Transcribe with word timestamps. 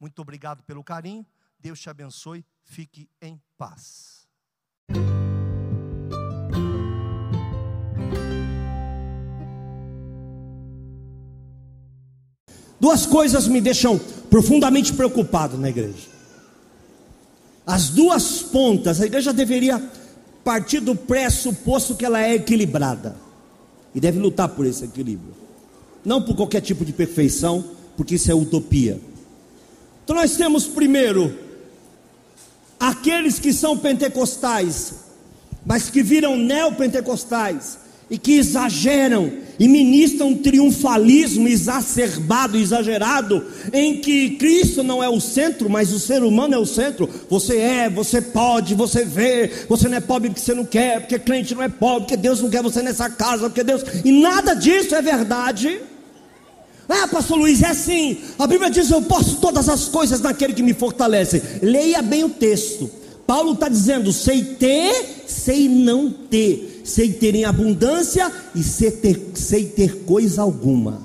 Muito 0.00 0.20
obrigado 0.20 0.62
pelo 0.62 0.82
carinho. 0.84 1.26
Deus 1.58 1.80
te 1.80 1.88
abençoe. 1.88 2.44
Fique 2.62 3.08
em 3.20 3.40
paz. 3.56 4.26
Duas 12.80 13.06
coisas 13.06 13.48
me 13.48 13.62
deixam 13.62 13.98
profundamente 14.28 14.92
preocupado 14.92 15.56
na 15.56 15.70
igreja. 15.70 16.08
As 17.66 17.88
duas 17.88 18.42
pontas, 18.42 19.00
a 19.00 19.06
igreja 19.06 19.32
deveria 19.32 19.82
partir 20.44 20.80
do 20.80 20.94
pressuposto 20.94 21.94
que 21.94 22.04
ela 22.04 22.20
é 22.20 22.34
equilibrada 22.34 23.16
e 23.94 24.00
deve 24.00 24.18
lutar 24.18 24.50
por 24.50 24.66
esse 24.66 24.84
equilíbrio, 24.84 25.34
não 26.04 26.20
por 26.20 26.36
qualquer 26.36 26.60
tipo 26.60 26.84
de 26.84 26.92
perfeição, 26.92 27.64
porque 27.96 28.16
isso 28.16 28.30
é 28.30 28.34
utopia. 28.34 29.00
Então 30.04 30.16
nós 30.16 30.36
temos 30.36 30.66
primeiro 30.66 31.34
aqueles 32.78 33.38
que 33.38 33.52
são 33.52 33.76
pentecostais, 33.78 34.94
mas 35.64 35.88
que 35.88 36.02
viram 36.02 36.36
neopentecostais 36.36 37.78
e 38.10 38.18
que 38.18 38.34
exageram 38.34 39.32
e 39.58 39.66
ministram 39.66 40.28
um 40.28 40.36
triunfalismo 40.36 41.48
exacerbado, 41.48 42.58
exagerado, 42.58 43.42
em 43.72 43.98
que 43.98 44.30
Cristo 44.30 44.82
não 44.82 45.02
é 45.02 45.08
o 45.08 45.20
centro, 45.20 45.70
mas 45.70 45.90
o 45.90 45.98
ser 45.98 46.22
humano 46.22 46.54
é 46.54 46.58
o 46.58 46.66
centro. 46.66 47.08
Você 47.30 47.56
é, 47.56 47.88
você 47.88 48.20
pode, 48.20 48.74
você 48.74 49.04
vê, 49.04 49.50
você 49.68 49.88
não 49.88 49.96
é 49.96 50.00
pobre 50.00 50.28
porque 50.28 50.42
você 50.42 50.54
não 50.54 50.66
quer, 50.66 51.00
porque 51.00 51.18
crente 51.18 51.54
não 51.54 51.62
é 51.62 51.68
pobre, 51.68 52.00
porque 52.00 52.16
Deus 52.16 52.42
não 52.42 52.50
quer 52.50 52.62
você 52.62 52.82
nessa 52.82 53.08
casa, 53.08 53.48
porque 53.48 53.64
Deus. 53.64 53.82
E 54.04 54.12
nada 54.12 54.52
disso 54.54 54.94
é 54.94 55.00
verdade. 55.00 55.80
Ah, 56.88 57.08
pastor 57.08 57.38
Luiz, 57.38 57.62
é 57.62 57.68
assim. 57.68 58.18
A 58.38 58.46
Bíblia 58.46 58.70
diz: 58.70 58.90
Eu 58.90 59.02
posso 59.02 59.36
todas 59.36 59.68
as 59.68 59.88
coisas 59.88 60.20
naquele 60.20 60.52
que 60.52 60.62
me 60.62 60.74
fortalece. 60.74 61.42
Leia 61.62 62.02
bem 62.02 62.24
o 62.24 62.30
texto. 62.30 62.90
Paulo 63.26 63.52
está 63.52 63.68
dizendo: 63.68 64.12
sei 64.12 64.42
ter, 64.44 65.24
sei 65.26 65.68
não 65.68 66.10
ter 66.10 66.74
sei 66.84 67.10
ter 67.14 67.34
em 67.34 67.44
abundância 67.46 68.30
e 68.54 68.62
sei 68.62 68.90
ter, 68.90 69.32
sei 69.34 69.64
ter 69.64 70.04
coisa 70.04 70.42
alguma. 70.42 71.02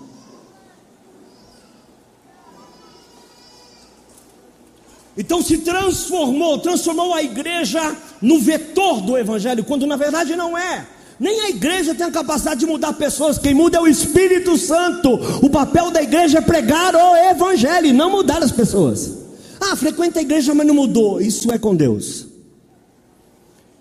Então 5.17 5.41
se 5.41 5.59
transformou, 5.59 6.59
transformou 6.59 7.13
a 7.13 7.23
igreja 7.23 7.96
no 8.22 8.40
vetor 8.40 9.01
do 9.01 9.17
evangelho, 9.17 9.63
quando 9.63 9.88
na 9.88 9.96
verdade 9.96 10.35
não 10.35 10.57
é. 10.57 10.85
Nem 11.19 11.41
a 11.41 11.50
igreja 11.50 11.94
tem 11.94 12.07
a 12.07 12.12
capacidade 12.12 12.62
de 12.62 12.66
mudar 12.66 12.94
pessoas, 12.94 13.38
quem 13.38 13.53
muda 13.53 13.78
é 13.78 13.81
o 13.81 13.88
Espírito 13.88 14.57
Santo. 14.57 15.13
O 15.44 15.50
papel 15.50 15.91
da 15.91 16.02
igreja 16.02 16.38
é 16.38 16.41
pregar 16.41 16.96
o 16.96 17.16
evangelho, 17.30 17.94
não 17.94 18.09
mudar 18.09 18.41
as 18.41 18.52
pessoas. 18.52 19.18
Ah, 19.59 19.75
frequenta 19.75 20.19
a 20.19 20.22
igreja, 20.22 20.53
mas 20.53 20.66
não 20.66 20.74
mudou. 20.74 21.19
Isso 21.19 21.52
é 21.52 21.58
com 21.58 21.75
Deus. 21.75 22.28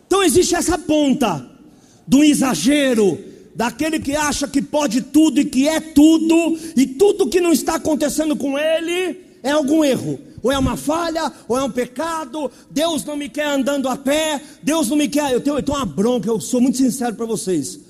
Então 0.07 0.23
existe 0.25 0.55
essa 0.55 0.77
ponta 0.77 1.49
do 2.07 2.25
exagero, 2.25 3.19
daquele 3.55 4.01
que 4.01 4.17
acha 4.17 4.49
que 4.49 4.63
pode 4.63 5.03
tudo 5.03 5.41
e 5.41 5.45
que 5.45 5.69
é 5.69 5.79
tudo, 5.79 6.59
e 6.75 6.87
tudo 6.87 7.29
que 7.29 7.41
não 7.41 7.53
está 7.53 7.75
acontecendo 7.75 8.35
com 8.35 8.59
ele 8.59 9.21
é 9.43 9.51
algum 9.51 9.85
erro, 9.85 10.19
ou 10.43 10.53
é 10.53 10.59
uma 10.59 10.77
falha, 10.77 11.33
ou 11.47 11.57
é 11.57 11.63
um 11.63 11.71
pecado. 11.71 12.51
Deus 12.71 13.05
não 13.05 13.17
me 13.17 13.29
quer 13.29 13.47
andando 13.47 13.89
a 13.89 13.97
pé, 13.97 14.41
Deus 14.63 14.89
não 14.89 14.97
me 14.97 15.09
quer. 15.09 15.33
Eu 15.33 15.41
tenho, 15.41 15.57
eu 15.57 15.63
tenho 15.63 15.79
uma 15.79 15.87
bronca, 15.87 16.29
eu 16.29 16.41
sou 16.41 16.61
muito 16.61 16.79
sincero 16.79 17.15
para 17.15 17.27
vocês. 17.27 17.81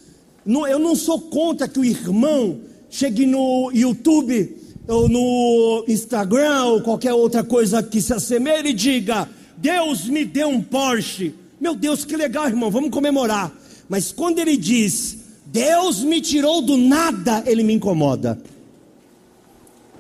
eu 0.47 0.79
não 0.79 0.95
sou 0.95 1.21
contra 1.21 1.69
que 1.69 1.79
o 1.79 1.85
irmão 1.85 2.61
chegue 2.91 3.27
no 3.27 3.71
YouTube 3.73 4.57
ou 4.87 5.09
no 5.09 5.85
Instagram 5.87 6.65
ou 6.65 6.81
qualquer 6.81 7.13
outra 7.13 7.45
coisa 7.45 7.83
que 7.83 8.01
se 8.01 8.13
assemelhe 8.13 8.71
e 8.71 8.75
diga: 8.75 9.29
Deus 9.57 10.07
me 10.07 10.25
deu 10.25 10.49
um 10.49 10.63
Porsche. 10.63 11.35
Meu 11.61 11.75
Deus, 11.75 12.05
que 12.05 12.17
legal, 12.17 12.47
irmão, 12.47 12.71
vamos 12.71 12.91
comemorar. 12.91 13.53
Mas 13.89 14.13
quando 14.13 14.39
ele 14.39 14.57
diz, 14.57 15.19
Deus 15.47 16.03
me 16.05 16.21
tirou 16.21 16.63
do 16.63 16.77
nada, 16.77 17.43
ele 17.47 17.63
me 17.63 17.75
incomoda. 17.75 18.41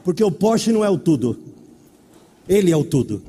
Porque 0.04 0.22
o 0.22 0.30
Porsche 0.30 0.72
não 0.72 0.84
é 0.84 0.88
o 0.88 0.96
tudo, 0.96 1.38
ele 2.48 2.70
é 2.70 2.76
o 2.76 2.84
tudo. 2.84 3.22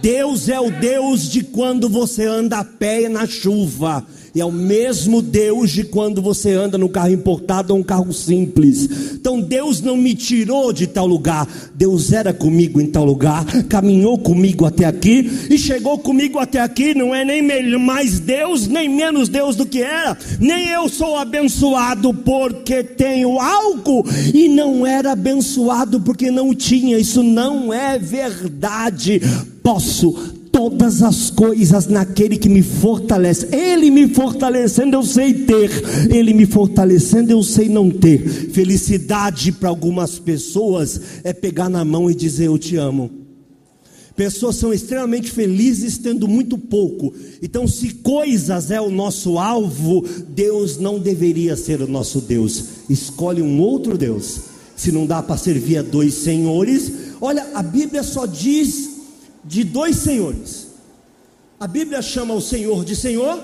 Deus 0.00 0.48
é 0.48 0.58
o 0.58 0.70
Deus 0.70 1.28
de 1.28 1.42
quando 1.42 1.88
você 1.88 2.24
anda 2.24 2.58
a 2.58 2.64
pé 2.64 3.08
na 3.08 3.26
chuva. 3.26 4.06
E 4.34 4.40
é 4.40 4.44
o 4.44 4.52
mesmo 4.52 5.20
Deus 5.20 5.70
de 5.70 5.84
quando 5.84 6.22
você 6.22 6.52
anda 6.52 6.78
no 6.78 6.88
carro 6.88 7.12
importado 7.12 7.72
ou 7.72 7.80
um 7.80 7.82
carro 7.82 8.12
simples. 8.12 8.88
Então 9.14 9.40
Deus 9.40 9.80
não 9.80 9.96
me 9.96 10.14
tirou 10.14 10.72
de 10.72 10.86
tal 10.86 11.06
lugar. 11.06 11.48
Deus 11.74 12.12
era 12.12 12.32
comigo 12.32 12.80
em 12.80 12.86
tal 12.86 13.04
lugar, 13.04 13.44
caminhou 13.64 14.18
comigo 14.18 14.64
até 14.64 14.84
aqui 14.84 15.30
e 15.50 15.58
chegou 15.58 15.98
comigo 15.98 16.38
até 16.38 16.60
aqui. 16.60 16.94
Não 16.94 17.14
é 17.14 17.24
nem 17.24 17.40
mais 17.78 18.20
Deus, 18.20 18.66
nem 18.66 18.88
menos 18.88 19.28
Deus 19.28 19.56
do 19.56 19.66
que 19.66 19.82
era. 19.82 20.16
Nem 20.38 20.68
eu 20.68 20.88
sou 20.88 21.16
abençoado 21.16 22.14
porque 22.14 22.84
tenho 22.84 23.38
algo 23.40 24.04
e 24.32 24.48
não 24.48 24.86
era 24.86 25.12
abençoado 25.12 26.00
porque 26.00 26.30
não 26.30 26.54
tinha. 26.54 26.98
Isso 26.98 27.22
não 27.22 27.72
é 27.72 27.98
verdade. 27.98 29.20
Posso 29.62 30.39
todas 30.52 31.02
as 31.02 31.30
coisas 31.30 31.86
naquele 31.86 32.36
que 32.36 32.48
me 32.48 32.62
fortalece. 32.62 33.48
Ele 33.54 33.90
me 33.90 34.08
fortalecendo, 34.08 34.96
eu 34.96 35.02
sei 35.02 35.32
ter. 35.32 35.70
Ele 36.12 36.34
me 36.34 36.46
fortalecendo, 36.46 37.30
eu 37.32 37.42
sei 37.42 37.68
não 37.68 37.90
ter. 37.90 38.18
Felicidade 38.50 39.52
para 39.52 39.68
algumas 39.68 40.18
pessoas 40.18 41.00
é 41.24 41.32
pegar 41.32 41.68
na 41.68 41.84
mão 41.84 42.10
e 42.10 42.14
dizer: 42.14 42.46
Eu 42.46 42.58
te 42.58 42.76
amo. 42.76 43.10
Pessoas 44.16 44.56
são 44.56 44.70
extremamente 44.70 45.30
felizes 45.30 45.96
tendo 45.96 46.28
muito 46.28 46.58
pouco. 46.58 47.14
Então, 47.40 47.66
se 47.66 47.94
coisas 47.94 48.70
é 48.70 48.78
o 48.78 48.90
nosso 48.90 49.38
alvo, 49.38 50.04
Deus 50.28 50.76
não 50.78 50.98
deveria 50.98 51.56
ser 51.56 51.80
o 51.80 51.88
nosso 51.88 52.20
Deus. 52.20 52.64
Escolhe 52.90 53.40
um 53.40 53.60
outro 53.60 53.96
Deus. 53.96 54.40
Se 54.76 54.92
não 54.92 55.06
dá 55.06 55.22
para 55.22 55.38
servir 55.38 55.78
a 55.78 55.82
dois 55.82 56.12
senhores, 56.14 56.92
olha, 57.20 57.46
a 57.54 57.62
Bíblia 57.62 58.02
só 58.02 58.26
diz 58.26 58.89
de 59.50 59.64
dois 59.64 59.96
senhores. 59.96 60.68
A 61.58 61.66
Bíblia 61.66 62.00
chama 62.00 62.32
o 62.34 62.40
Senhor 62.40 62.84
de 62.84 62.94
Senhor 62.94 63.42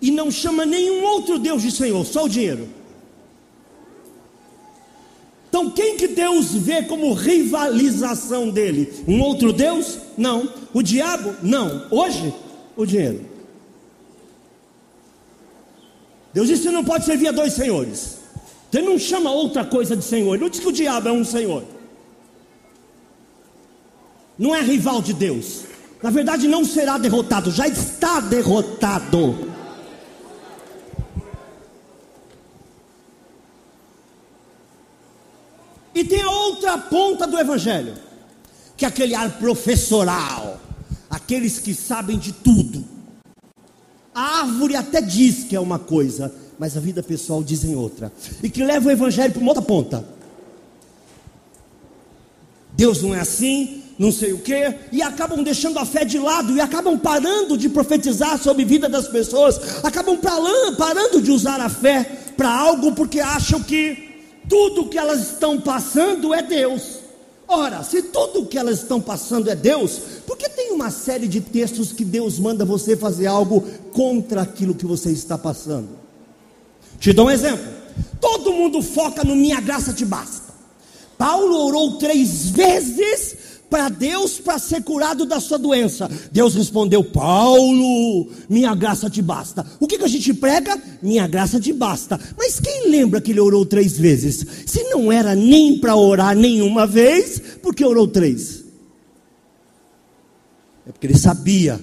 e 0.00 0.10
não 0.10 0.32
chama 0.32 0.66
nenhum 0.66 1.04
outro 1.04 1.38
Deus 1.38 1.62
de 1.62 1.70
Senhor, 1.70 2.04
só 2.04 2.24
o 2.24 2.28
dinheiro. 2.28 2.68
Então, 5.48 5.70
quem 5.70 5.96
que 5.96 6.08
Deus 6.08 6.54
vê 6.54 6.82
como 6.82 7.12
rivalização 7.12 8.50
dele? 8.50 8.92
Um 9.06 9.20
outro 9.20 9.52
Deus? 9.52 9.98
Não. 10.18 10.52
O 10.74 10.82
diabo? 10.82 11.36
Não. 11.40 11.86
Hoje, 11.88 12.34
o 12.76 12.84
dinheiro. 12.84 13.24
Deus 16.34 16.48
disse 16.48 16.68
não 16.68 16.82
pode 16.82 17.04
servir 17.04 17.28
a 17.28 17.32
dois 17.32 17.52
senhores. 17.52 18.18
Então, 18.68 18.80
ele 18.80 18.90
não 18.90 18.98
chama 18.98 19.30
outra 19.30 19.64
coisa 19.64 19.96
de 19.96 20.02
senhor. 20.02 20.34
Ele 20.34 20.42
não 20.42 20.50
diz 20.50 20.58
que 20.58 20.68
o 20.68 20.72
diabo 20.72 21.08
é 21.08 21.12
um 21.12 21.24
senhor 21.24 21.62
não 24.42 24.52
é 24.56 24.60
rival 24.60 25.00
de 25.00 25.12
Deus. 25.12 25.60
Na 26.02 26.10
verdade, 26.10 26.48
não 26.48 26.64
será 26.64 26.98
derrotado, 26.98 27.52
já 27.52 27.68
está 27.68 28.18
derrotado. 28.18 29.52
E 35.94 36.02
tem 36.02 36.22
a 36.22 36.30
outra 36.30 36.76
ponta 36.76 37.24
do 37.24 37.38
Evangelho, 37.38 37.94
que 38.76 38.84
é 38.84 38.88
aquele 38.88 39.14
ar 39.14 39.30
professoral 39.38 40.58
aqueles 41.08 41.60
que 41.60 41.72
sabem 41.72 42.18
de 42.18 42.32
tudo. 42.32 42.84
A 44.12 44.40
árvore 44.40 44.74
até 44.74 45.00
diz 45.00 45.44
que 45.44 45.54
é 45.54 45.60
uma 45.60 45.78
coisa, 45.78 46.34
mas 46.58 46.76
a 46.76 46.80
vida 46.80 47.00
pessoal 47.00 47.44
diz 47.44 47.62
em 47.64 47.76
outra. 47.76 48.10
E 48.42 48.50
que 48.50 48.64
leva 48.64 48.88
o 48.88 48.90
evangelho 48.90 49.32
para 49.32 49.40
uma 49.40 49.50
outra 49.50 49.62
ponta. 49.62 50.04
Deus 52.72 53.02
não 53.02 53.14
é 53.14 53.20
assim, 53.20 53.81
não 54.02 54.10
sei 54.10 54.32
o 54.32 54.38
que, 54.38 54.74
e 54.90 55.00
acabam 55.00 55.44
deixando 55.44 55.78
a 55.78 55.86
fé 55.86 56.04
de 56.04 56.18
lado 56.18 56.56
e 56.56 56.60
acabam 56.60 56.98
parando 56.98 57.56
de 57.56 57.68
profetizar 57.68 58.36
sobre 58.36 58.64
a 58.64 58.66
vida 58.66 58.88
das 58.88 59.06
pessoas, 59.06 59.84
acabam 59.84 60.18
parando 60.76 61.22
de 61.22 61.30
usar 61.30 61.60
a 61.60 61.68
fé 61.68 62.02
para 62.36 62.52
algo 62.52 62.90
porque 62.96 63.20
acham 63.20 63.62
que 63.62 64.10
tudo 64.48 64.88
que 64.88 64.98
elas 64.98 65.20
estão 65.20 65.60
passando 65.60 66.34
é 66.34 66.42
Deus. 66.42 66.98
Ora, 67.46 67.84
se 67.84 68.02
tudo 68.02 68.46
que 68.46 68.58
elas 68.58 68.80
estão 68.80 69.00
passando 69.00 69.48
é 69.48 69.54
Deus, 69.54 70.00
por 70.26 70.36
que 70.36 70.48
tem 70.48 70.72
uma 70.72 70.90
série 70.90 71.28
de 71.28 71.40
textos 71.40 71.92
que 71.92 72.04
Deus 72.04 72.40
manda 72.40 72.64
você 72.64 72.96
fazer 72.96 73.28
algo 73.28 73.60
contra 73.92 74.42
aquilo 74.42 74.74
que 74.74 74.84
você 74.84 75.12
está 75.12 75.38
passando? 75.38 75.90
Te 76.98 77.12
dou 77.12 77.26
um 77.26 77.30
exemplo. 77.30 77.72
Todo 78.20 78.52
mundo 78.52 78.82
foca 78.82 79.22
no 79.22 79.36
minha 79.36 79.60
graça 79.60 79.92
te 79.92 80.04
basta. 80.04 80.50
Paulo 81.16 81.66
orou 81.66 81.98
três 81.98 82.50
vezes 82.50 83.41
para 83.72 83.88
Deus 83.88 84.38
para 84.38 84.58
ser 84.58 84.82
curado 84.82 85.24
da 85.24 85.40
sua 85.40 85.58
doença. 85.58 86.06
Deus 86.30 86.54
respondeu: 86.54 87.02
Paulo, 87.02 88.28
minha 88.46 88.74
graça 88.74 89.08
te 89.08 89.22
basta. 89.22 89.64
O 89.80 89.86
que, 89.86 89.96
que 89.96 90.04
a 90.04 90.08
gente 90.08 90.34
prega? 90.34 90.78
Minha 91.00 91.26
graça 91.26 91.58
te 91.58 91.72
basta. 91.72 92.20
Mas 92.36 92.60
quem 92.60 92.90
lembra 92.90 93.18
que 93.18 93.30
ele 93.30 93.40
orou 93.40 93.64
três 93.64 93.96
vezes? 93.96 94.46
Se 94.66 94.84
não 94.90 95.10
era 95.10 95.34
nem 95.34 95.78
para 95.78 95.96
orar 95.96 96.36
nenhuma 96.36 96.86
vez, 96.86 97.40
por 97.62 97.74
que 97.74 97.82
orou 97.82 98.06
três? 98.06 98.62
É 100.86 100.92
porque 100.92 101.06
ele 101.06 101.16
sabia 101.16 101.80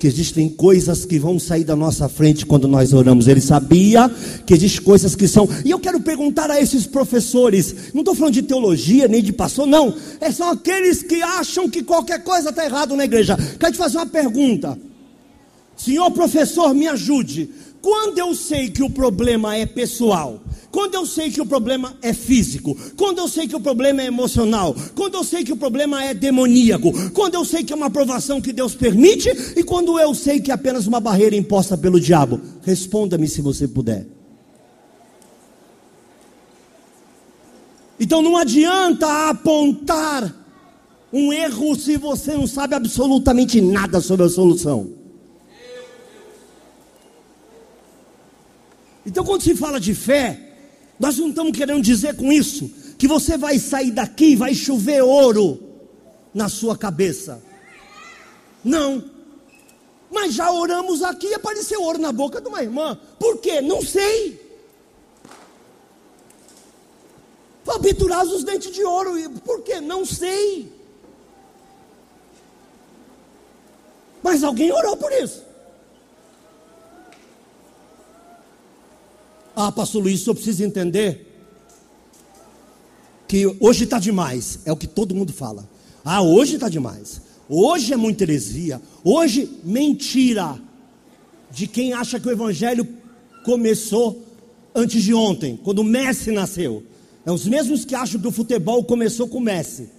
que 0.00 0.06
existem 0.06 0.48
coisas 0.48 1.04
que 1.04 1.18
vão 1.18 1.38
sair 1.38 1.62
da 1.62 1.76
nossa 1.76 2.08
frente 2.08 2.46
quando 2.46 2.66
nós 2.66 2.94
oramos. 2.94 3.28
Ele 3.28 3.40
sabia 3.42 4.10
que 4.46 4.54
existem 4.54 4.82
coisas 4.82 5.14
que 5.14 5.28
são. 5.28 5.46
E 5.62 5.70
eu 5.70 5.78
quero 5.78 6.00
perguntar 6.00 6.50
a 6.50 6.58
esses 6.58 6.86
professores, 6.86 7.92
não 7.92 8.00
estou 8.00 8.14
falando 8.14 8.32
de 8.32 8.40
teologia 8.40 9.06
nem 9.06 9.22
de 9.22 9.30
pastor, 9.30 9.66
não. 9.66 9.94
É, 10.18 10.32
são 10.32 10.48
aqueles 10.48 11.02
que 11.02 11.20
acham 11.20 11.68
que 11.68 11.82
qualquer 11.82 12.24
coisa 12.24 12.48
está 12.48 12.64
errado 12.64 12.96
na 12.96 13.04
igreja. 13.04 13.36
Quero 13.58 13.72
te 13.72 13.78
fazer 13.78 13.98
uma 13.98 14.06
pergunta. 14.06 14.78
Senhor 15.76 16.10
professor, 16.12 16.72
me 16.72 16.88
ajude. 16.88 17.50
Quando 17.82 18.18
eu 18.18 18.34
sei 18.34 18.70
que 18.70 18.82
o 18.82 18.88
problema 18.88 19.54
é 19.54 19.66
pessoal, 19.66 20.40
quando 20.70 20.94
eu 20.94 21.04
sei 21.04 21.30
que 21.30 21.40
o 21.40 21.46
problema 21.46 21.96
é 22.00 22.12
físico, 22.12 22.76
quando 22.96 23.18
eu 23.18 23.28
sei 23.28 23.48
que 23.48 23.56
o 23.56 23.60
problema 23.60 24.02
é 24.02 24.06
emocional, 24.06 24.74
quando 24.94 25.14
eu 25.14 25.24
sei 25.24 25.44
que 25.44 25.52
o 25.52 25.56
problema 25.56 26.04
é 26.04 26.14
demoníaco, 26.14 27.10
quando 27.10 27.34
eu 27.34 27.44
sei 27.44 27.64
que 27.64 27.72
é 27.72 27.76
uma 27.76 27.86
aprovação 27.86 28.40
que 28.40 28.52
Deus 28.52 28.74
permite 28.74 29.28
e 29.56 29.64
quando 29.64 29.98
eu 29.98 30.14
sei 30.14 30.40
que 30.40 30.50
é 30.50 30.54
apenas 30.54 30.86
uma 30.86 31.00
barreira 31.00 31.34
imposta 31.34 31.76
pelo 31.76 32.00
diabo. 32.00 32.40
Responda-me 32.62 33.26
se 33.26 33.40
você 33.40 33.66
puder. 33.66 34.06
Então 37.98 38.22
não 38.22 38.36
adianta 38.36 39.28
apontar 39.28 40.34
um 41.12 41.32
erro 41.32 41.74
se 41.74 41.96
você 41.96 42.34
não 42.34 42.46
sabe 42.46 42.74
absolutamente 42.74 43.60
nada 43.60 44.00
sobre 44.00 44.24
a 44.26 44.28
solução. 44.28 45.00
Então, 49.04 49.24
quando 49.24 49.42
se 49.42 49.56
fala 49.56 49.80
de 49.80 49.94
fé, 49.94 50.49
nós 51.00 51.16
não 51.16 51.30
estamos 51.30 51.56
querendo 51.56 51.80
dizer 51.80 52.14
com 52.14 52.30
isso 52.30 52.68
que 52.98 53.08
você 53.08 53.38
vai 53.38 53.58
sair 53.58 53.90
daqui 53.90 54.32
e 54.32 54.36
vai 54.36 54.54
chover 54.54 55.02
ouro 55.02 55.58
na 56.34 56.50
sua 56.50 56.76
cabeça. 56.76 57.42
Não. 58.62 59.02
Mas 60.10 60.34
já 60.34 60.52
oramos 60.52 61.02
aqui 61.02 61.28
e 61.28 61.34
apareceu 61.34 61.82
ouro 61.82 61.98
na 61.98 62.12
boca 62.12 62.38
de 62.38 62.48
uma 62.48 62.62
irmã. 62.62 63.00
Por 63.18 63.38
quê? 63.38 63.62
Não 63.62 63.80
sei. 63.80 64.38
Fabiturar 67.64 68.22
os 68.26 68.44
dentes 68.44 68.70
de 68.70 68.84
ouro. 68.84 69.14
Por 69.40 69.62
quê? 69.62 69.80
Não 69.80 70.04
sei. 70.04 70.70
Mas 74.22 74.44
alguém 74.44 74.70
orou 74.70 74.98
por 74.98 75.10
isso. 75.12 75.49
Ah, 79.62 79.70
pastor 79.70 80.02
Luiz, 80.02 80.20
só 80.20 80.32
precisa 80.32 80.64
entender 80.64 81.26
que 83.28 83.46
hoje 83.60 83.84
está 83.84 83.98
demais, 83.98 84.60
é 84.64 84.72
o 84.72 84.76
que 84.76 84.86
todo 84.86 85.14
mundo 85.14 85.34
fala. 85.34 85.68
Ah, 86.02 86.22
hoje 86.22 86.54
está 86.54 86.66
demais. 86.66 87.20
Hoje 87.46 87.92
é 87.92 87.96
muita 87.96 88.24
heresia. 88.24 88.80
Hoje, 89.04 89.50
mentira. 89.62 90.58
De 91.50 91.66
quem 91.66 91.92
acha 91.92 92.18
que 92.18 92.26
o 92.26 92.30
evangelho 92.30 92.88
começou 93.44 94.24
antes 94.74 95.02
de 95.02 95.12
ontem, 95.12 95.60
quando 95.62 95.80
o 95.80 95.84
Messi 95.84 96.30
nasceu. 96.30 96.82
É 97.26 97.30
os 97.30 97.46
mesmos 97.46 97.84
que 97.84 97.94
acham 97.94 98.18
que 98.18 98.28
o 98.28 98.32
futebol 98.32 98.82
começou 98.82 99.28
com 99.28 99.38
o 99.38 99.42
Messi. 99.42 99.90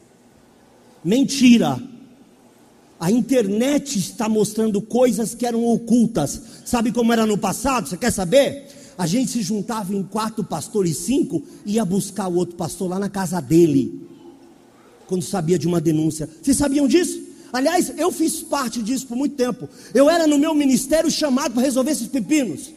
Mentira. 1.04 1.80
A 3.00 3.12
internet 3.12 4.00
está 4.00 4.28
mostrando 4.28 4.82
coisas 4.82 5.36
que 5.36 5.46
eram 5.46 5.64
ocultas. 5.66 6.42
Sabe 6.66 6.92
como 6.92 7.14
era 7.14 7.28
no 7.28 7.38
passado? 7.38 7.88
Você 7.88 7.98
quer 7.98 8.12
saber? 8.12 8.81
A 9.02 9.08
gente 9.08 9.32
se 9.32 9.42
juntava 9.42 9.96
em 9.96 10.04
quatro 10.04 10.44
pastores, 10.44 10.96
cinco, 10.96 11.42
ia 11.66 11.84
buscar 11.84 12.28
o 12.28 12.36
outro 12.36 12.56
pastor 12.56 12.88
lá 12.88 13.00
na 13.00 13.10
casa 13.10 13.42
dele, 13.42 14.08
quando 15.08 15.24
sabia 15.24 15.58
de 15.58 15.66
uma 15.66 15.82
denúncia. 15.82 16.30
Vocês 16.40 16.56
sabiam 16.56 16.88
disso? 16.88 17.20
Aliás, 17.52 17.92
eu 17.98 18.12
fiz 18.12 18.44
parte 18.44 18.80
disso 18.80 19.08
por 19.08 19.18
muito 19.18 19.36
tempo. 19.36 19.68
Eu 19.92 20.08
era 20.08 20.28
no 20.28 20.38
meu 20.38 20.54
ministério 20.54 21.10
chamado 21.10 21.56
para 21.56 21.64
resolver 21.64 21.90
esses 21.90 22.08
pepinos. 22.08 22.70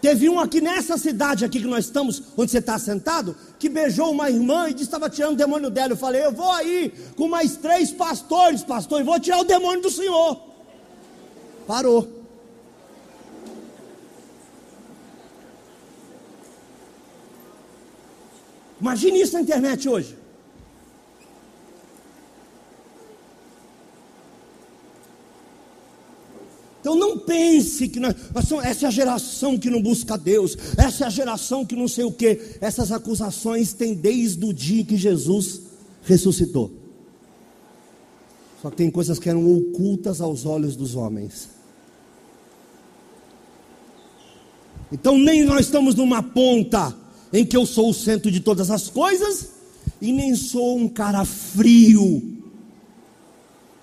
Teve 0.00 0.30
um 0.30 0.40
aqui 0.40 0.62
nessa 0.62 0.96
cidade 0.96 1.44
aqui 1.44 1.60
que 1.60 1.66
nós 1.66 1.84
estamos, 1.84 2.22
onde 2.34 2.50
você 2.50 2.56
está 2.56 2.78
sentado, 2.78 3.36
que 3.58 3.68
beijou 3.68 4.12
uma 4.12 4.30
irmã 4.30 4.70
e 4.70 4.72
disse 4.72 4.84
estava 4.84 5.10
tirando 5.10 5.34
o 5.34 5.36
demônio 5.36 5.68
dela. 5.68 5.92
Eu 5.92 5.98
falei, 5.98 6.24
eu 6.24 6.32
vou 6.32 6.50
aí 6.50 6.90
com 7.16 7.28
mais 7.28 7.54
três 7.58 7.92
pastores, 7.92 8.62
pastor, 8.62 9.02
e 9.02 9.04
vou 9.04 9.20
tirar 9.20 9.40
o 9.40 9.44
demônio 9.44 9.82
do 9.82 9.90
senhor. 9.90 10.40
Parou. 11.66 12.13
Imagine 18.84 19.22
isso 19.22 19.32
na 19.32 19.40
internet 19.40 19.88
hoje. 19.88 20.14
Então 26.80 26.94
não 26.94 27.18
pense 27.18 27.88
que 27.88 27.98
nós, 27.98 28.14
nós 28.34 28.46
somos, 28.46 28.62
essa 28.62 28.84
é 28.84 28.88
a 28.88 28.90
geração 28.90 29.56
que 29.56 29.70
não 29.70 29.80
busca 29.80 30.18
Deus, 30.18 30.54
essa 30.76 31.04
é 31.04 31.06
a 31.06 31.10
geração 31.10 31.64
que 31.64 31.74
não 31.74 31.88
sei 31.88 32.04
o 32.04 32.12
que. 32.12 32.58
Essas 32.60 32.92
acusações 32.92 33.72
têm 33.72 33.94
desde 33.94 34.44
o 34.44 34.52
dia 34.52 34.84
que 34.84 34.98
Jesus 34.98 35.62
ressuscitou. 36.02 36.70
Só 38.60 38.68
que 38.68 38.76
tem 38.76 38.90
coisas 38.90 39.18
que 39.18 39.30
eram 39.30 39.50
ocultas 39.50 40.20
aos 40.20 40.44
olhos 40.44 40.76
dos 40.76 40.94
homens. 40.94 41.48
Então 44.92 45.16
nem 45.16 45.42
nós 45.42 45.60
estamos 45.60 45.94
numa 45.94 46.22
ponta 46.22 47.02
em 47.34 47.44
que 47.44 47.56
eu 47.56 47.66
sou 47.66 47.90
o 47.90 47.94
centro 47.94 48.30
de 48.30 48.38
todas 48.38 48.70
as 48.70 48.88
coisas 48.88 49.48
e 50.00 50.12
nem 50.12 50.36
sou 50.36 50.78
um 50.78 50.88
cara 50.88 51.24
frio 51.24 52.22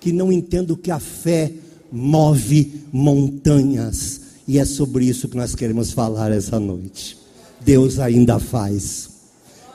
que 0.00 0.10
não 0.10 0.32
entendo 0.32 0.74
que 0.74 0.90
a 0.90 0.98
fé 0.98 1.52
move 1.92 2.82
montanhas. 2.90 4.22
E 4.48 4.58
é 4.58 4.64
sobre 4.64 5.04
isso 5.04 5.28
que 5.28 5.36
nós 5.36 5.54
queremos 5.54 5.92
falar 5.92 6.32
essa 6.32 6.58
noite. 6.58 7.18
Deus 7.60 7.98
ainda 7.98 8.38
faz. 8.40 9.10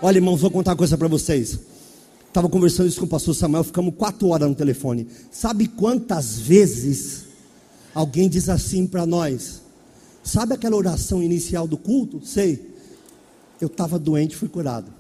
Olha, 0.02 0.18
irmãos, 0.18 0.42
vou 0.42 0.50
contar 0.50 0.72
uma 0.72 0.78
coisa 0.78 0.98
para 0.98 1.08
vocês. 1.08 1.60
Estava 2.28 2.50
conversando 2.50 2.88
isso 2.88 3.00
com 3.00 3.06
o 3.06 3.10
pastor 3.10 3.36
Samuel, 3.36 3.64
ficamos 3.64 3.94
quatro 3.96 4.30
horas 4.30 4.50
no 4.50 4.56
telefone. 4.56 5.08
Sabe 5.32 5.68
quantas 5.68 6.40
vezes 6.40 7.26
alguém 7.94 8.28
diz 8.28 8.50
assim 8.50 8.88
para 8.88 9.06
nós? 9.06 9.62
Sabe 10.24 10.56
aquela 10.56 10.76
oração 10.76 11.22
inicial 11.22 11.68
do 11.68 11.78
culto? 11.78 12.20
Sei 12.26 12.76
eu 13.60 13.68
estava 13.68 13.98
doente 13.98 14.36
fui 14.36 14.48
curado. 14.48 14.92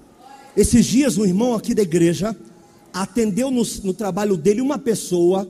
Esses 0.55 0.85
dias, 0.85 1.17
um 1.17 1.25
irmão 1.25 1.53
aqui 1.53 1.75
da 1.75 1.83
igreja 1.83 2.35
atendeu 2.93 3.51
no, 3.51 3.61
no, 3.83 3.93
trabalho 3.93 4.35
dele 4.35 4.61
uma 4.61 4.79
pessoa, 4.79 5.47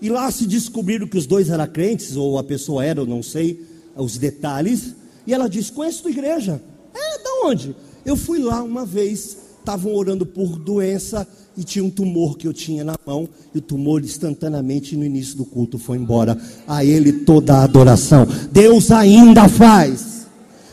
e 0.00 0.08
lá 0.08 0.30
se 0.30 0.46
descobriram 0.46 1.06
que 1.06 1.16
os 1.16 1.26
dois 1.26 1.48
eram 1.48 1.66
crentes, 1.66 2.16
ou 2.16 2.38
a 2.38 2.44
pessoa 2.44 2.84
era, 2.84 3.00
eu 3.00 3.06
não 3.06 3.22
sei 3.22 3.64
os 3.96 4.16
detalhes, 4.16 4.94
e 5.26 5.32
ela 5.32 5.48
disse: 5.48 5.72
Conheço 5.72 6.02
tua 6.02 6.10
igreja? 6.10 6.60
É, 6.94 7.22
da 7.22 7.46
onde? 7.46 7.74
Eu 8.04 8.16
fui 8.16 8.38
lá 8.38 8.62
uma 8.62 8.84
vez, 8.84 9.36
estavam 9.58 9.94
orando 9.94 10.24
por 10.24 10.58
doença 10.58 11.26
e 11.56 11.62
tinha 11.62 11.84
um 11.84 11.90
tumor 11.90 12.36
que 12.36 12.46
eu 12.46 12.52
tinha 12.52 12.82
na 12.84 12.96
mão, 13.04 13.28
e 13.54 13.58
o 13.58 13.60
tumor 13.60 14.02
instantaneamente 14.02 14.96
no 14.96 15.04
início 15.04 15.36
do 15.36 15.44
culto 15.44 15.78
foi 15.78 15.98
embora. 15.98 16.40
A 16.66 16.84
Ele 16.84 17.12
toda 17.12 17.54
a 17.54 17.64
adoração. 17.64 18.26
Deus 18.50 18.90
ainda 18.90 19.48
faz. 19.48 20.26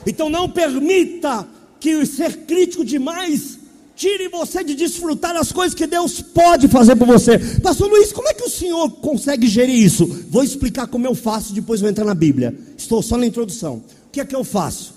Então 0.05 0.29
não 0.29 0.49
permita 0.49 1.47
que 1.85 2.05
ser 2.07 2.45
crítico 2.47 2.83
demais 2.83 3.59
tire 3.95 4.27
você 4.27 4.63
de 4.63 4.73
desfrutar 4.73 5.35
as 5.35 5.51
coisas 5.51 5.75
que 5.75 5.85
Deus 5.85 6.19
pode 6.19 6.67
fazer 6.67 6.95
por 6.95 7.07
você. 7.07 7.37
Pastor 7.59 7.89
Luiz, 7.89 8.11
como 8.11 8.27
é 8.27 8.33
que 8.33 8.43
o 8.43 8.49
senhor 8.49 8.89
consegue 8.89 9.47
gerir 9.47 9.75
isso? 9.75 10.05
Vou 10.29 10.43
explicar 10.43 10.87
como 10.87 11.05
eu 11.05 11.13
faço, 11.13 11.53
depois 11.53 11.79
vou 11.79 11.89
entrar 11.89 12.03
na 12.03 12.15
Bíblia. 12.15 12.57
Estou 12.75 13.01
só 13.01 13.17
na 13.17 13.25
introdução. 13.27 13.83
O 14.07 14.09
que 14.11 14.19
é 14.19 14.25
que 14.25 14.35
eu 14.35 14.43
faço? 14.43 14.95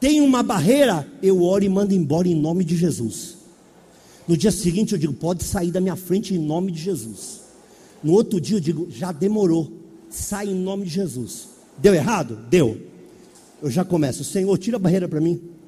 Tem 0.00 0.20
uma 0.20 0.42
barreira, 0.42 1.06
eu 1.22 1.42
oro 1.42 1.62
e 1.62 1.68
mando 1.68 1.94
embora 1.94 2.26
em 2.26 2.34
nome 2.34 2.64
de 2.64 2.74
Jesus. 2.74 3.36
No 4.26 4.36
dia 4.36 4.50
seguinte 4.50 4.94
eu 4.94 4.98
digo, 4.98 5.12
pode 5.12 5.44
sair 5.44 5.70
da 5.70 5.80
minha 5.80 5.96
frente 5.96 6.34
em 6.34 6.38
nome 6.38 6.72
de 6.72 6.80
Jesus. 6.80 7.40
No 8.02 8.14
outro 8.14 8.40
dia 8.40 8.56
eu 8.56 8.60
digo, 8.60 8.88
já 8.90 9.12
demorou, 9.12 9.70
sai 10.08 10.48
em 10.48 10.54
nome 10.54 10.86
de 10.86 10.90
Jesus. 10.90 11.50
Deu 11.76 11.94
errado? 11.94 12.38
Deu. 12.48 12.80
Eu 13.62 13.70
já 13.70 13.84
começo, 13.84 14.24
Senhor, 14.24 14.56
tira 14.56 14.76
a 14.76 14.80
barreira 14.80 15.06
para 15.06 15.20
mim. 15.20 15.59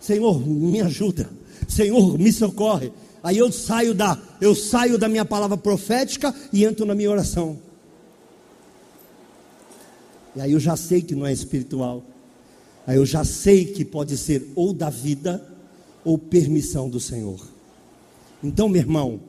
Senhor, 0.00 0.46
me 0.46 0.80
ajuda. 0.80 1.28
Senhor, 1.66 2.18
me 2.18 2.32
socorre. 2.32 2.92
Aí 3.22 3.38
eu 3.38 3.50
saio 3.50 3.94
da, 3.94 4.18
eu 4.40 4.54
saio 4.54 4.96
da 4.96 5.08
minha 5.08 5.24
palavra 5.24 5.56
profética 5.56 6.34
e 6.52 6.64
entro 6.64 6.86
na 6.86 6.94
minha 6.94 7.10
oração. 7.10 7.58
E 10.36 10.40
aí 10.40 10.52
eu 10.52 10.60
já 10.60 10.76
sei 10.76 11.02
que 11.02 11.14
não 11.14 11.26
é 11.26 11.32
espiritual. 11.32 12.02
Aí 12.86 12.96
eu 12.96 13.04
já 13.04 13.24
sei 13.24 13.66
que 13.66 13.84
pode 13.84 14.16
ser 14.16 14.50
ou 14.54 14.72
da 14.72 14.88
vida 14.88 15.44
ou 16.04 16.16
permissão 16.16 16.88
do 16.88 17.00
Senhor. 17.00 17.46
Então, 18.42 18.68
meu 18.68 18.80
irmão, 18.80 19.20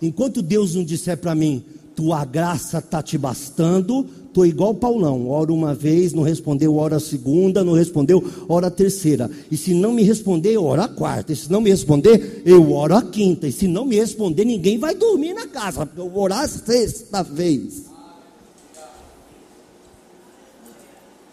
enquanto 0.00 0.42
Deus 0.42 0.74
não 0.74 0.84
disser 0.84 1.16
para 1.16 1.34
mim, 1.34 1.64
tua 1.96 2.24
graça 2.24 2.78
está 2.78 3.02
te 3.02 3.18
bastando, 3.18 4.06
estou 4.38 4.46
igual 4.46 4.74
Paulão, 4.74 5.28
ora 5.28 5.52
uma 5.52 5.74
vez, 5.74 6.12
não 6.12 6.22
respondeu, 6.22 6.76
ora 6.76 6.96
a 6.96 7.00
segunda, 7.00 7.64
não 7.64 7.72
respondeu, 7.72 8.22
ora 8.48 8.68
a 8.68 8.70
terceira. 8.70 9.28
E 9.50 9.56
se 9.56 9.74
não 9.74 9.92
me 9.92 10.02
responder, 10.02 10.52
eu 10.52 10.64
oro 10.64 10.82
a 10.82 10.88
quarta. 10.88 11.32
E 11.32 11.36
se 11.36 11.50
não 11.50 11.60
me 11.60 11.70
responder, 11.70 12.42
eu 12.44 12.72
oro 12.72 12.94
a 12.94 13.02
quinta. 13.02 13.48
E 13.48 13.52
se 13.52 13.66
não 13.66 13.84
me 13.84 13.96
responder, 13.96 14.44
ninguém 14.44 14.78
vai 14.78 14.94
dormir 14.94 15.34
na 15.34 15.48
casa, 15.48 15.84
porque 15.84 16.00
eu 16.00 16.08
vou 16.08 16.22
orar 16.22 16.40
a 16.40 16.48
sexta 16.48 17.22
vez. 17.22 17.86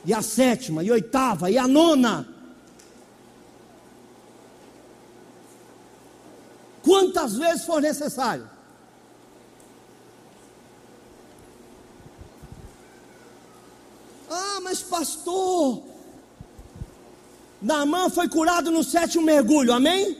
E 0.04 0.14
a 0.14 0.22
sétima, 0.22 0.84
e 0.84 0.90
a 0.90 0.94
oitava, 0.94 1.52
e 1.52 1.58
a 1.58 1.68
nona. 1.68 2.28
Quantas 6.82 7.36
vezes 7.36 7.66
for 7.66 7.82
necessário. 7.82 8.55
Ah, 14.38 14.60
mas 14.62 14.82
pastor, 14.82 15.82
Naamã 17.62 18.10
foi 18.10 18.28
curado 18.28 18.70
no 18.70 18.84
sétimo 18.84 19.24
mergulho, 19.24 19.72
amém? 19.72 20.18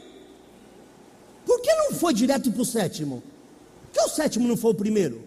Por 1.44 1.60
que 1.60 1.72
não 1.74 1.92
foi 1.92 2.14
direto 2.14 2.50
para 2.50 2.62
o 2.62 2.64
sétimo? 2.64 3.22
Por 3.84 3.92
que 3.92 4.00
o 4.00 4.08
sétimo 4.08 4.48
não 4.48 4.56
foi 4.56 4.70
o 4.70 4.74
primeiro? 4.74 5.22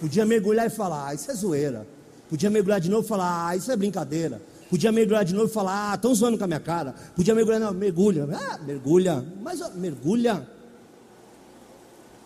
Podia 0.00 0.24
mergulhar 0.24 0.66
e 0.66 0.70
falar, 0.70 1.08
ah, 1.08 1.14
isso 1.14 1.30
é 1.30 1.34
zoeira. 1.34 1.86
Podia 2.28 2.50
mergulhar 2.50 2.80
de 2.80 2.90
novo 2.90 3.04
e 3.04 3.08
falar, 3.08 3.48
ah, 3.48 3.56
isso 3.56 3.70
é 3.70 3.76
brincadeira. 3.76 4.40
Podia 4.70 4.90
mergulhar 4.90 5.24
de 5.24 5.34
novo 5.34 5.48
e 5.48 5.52
falar, 5.52 5.92
ah, 5.92 5.94
estão 5.94 6.14
zoando 6.14 6.38
com 6.38 6.44
a 6.44 6.46
minha 6.46 6.60
cara. 6.60 6.94
Podia 7.14 7.34
mergulhar, 7.34 7.60
não, 7.60 7.72
mergulha. 7.72 8.26
Ah, 8.32 8.58
mergulha. 8.58 9.24
Mas 9.42 9.60
mergulha. 9.74 10.48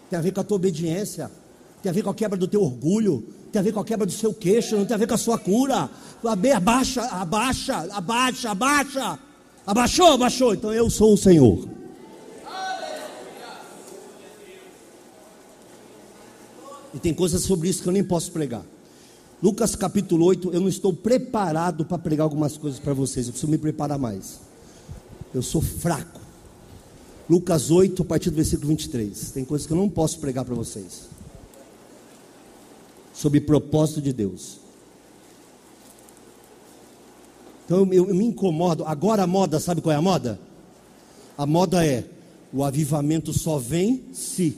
Tem 0.08 0.18
a 0.18 0.22
ver 0.22 0.32
com 0.32 0.40
a 0.40 0.44
tua 0.44 0.56
obediência 0.56 1.30
tem 1.82 1.90
a 1.90 1.92
ver 1.92 2.02
com 2.02 2.10
a 2.10 2.14
quebra 2.14 2.36
do 2.36 2.48
teu 2.48 2.62
orgulho, 2.62 3.24
tem 3.52 3.60
a 3.60 3.62
ver 3.62 3.72
com 3.72 3.80
a 3.80 3.84
quebra 3.84 4.04
do 4.04 4.12
seu 4.12 4.34
queixo, 4.34 4.76
não 4.76 4.84
tem 4.84 4.94
a 4.94 4.98
ver 4.98 5.06
com 5.06 5.14
a 5.14 5.18
sua 5.18 5.38
cura. 5.38 5.88
Abaixa, 6.24 7.02
abaixa, 7.02 7.88
abaixa, 7.92 8.50
abaixa. 8.50 9.18
Abaixou, 9.66 10.12
abaixou. 10.12 10.54
Então 10.54 10.72
eu 10.72 10.90
sou 10.90 11.14
o 11.14 11.16
Senhor. 11.16 11.68
E 16.92 16.98
tem 16.98 17.14
coisas 17.14 17.42
sobre 17.42 17.68
isso 17.68 17.82
que 17.82 17.88
eu 17.88 17.92
nem 17.92 18.02
posso 18.02 18.32
pregar. 18.32 18.64
Lucas 19.40 19.76
capítulo 19.76 20.24
8, 20.26 20.52
eu 20.52 20.60
não 20.60 20.68
estou 20.68 20.92
preparado 20.92 21.84
para 21.84 21.96
pregar 21.98 22.24
algumas 22.24 22.56
coisas 22.56 22.80
para 22.80 22.92
vocês, 22.92 23.26
eu 23.26 23.32
preciso 23.32 23.50
me 23.50 23.58
preparar 23.58 23.98
mais. 23.98 24.40
Eu 25.32 25.42
sou 25.42 25.62
fraco. 25.62 26.18
Lucas 27.30 27.70
8, 27.70 28.02
a 28.02 28.04
partir 28.04 28.30
do 28.30 28.36
versículo 28.36 28.68
23. 28.68 29.30
Tem 29.30 29.44
coisas 29.44 29.66
que 29.66 29.72
eu 29.72 29.76
não 29.76 29.88
posso 29.88 30.18
pregar 30.18 30.44
para 30.44 30.56
vocês 30.56 31.17
sobre 33.18 33.40
propósito 33.40 34.00
de 34.00 34.12
Deus. 34.12 34.58
Então 37.64 37.78
eu, 37.92 38.08
eu, 38.08 38.14
me 38.14 38.24
incomodo. 38.24 38.84
Agora 38.84 39.24
a 39.24 39.26
moda, 39.26 39.58
sabe 39.58 39.80
qual 39.80 39.92
é 39.92 39.96
a 39.96 40.02
moda? 40.02 40.40
A 41.36 41.44
moda 41.44 41.84
é: 41.84 42.04
o 42.52 42.62
avivamento 42.62 43.32
só 43.32 43.58
vem 43.58 44.04
se. 44.12 44.56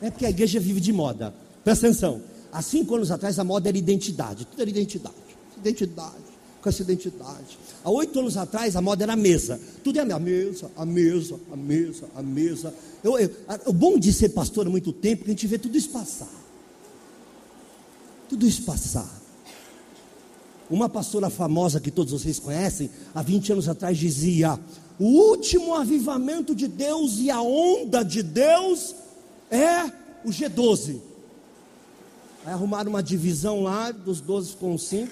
É 0.00 0.10
porque 0.10 0.26
a 0.26 0.30
igreja 0.30 0.60
vive 0.60 0.80
de 0.80 0.92
moda. 0.92 1.34
Presta 1.64 1.88
atenção. 1.88 2.22
Há 2.52 2.62
cinco 2.62 2.94
anos 2.94 3.10
atrás 3.10 3.36
a 3.38 3.44
moda 3.44 3.68
era 3.68 3.76
identidade. 3.76 4.46
Tudo 4.46 4.62
era 4.62 4.70
identidade. 4.70 5.16
Identidade. 5.58 6.28
Com 6.62 6.68
essa 6.68 6.82
identidade. 6.82 7.58
Há 7.84 7.90
oito 7.90 8.20
anos 8.20 8.36
atrás 8.36 8.76
a 8.76 8.80
moda 8.80 9.02
era 9.02 9.14
a 9.14 9.16
mesa. 9.16 9.60
Tudo 9.82 9.98
é 9.98 10.02
a 10.02 10.18
mesa, 10.18 10.70
a 10.76 10.86
mesa, 10.86 11.38
a 11.52 11.56
mesa, 11.56 12.04
a 12.14 12.22
mesa. 12.22 12.72
Eu, 13.02 13.18
eu, 13.18 13.30
o 13.66 13.72
bom 13.72 13.98
de 13.98 14.12
ser 14.12 14.28
pastor 14.28 14.68
há 14.68 14.70
muito 14.70 14.92
tempo 14.92 15.22
é 15.22 15.24
que 15.24 15.30
a 15.30 15.34
gente 15.34 15.46
vê 15.48 15.58
tudo 15.58 15.76
isso 15.76 15.90
passar 15.90 16.47
tudo 18.28 18.46
isso 18.46 18.62
passar. 18.62 19.08
Uma 20.70 20.88
pastora 20.88 21.30
famosa 21.30 21.80
que 21.80 21.90
todos 21.90 22.12
vocês 22.12 22.38
conhecem, 22.38 22.90
há 23.14 23.22
20 23.22 23.52
anos 23.52 23.68
atrás 23.68 23.96
dizia: 23.96 24.58
o 24.98 25.04
último 25.04 25.74
avivamento 25.74 26.54
de 26.54 26.68
Deus 26.68 27.18
e 27.18 27.30
a 27.30 27.40
onda 27.40 28.02
de 28.02 28.22
Deus 28.22 28.94
é 29.50 29.84
o 30.24 30.30
G12. 30.30 31.00
Aí 32.44 32.52
arrumaram 32.52 32.90
uma 32.90 33.02
divisão 33.02 33.62
lá 33.62 33.90
dos 33.90 34.20
12 34.20 34.56
com 34.56 34.76
5. 34.76 35.10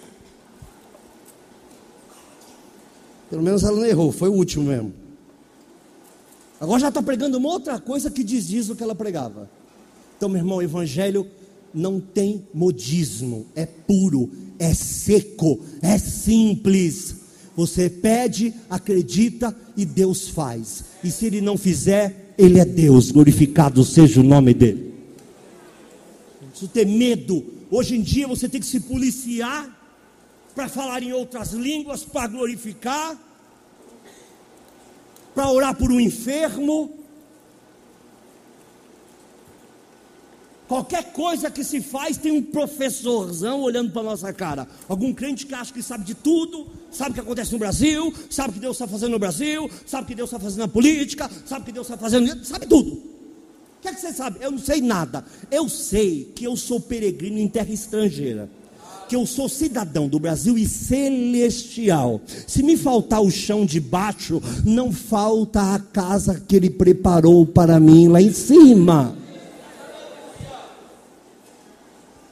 Pelo 3.30 3.42
menos 3.42 3.62
ela 3.64 3.76
não 3.76 3.87
errou, 3.87 4.12
foi 4.12 4.28
o 4.28 4.35
último 4.35 4.64
mesmo. 4.64 4.92
Agora 6.61 6.80
já 6.80 6.88
está 6.88 7.02
pregando 7.02 7.38
uma 7.38 7.49
outra 7.49 7.78
coisa 7.78 8.11
que 8.11 8.23
diz 8.23 8.68
o 8.68 8.76
que 8.76 8.82
ela 8.82 8.94
pregava. 8.94 9.50
Então, 10.16 10.28
meu 10.28 10.38
irmão, 10.38 10.58
o 10.58 10.62
evangelho 10.62 11.30
não 11.76 12.00
tem 12.00 12.47
modismo, 12.54 13.47
é 13.54 13.66
puro, 13.66 14.30
é 14.59 14.73
seco, 14.73 15.61
é 15.83 15.99
simples. 15.99 17.16
Você 17.54 17.90
pede, 17.90 18.54
acredita 18.68 19.54
e 19.76 19.85
Deus 19.85 20.28
faz. 20.28 20.85
E 21.04 21.11
se 21.11 21.26
Ele 21.26 21.42
não 21.42 21.59
fizer, 21.59 22.35
Ele 22.38 22.59
é 22.59 22.64
Deus, 22.64 23.11
glorificado 23.11 23.85
seja 23.85 24.21
o 24.21 24.25
nome 24.25 24.54
dEle. 24.54 24.95
Não 26.40 26.49
preciso 26.49 26.71
ter 26.71 26.87
medo. 26.87 27.45
Hoje 27.71 27.97
em 27.97 28.00
dia 28.00 28.26
você 28.26 28.49
tem 28.49 28.61
que 28.61 28.66
se 28.66 28.80
policiar 28.80 29.71
para 30.54 30.68
falar 30.68 31.02
em 31.02 31.12
outras 31.12 31.52
línguas, 31.52 32.02
para 32.02 32.26
glorificar, 32.26 33.21
para 35.35 35.50
orar 35.50 35.76
por 35.76 35.92
um 35.92 36.00
enfermo, 36.00 36.96
Qualquer 40.68 41.12
coisa 41.12 41.50
que 41.50 41.62
se 41.62 41.80
faz 41.80 42.16
tem 42.16 42.32
um 42.32 42.42
professorzão 42.42 43.61
olhando 43.61 43.92
para 43.92 44.02
nossa 44.02 44.32
cara. 44.32 44.66
Algum 44.88 45.12
crente 45.12 45.46
que 45.46 45.54
acha 45.54 45.73
que 45.73 45.82
sabe 45.82 46.04
de 46.04 46.14
tudo, 46.14 46.66
sabe 46.90 47.12
o 47.12 47.14
que 47.14 47.20
acontece 47.20 47.52
no 47.52 47.58
Brasil, 47.58 48.12
sabe 48.28 48.50
o 48.50 48.52
que 48.54 48.61
Deus 48.61 48.76
está 48.76 48.88
fazendo 48.88 49.12
no 49.12 49.18
Brasil, 49.18 49.70
sabe 49.87 50.04
o 50.04 50.06
que 50.06 50.14
Deus 50.14 50.28
está 50.28 50.40
fazendo 50.40 50.61
na 50.61 50.68
política, 50.68 51.30
sabe 51.44 51.62
o 51.62 51.64
que 51.66 51.73
Deus 51.73 51.87
está 51.87 51.96
fazendo, 51.96 52.44
sabe 52.44 52.66
tudo. 52.66 52.90
O 52.90 53.80
que 53.80 53.88
é 53.88 53.94
que 53.94 54.00
você 54.00 54.12
sabe? 54.12 54.38
Eu 54.40 54.50
não 54.50 54.58
sei 54.58 54.80
nada. 54.80 55.25
Eu 55.50 55.68
sei 55.68 56.32
que 56.35 56.44
eu 56.44 56.56
sou 56.56 56.80
peregrino 56.80 57.38
em 57.38 57.46
terra 57.46 57.73
estrangeira. 57.73 58.50
Que 59.08 59.14
eu 59.14 59.25
sou 59.25 59.49
cidadão 59.49 60.08
do 60.08 60.18
Brasil 60.18 60.58
e 60.58 60.66
celestial. 60.66 62.20
Se 62.49 62.64
me 62.64 62.76
faltar 62.76 63.23
o 63.23 63.30
chão 63.30 63.64
de 63.64 63.78
baixo, 63.78 64.42
não 64.64 64.90
falta 64.90 65.75
a 65.75 65.78
casa 65.78 66.42
que 66.49 66.56
Ele 66.56 66.70
preparou 66.70 67.46
para 67.46 67.78
mim 67.78 68.08
lá 68.08 68.20
em 68.20 68.32
cima. 68.32 69.16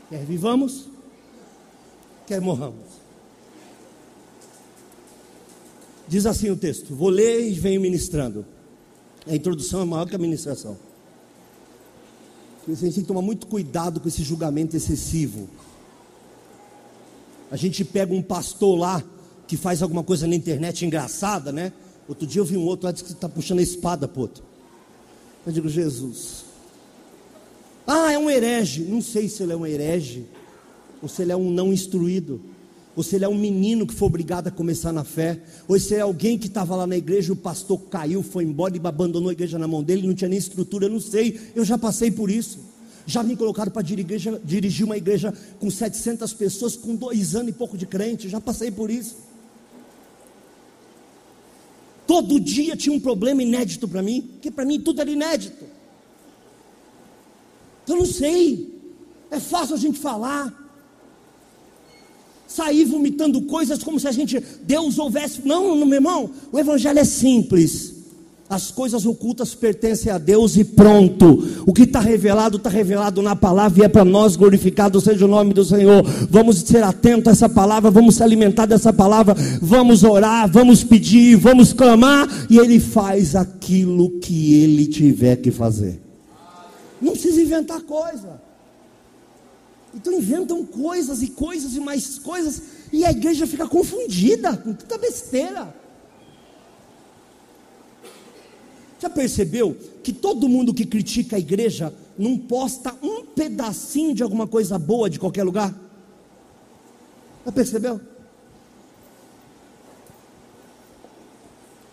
Quer 0.08 0.24
vivamos, 0.24 0.86
quer 2.26 2.40
morramos. 2.40 3.04
Diz 6.06 6.26
assim 6.26 6.50
o 6.50 6.56
texto: 6.56 6.94
vou 6.94 7.08
ler 7.08 7.48
e 7.48 7.52
venho 7.52 7.80
ministrando. 7.80 8.44
A 9.26 9.34
introdução 9.34 9.80
é 9.80 9.84
maior 9.84 10.06
que 10.06 10.14
a 10.14 10.18
ministração. 10.18 10.76
A 12.66 12.70
gente 12.70 12.94
tem 12.94 13.02
que 13.02 13.08
tomar 13.08 13.22
muito 13.22 13.46
cuidado 13.46 14.00
com 14.00 14.08
esse 14.08 14.22
julgamento 14.22 14.76
excessivo. 14.76 15.48
A 17.50 17.56
gente 17.56 17.84
pega 17.84 18.12
um 18.12 18.22
pastor 18.22 18.78
lá 18.78 19.02
que 19.46 19.56
faz 19.56 19.82
alguma 19.82 20.02
coisa 20.02 20.26
na 20.26 20.34
internet 20.34 20.84
engraçada, 20.84 21.52
né? 21.52 21.72
Outro 22.08 22.26
dia 22.26 22.40
eu 22.40 22.44
vi 22.44 22.56
um 22.56 22.64
outro 22.64 22.86
lá 22.86 22.92
que 22.92 23.02
está 23.02 23.28
puxando 23.28 23.58
a 23.58 23.62
espada 23.62 24.08
para 24.08 24.20
outro. 24.20 24.44
Eu 25.46 25.52
digo, 25.52 25.68
Jesus, 25.68 26.43
ah, 27.86 28.12
é 28.12 28.18
um 28.18 28.30
herege. 28.30 28.82
Não 28.82 29.00
sei 29.00 29.28
se 29.28 29.42
ele 29.42 29.52
é 29.52 29.56
um 29.56 29.66
herege 29.66 30.24
ou 31.04 31.08
se 31.08 31.20
ele 31.20 31.32
é 31.32 31.36
um 31.36 31.50
não 31.50 31.70
instruído. 31.70 32.40
ou 32.96 33.02
se 33.02 33.16
ele 33.16 33.24
é 33.24 33.28
um 33.28 33.36
menino 33.36 33.86
que 33.86 33.92
foi 33.92 34.06
obrigado 34.06 34.46
a 34.46 34.50
começar 34.52 34.92
na 34.92 35.02
fé, 35.02 35.40
ou 35.66 35.78
se 35.78 35.96
é 35.96 36.00
alguém 36.00 36.38
que 36.38 36.46
estava 36.46 36.76
lá 36.76 36.86
na 36.86 36.96
igreja, 36.96 37.32
o 37.32 37.36
pastor 37.36 37.78
caiu, 37.90 38.22
foi 38.22 38.44
embora 38.44 38.76
e 38.76 38.80
abandonou 38.82 39.28
a 39.30 39.32
igreja 39.32 39.58
na 39.58 39.66
mão 39.66 39.82
dele, 39.82 40.06
não 40.06 40.14
tinha 40.14 40.28
nem 40.28 40.38
estrutura, 40.38 40.86
eu 40.86 40.90
não 40.90 41.00
sei, 41.00 41.40
eu 41.56 41.64
já 41.64 41.76
passei 41.76 42.10
por 42.10 42.30
isso. 42.30 42.60
Já 43.04 43.22
me 43.24 43.34
colocaram 43.36 43.72
para 43.72 43.82
dirigir, 43.82 44.40
dirigir 44.44 44.86
uma 44.86 44.96
igreja 44.96 45.34
com 45.58 45.68
700 45.68 46.32
pessoas, 46.34 46.76
com 46.76 46.94
dois 46.94 47.34
anos 47.34 47.48
e 47.48 47.52
pouco 47.52 47.76
de 47.76 47.84
crente, 47.84 48.28
já 48.28 48.40
passei 48.40 48.70
por 48.70 48.88
isso. 48.90 49.16
Todo 52.06 52.38
dia 52.38 52.76
tinha 52.76 52.94
um 52.94 53.00
problema 53.00 53.42
inédito 53.42 53.88
para 53.88 54.02
mim, 54.02 54.22
porque 54.22 54.52
para 54.52 54.64
mim 54.64 54.80
tudo 54.80 55.00
era 55.00 55.10
inédito. 55.10 55.64
Eu 57.86 57.96
não 57.96 58.06
sei, 58.06 58.72
é 59.30 59.38
fácil 59.38 59.74
a 59.74 59.78
gente 59.78 59.98
falar, 59.98 60.52
sair 62.46 62.84
vomitando 62.84 63.42
coisas 63.42 63.82
como 63.82 63.98
se 63.98 64.06
a 64.06 64.12
gente, 64.12 64.42
Deus 64.62 64.98
houvesse. 64.98 65.42
Não, 65.44 65.76
meu 65.84 65.96
irmão, 65.96 66.30
o 66.52 66.58
Evangelho 66.58 66.98
é 66.98 67.04
simples. 67.04 67.92
As 68.48 68.70
coisas 68.70 69.06
ocultas 69.06 69.54
pertencem 69.54 70.12
a 70.12 70.18
Deus 70.18 70.56
e 70.56 70.64
pronto. 70.64 71.42
O 71.66 71.72
que 71.72 71.82
está 71.82 71.98
revelado, 71.98 72.58
está 72.58 72.68
revelado 72.68 73.22
na 73.22 73.34
palavra 73.34 73.82
e 73.82 73.84
é 73.84 73.88
para 73.88 74.04
nós 74.04 74.36
glorificado 74.36 75.00
seja 75.00 75.24
o 75.24 75.28
nome 75.28 75.54
do 75.54 75.64
Senhor. 75.64 76.04
Vamos 76.30 76.58
ser 76.58 76.84
atentos 76.84 77.28
a 77.28 77.30
essa 77.32 77.48
palavra, 77.48 77.90
vamos 77.90 78.16
se 78.16 78.22
alimentar 78.22 78.66
dessa 78.66 78.92
palavra, 78.92 79.34
vamos 79.60 80.04
orar, 80.04 80.48
vamos 80.48 80.84
pedir, 80.84 81.36
vamos 81.36 81.72
clamar 81.72 82.28
e 82.50 82.58
Ele 82.58 82.78
faz 82.78 83.34
aquilo 83.34 84.20
que 84.20 84.54
Ele 84.62 84.86
tiver 84.86 85.36
que 85.36 85.50
fazer. 85.50 86.03
Não 87.04 87.12
precisa 87.12 87.42
inventar 87.42 87.82
coisa. 87.82 88.40
Então 89.94 90.10
inventam 90.14 90.64
coisas 90.64 91.22
e 91.22 91.28
coisas 91.28 91.74
e 91.76 91.80
mais 91.80 92.18
coisas, 92.18 92.62
e 92.90 93.04
a 93.04 93.10
igreja 93.10 93.46
fica 93.46 93.68
confundida 93.68 94.56
com 94.56 94.72
tanta 94.72 94.96
besteira. 94.96 95.74
Já 98.98 99.10
percebeu 99.10 99.76
que 100.02 100.14
todo 100.14 100.48
mundo 100.48 100.72
que 100.72 100.86
critica 100.86 101.36
a 101.36 101.38
igreja 101.38 101.94
não 102.18 102.38
posta 102.38 102.96
um 103.02 103.26
pedacinho 103.26 104.14
de 104.14 104.22
alguma 104.22 104.46
coisa 104.46 104.78
boa 104.78 105.10
de 105.10 105.18
qualquer 105.18 105.44
lugar? 105.44 105.78
Já 107.44 107.52
percebeu? 107.52 108.00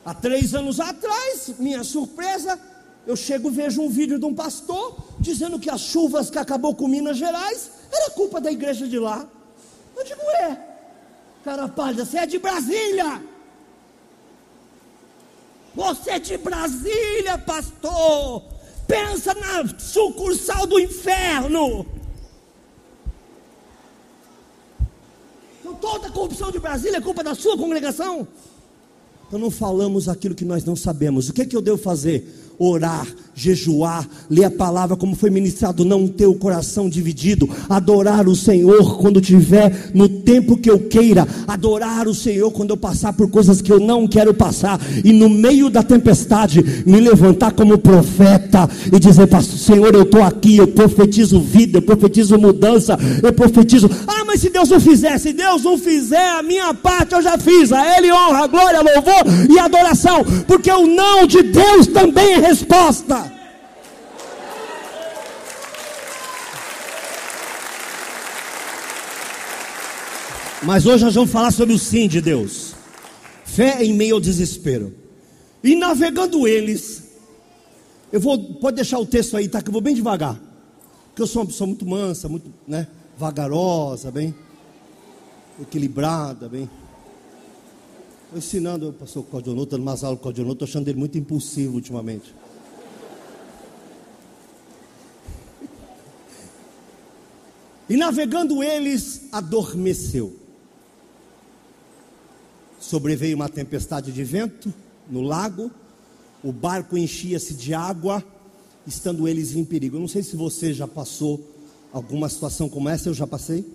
Há 0.06 0.13
três 0.13 0.56
anos 0.56 0.80
atrás, 0.80 1.53
minha 1.60 1.84
surpresa, 1.84 2.58
eu 3.05 3.15
chego 3.15 3.50
e 3.50 3.51
vejo 3.51 3.81
um 3.81 3.89
vídeo 3.89 4.20
de 4.20 4.25
um 4.25 4.34
pastor 4.34 4.98
dizendo 5.20 5.60
que 5.60 5.70
as 5.70 5.81
chuvas 5.81 6.29
que 6.29 6.38
acabou 6.38 6.75
com 6.75 6.88
Minas 6.88 7.17
Gerais 7.17 7.72
era 7.91 8.12
culpa 8.12 8.39
da 8.39 8.51
igreja 8.51 8.88
de 8.88 9.00
lá. 9.00 9.27
Eu 9.96 10.03
digo, 10.03 10.22
é, 10.22 10.58
cara 11.43 11.67
pálida, 11.67 12.05
você 12.05 12.20
é 12.20 12.25
de 12.25 12.38
Brasília. 12.38 13.22
Você 15.74 16.12
é 16.12 16.20
de 16.20 16.38
Brasília, 16.38 17.38
pastor. 17.38 18.43
Pensa 18.88 19.34
na 19.34 19.79
sucursal 19.79 20.67
do 20.67 20.79
inferno. 20.79 21.86
Então 25.60 25.74
toda 25.75 26.08
a 26.08 26.12
corrupção 26.12 26.51
de 26.51 26.60
Brasília 26.60 26.98
é 26.98 27.01
culpa 27.01 27.24
da 27.24 27.34
sua 27.34 27.58
congregação. 27.58 28.27
Então 29.27 29.39
não 29.39 29.50
falamos 29.50 30.10
aquilo 30.10 30.36
que 30.36 30.43
nós 30.43 30.65
não 30.65 30.75
sabemos. 30.75 31.29
O 31.29 31.34
que 31.34 31.43
é 31.43 31.46
que 31.46 31.55
eu 31.55 31.62
devo 31.62 31.77
fazer? 31.77 32.50
Orar, 32.62 33.08
jejuar, 33.34 34.08
ler 34.30 34.44
a 34.44 34.51
palavra 34.51 34.96
como 34.96 35.15
foi 35.15 35.32
ministrado, 35.32 35.84
não 35.84 36.08
ter 36.08 36.27
o 36.27 36.36
coração 36.36 36.88
dividido, 36.88 37.50
adorar 37.68 38.27
o 38.27 38.36
Senhor 38.36 38.98
quando 39.00 39.20
tiver 39.20 39.89
no 39.96 40.08
tempo 40.08 40.56
que 40.56 40.70
eu 40.70 40.80
queira, 40.80 41.27
adorar 41.48 42.08
o 42.08 42.13
Senhor 42.13 42.51
quando 42.51 42.70
eu 42.70 42.77
passar 42.77 43.13
por 43.13 43.32
coisas 43.32 43.62
que 43.62 43.72
eu 43.72 43.80
não 43.80 44.08
quero 44.08 44.32
passar, 44.32 44.80
e 45.03 45.12
no 45.12 45.27
meio 45.27 45.72
da 45.72 45.82
tempestade 45.82 46.84
me 46.86 47.00
levantar 47.00 47.53
como 47.53 47.80
profeta 47.80 48.70
e 48.94 49.00
dizer, 49.00 49.27
Senhor, 49.41 49.96
eu 49.96 50.03
estou 50.03 50.22
aqui, 50.22 50.58
eu 50.58 50.68
profetizo 50.68 51.39
vida, 51.39 51.80
eu 51.80 51.82
profetizo 51.82 52.38
mudança, 52.38 52.95
eu 53.24 53.34
profetizo, 53.34 53.89
ah, 54.08 54.24
mas 54.28 54.41
se 54.41 54.52
Deus 54.52 54.69
não 54.69 54.80
fizer, 54.80 55.17
se 55.17 55.34
Deus 55.34 55.63
não 55.63 55.80
fizer 55.80 56.30
a 56.38 56.43
minha 56.43 56.74
parte, 56.76 57.15
eu 57.15 57.24
já 57.24 57.39
fiz, 57.39 57.71
a 57.71 57.97
Ele 57.97 58.12
honra, 58.12 58.45
glória, 58.45 58.82
louvor 58.82 59.50
e 59.50 59.58
adoração, 59.58 60.24
porque 60.45 60.71
o 60.71 60.86
não 60.86 61.26
de 61.26 61.41
Deus 61.41 61.88
também 61.88 62.34
é 62.34 62.51
resposta. 62.52 63.32
Mas 70.64 70.86
hoje 70.86 71.06
nós 71.06 71.16
vamos 71.16 71.32
falar 71.32 71.52
sobre 71.52 71.74
o 71.74 71.80
sim 71.80 72.08
de 72.08 72.22
Deus. 72.22 72.76
Fé 73.46 73.84
em 73.84 73.94
meio 73.94 74.16
ao 74.16 74.22
desespero. 74.22 74.94
E 75.64 75.76
navegando 75.76 76.48
eles, 76.48 77.04
eu 78.12 78.20
vou, 78.20 78.56
pode 78.56 78.76
deixar 78.76 79.00
o 79.00 79.06
texto 79.06 79.38
aí, 79.38 79.48
tá? 79.48 79.62
Que 79.62 79.70
eu 79.70 79.74
vou 79.74 79.82
bem 79.82 79.96
devagar. 79.96 80.40
Porque 81.08 81.22
eu 81.22 81.28
sou 81.28 81.42
uma 81.42 81.48
pessoa 81.48 81.68
muito 81.68 81.86
mansa, 81.86 82.28
muito, 82.28 82.54
né? 82.68 82.88
Vagarosa, 83.18 84.12
bem 84.12 84.36
equilibrada, 85.60 86.50
bem. 86.50 86.70
Ensinando 88.34 88.89
o 88.89 88.94
pastor 88.94 89.26
Claudio 89.26 89.54
dando 89.65 89.82
umas 89.82 90.04
aulas 90.04 90.22
com 90.22 90.30
o 90.30 90.34
Claudio 90.34 90.54
estou 90.54 90.65
achando 90.65 90.88
ele 90.88 90.98
muito 90.98 91.17
impulsivo 91.17 91.76
ultimamente. 91.76 92.34
E 97.89 97.98
navegando 97.98 98.63
eles, 98.63 99.28
adormeceu. 99.34 100.34
Sobreveio 102.80 103.36
uma 103.36 103.50
tempestade 103.50 104.13
de 104.13 104.24
vento 104.24 104.74
no 105.10 105.22
lago, 105.22 105.70
o 106.41 106.54
barco 106.54 106.98
enchia-se 106.98 107.54
de 107.54 107.74
água, 107.74 108.24
estando 108.88 109.28
eles 109.28 109.54
em 109.58 109.65
perigo. 109.65 109.98
Eu 109.98 110.00
não 110.00 110.08
sei 110.08 110.24
se 110.24 110.38
você 110.38 110.74
já 110.74 110.88
passou 110.88 111.46
alguma 111.91 112.30
situação 112.30 112.70
como 112.70 112.88
essa, 112.88 113.10
eu 113.10 113.13
já 113.13 113.28
passei. 113.28 113.65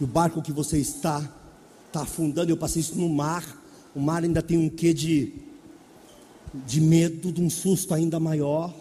E 0.00 0.04
o 0.04 0.06
barco 0.06 0.40
que 0.40 0.52
você 0.52 0.78
está, 0.78 1.28
está 1.88 2.02
afundando, 2.02 2.50
eu 2.50 2.56
passei 2.56 2.80
isso 2.80 2.96
no 2.96 3.08
mar. 3.08 3.62
O 3.94 4.00
mar 4.00 4.22
ainda 4.22 4.40
tem 4.40 4.56
um 4.56 4.68
quê 4.68 4.94
de, 4.94 5.32
de 6.66 6.80
medo, 6.80 7.32
de 7.32 7.42
um 7.42 7.50
susto 7.50 7.92
ainda 7.92 8.20
maior. 8.20 8.72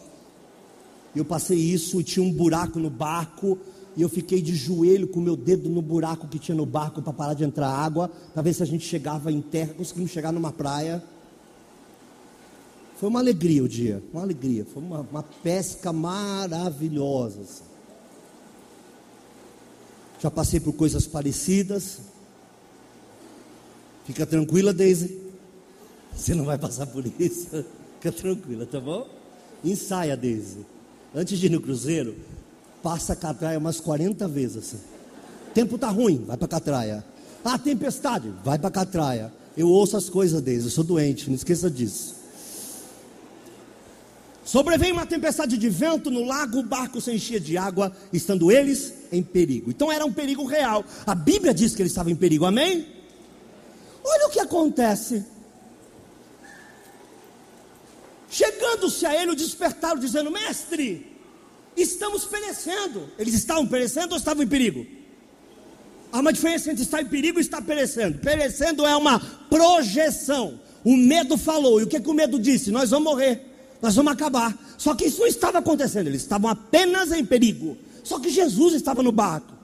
Eu 1.16 1.26
passei 1.26 1.58
isso 1.58 2.00
e 2.00 2.04
tinha 2.04 2.24
um 2.24 2.32
buraco 2.32 2.80
no 2.80 2.90
barco 2.90 3.58
e 3.96 4.02
eu 4.04 4.10
fiquei 4.10 4.42
de 4.42 4.54
joelho 4.54 5.08
com 5.08 5.20
o 5.20 5.24
meu 5.24 5.36
dedo 5.36 5.68
no 5.70 5.82
buraco 5.82 6.28
que 6.28 6.38
tinha 6.38 6.56
no 6.56 6.68
barco 6.68 7.02
para 7.02 7.12
parar 7.12 7.34
de 7.34 7.44
entrar 7.44 7.68
água, 7.68 8.12
para 8.32 8.44
ver 8.44 8.54
se 8.54 8.62
a 8.62 8.66
gente 8.66 8.86
chegava 8.86 9.32
em 9.32 9.42
terra, 9.42 9.74
conseguimos 9.74 10.12
chegar 10.12 10.32
numa 10.32 10.52
praia. 10.52 11.04
Foi 12.98 13.10
uma 13.10 13.20
alegria 13.20 13.64
o 13.64 13.68
dia, 13.68 14.04
uma 14.14 14.22
alegria, 14.22 14.66
foi 14.66 14.84
uma, 14.84 15.00
uma 15.00 15.24
pesca 15.24 15.92
maravilhosa. 15.92 17.42
Assim. 17.42 17.64
Já 20.20 20.30
passei 20.30 20.60
por 20.60 20.74
coisas 20.74 21.08
parecidas. 21.08 22.00
Fica 24.08 24.26
tranquila, 24.26 24.74
Daisy. 24.74 25.20
Você 26.16 26.34
não 26.34 26.46
vai 26.46 26.58
passar 26.58 26.88
por 26.88 27.06
isso. 27.20 27.66
Fica 28.00 28.10
tranquila, 28.10 28.66
tá 28.66 28.80
bom? 28.80 29.06
Ensaia, 29.64 30.16
Daisy. 30.16 30.66
Antes 31.14 31.38
de 31.38 31.48
ir 31.48 31.50
no 31.50 31.60
cruzeiro, 31.60 32.16
passa 32.82 33.12
a 33.12 33.16
catraia 33.18 33.60
umas 33.60 33.82
40 33.82 34.26
vezes. 34.30 34.58
Assim. 34.58 34.78
Tempo 35.54 35.78
tá 35.78 35.90
ruim, 35.90 36.24
vai 36.26 36.38
para 36.38 36.48
catraia. 36.48 37.04
Ah, 37.44 37.60
tempestade, 37.60 38.32
vai 38.46 38.58
para 38.58 38.72
catraia. 38.72 39.34
Eu 39.58 39.68
ouço 39.68 39.98
as 39.98 40.10
coisas 40.10 40.42
deles, 40.42 40.64
eu 40.64 40.72
sou 40.72 40.86
doente, 40.86 41.28
não 41.28 41.36
esqueça 41.36 41.70
disso. 41.70 42.16
Sobreveio 44.46 44.94
uma 44.94 45.06
tempestade 45.06 45.58
de 45.58 45.70
vento 45.70 46.10
no 46.10 46.24
lago, 46.24 46.60
o 46.60 46.64
barco 46.64 47.02
se 47.02 47.12
enchia 47.12 47.42
de 47.42 47.58
água, 47.58 47.92
estando 48.14 48.50
eles 48.50 48.94
em 49.12 49.22
perigo. 49.22 49.70
Então 49.70 49.92
era 49.92 50.06
um 50.06 50.14
perigo 50.14 50.46
real. 50.46 50.86
A 51.06 51.14
Bíblia 51.14 51.54
diz 51.54 51.76
que 51.76 51.82
eles 51.82 51.92
estavam 51.92 52.14
em 52.14 52.16
perigo, 52.16 52.46
amém? 52.46 52.97
Olha 54.08 54.28
o 54.28 54.30
que 54.30 54.40
acontece. 54.40 55.26
Chegando-se 58.30 59.06
a 59.06 59.22
ele, 59.22 59.32
o 59.32 59.36
despertaram, 59.36 60.00
dizendo: 60.00 60.32
Mestre, 60.32 61.06
estamos 61.76 62.24
perecendo. 62.26 63.10
Eles 63.20 63.34
estavam 63.34 63.68
perecendo 63.68 64.14
ou 64.14 64.18
estavam 64.18 64.44
em 64.44 64.48
perigo? 64.48 64.86
Há 66.12 66.20
uma 66.20 66.32
diferença 66.32 66.72
entre 66.72 66.84
estar 66.84 67.02
em 67.02 67.06
perigo 67.06 67.38
e 67.38 67.42
estar 67.42 67.62
perecendo. 67.62 68.20
Perecendo 68.20 68.86
é 68.86 68.96
uma 68.96 69.20
projeção. 69.50 70.60
O 70.86 70.96
medo 70.96 71.38
falou. 71.38 71.82
E 71.82 71.84
o 71.84 71.88
que, 71.88 72.00
que 72.00 72.10
o 72.10 72.14
medo 72.14 72.40
disse? 72.40 72.72
Nós 72.72 72.90
vamos 72.90 73.12
morrer. 73.12 73.42
Nós 73.82 73.96
vamos 73.96 74.14
acabar. 74.14 74.58
Só 74.78 74.96
que 74.96 75.06
isso 75.06 75.20
não 75.20 75.28
estava 75.28 75.60
acontecendo. 75.60 76.08
Eles 76.08 76.22
estavam 76.22 76.50
apenas 76.50 77.12
em 77.12 77.26
perigo. 77.26 77.78
Só 78.04 78.20
que 78.20 78.30
Jesus 78.30 78.74
estava 78.74 79.04
no 79.04 79.12
barco. 79.12 79.57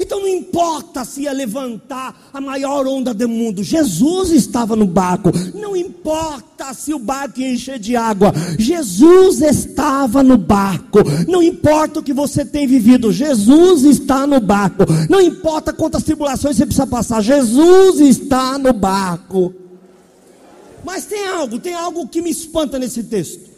Então 0.00 0.20
não 0.20 0.28
importa 0.28 1.04
se 1.04 1.22
ia 1.22 1.32
levantar 1.32 2.28
a 2.32 2.40
maior 2.40 2.86
onda 2.86 3.12
do 3.14 3.28
mundo, 3.28 3.62
Jesus 3.62 4.30
estava 4.30 4.76
no 4.76 4.86
barco. 4.86 5.30
Não 5.54 5.76
importa 5.76 6.72
se 6.74 6.92
o 6.92 6.98
barco 6.98 7.40
ia 7.40 7.52
encher 7.52 7.78
de 7.78 7.96
água, 7.96 8.32
Jesus 8.58 9.40
estava 9.40 10.22
no 10.22 10.36
barco. 10.36 10.98
Não 11.26 11.42
importa 11.42 12.00
o 12.00 12.02
que 12.02 12.12
você 12.12 12.44
tem 12.44 12.66
vivido, 12.66 13.12
Jesus 13.12 13.84
está 13.84 14.26
no 14.26 14.40
barco. 14.40 14.84
Não 15.08 15.20
importa 15.20 15.72
quantas 15.72 16.02
tribulações 16.02 16.56
você 16.56 16.66
precisa 16.66 16.86
passar, 16.86 17.22
Jesus 17.22 18.00
está 18.00 18.58
no 18.58 18.72
barco. 18.72 19.54
Mas 20.84 21.06
tem 21.06 21.26
algo, 21.26 21.58
tem 21.58 21.74
algo 21.74 22.06
que 22.06 22.22
me 22.22 22.30
espanta 22.30 22.78
nesse 22.78 23.02
texto. 23.02 23.48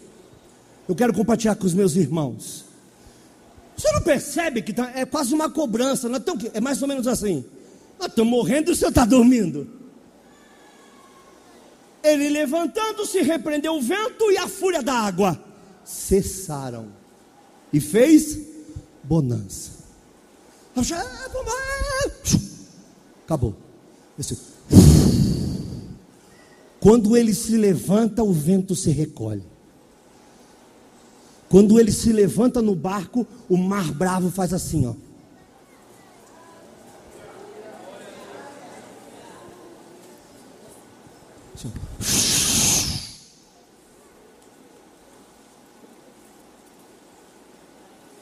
Eu 0.89 0.95
quero 0.95 1.13
compartilhar 1.13 1.55
com 1.55 1.67
os 1.67 1.75
meus 1.75 1.95
irmãos. 1.97 2.70
Você 3.81 3.91
não 3.93 4.03
percebe 4.03 4.61
que 4.61 4.75
tá, 4.75 4.93
é 4.95 5.07
quase 5.07 5.33
uma 5.33 5.49
cobrança, 5.49 6.07
não 6.07 6.17
é, 6.17 6.21
tão, 6.21 6.37
é 6.53 6.61
mais 6.61 6.83
ou 6.83 6.89
menos 6.89 7.07
assim. 7.07 7.43
Nós 7.99 8.09
estamos 8.09 8.31
morrendo 8.31 8.71
e 8.71 8.75
o 8.75 8.77
senhor 8.77 8.91
está 8.91 9.07
dormindo. 9.07 9.67
Ele 12.03 12.29
levantando-se, 12.29 13.23
repreendeu 13.23 13.75
o 13.75 13.81
vento 13.81 14.31
e 14.31 14.37
a 14.37 14.47
fúria 14.47 14.83
da 14.83 14.93
água. 14.93 15.43
Cessaram. 15.83 16.89
E 17.73 17.81
fez 17.81 18.39
bonança. 19.03 19.71
Acabou. 23.25 23.57
Quando 26.81 27.17
ele 27.17 27.33
se 27.33 27.57
levanta, 27.57 28.23
o 28.23 28.33
vento 28.33 28.77
se 28.77 28.91
recolhe. 28.91 29.50
Quando 31.51 31.81
ele 31.81 31.91
se 31.91 32.13
levanta 32.13 32.63
no 32.63 32.77
barco, 32.77 33.27
o 33.49 33.57
mar 33.57 33.93
bravo 33.93 34.31
faz 34.31 34.55
assim, 34.55 34.87
ó. 34.87 34.95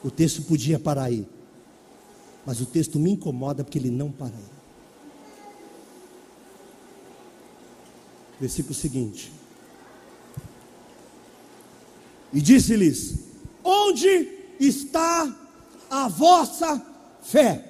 O 0.03 0.11
texto 0.11 0.41
podia 0.45 0.79
parar 0.79 1.05
aí, 1.05 1.29
mas 2.47 2.62
o 2.62 2.67
texto 2.67 2.99
me 2.99 3.11
incomoda 3.11 3.62
porque 3.62 3.79
ele 3.79 3.91
não 3.91 4.11
para 4.11 4.35
aí. 4.35 4.59
Versículo 8.41 8.75
seguinte: 8.75 9.31
e 12.33 12.41
disse-lhes: 12.41 13.14
Onde 13.62 14.29
está 14.61 15.33
a 15.91 16.09
vossa 16.09 16.81
fé? 17.23 17.64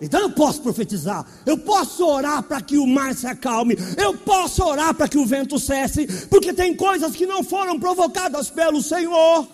Então 0.00 0.20
eu 0.20 0.30
posso 0.30 0.62
profetizar, 0.62 1.26
eu 1.44 1.58
posso 1.58 2.06
orar 2.06 2.42
para 2.42 2.62
que 2.62 2.78
o 2.78 2.86
mar 2.86 3.14
se 3.14 3.26
acalme, 3.26 3.76
eu 3.98 4.16
posso 4.16 4.64
orar 4.64 4.94
para 4.94 5.06
que 5.06 5.18
o 5.18 5.26
vento 5.26 5.58
cesse, 5.58 6.06
porque 6.28 6.54
tem 6.54 6.74
coisas 6.74 7.14
que 7.14 7.26
não 7.26 7.44
foram 7.44 7.78
provocadas 7.78 8.48
pelo 8.48 8.82
Senhor 8.82 9.46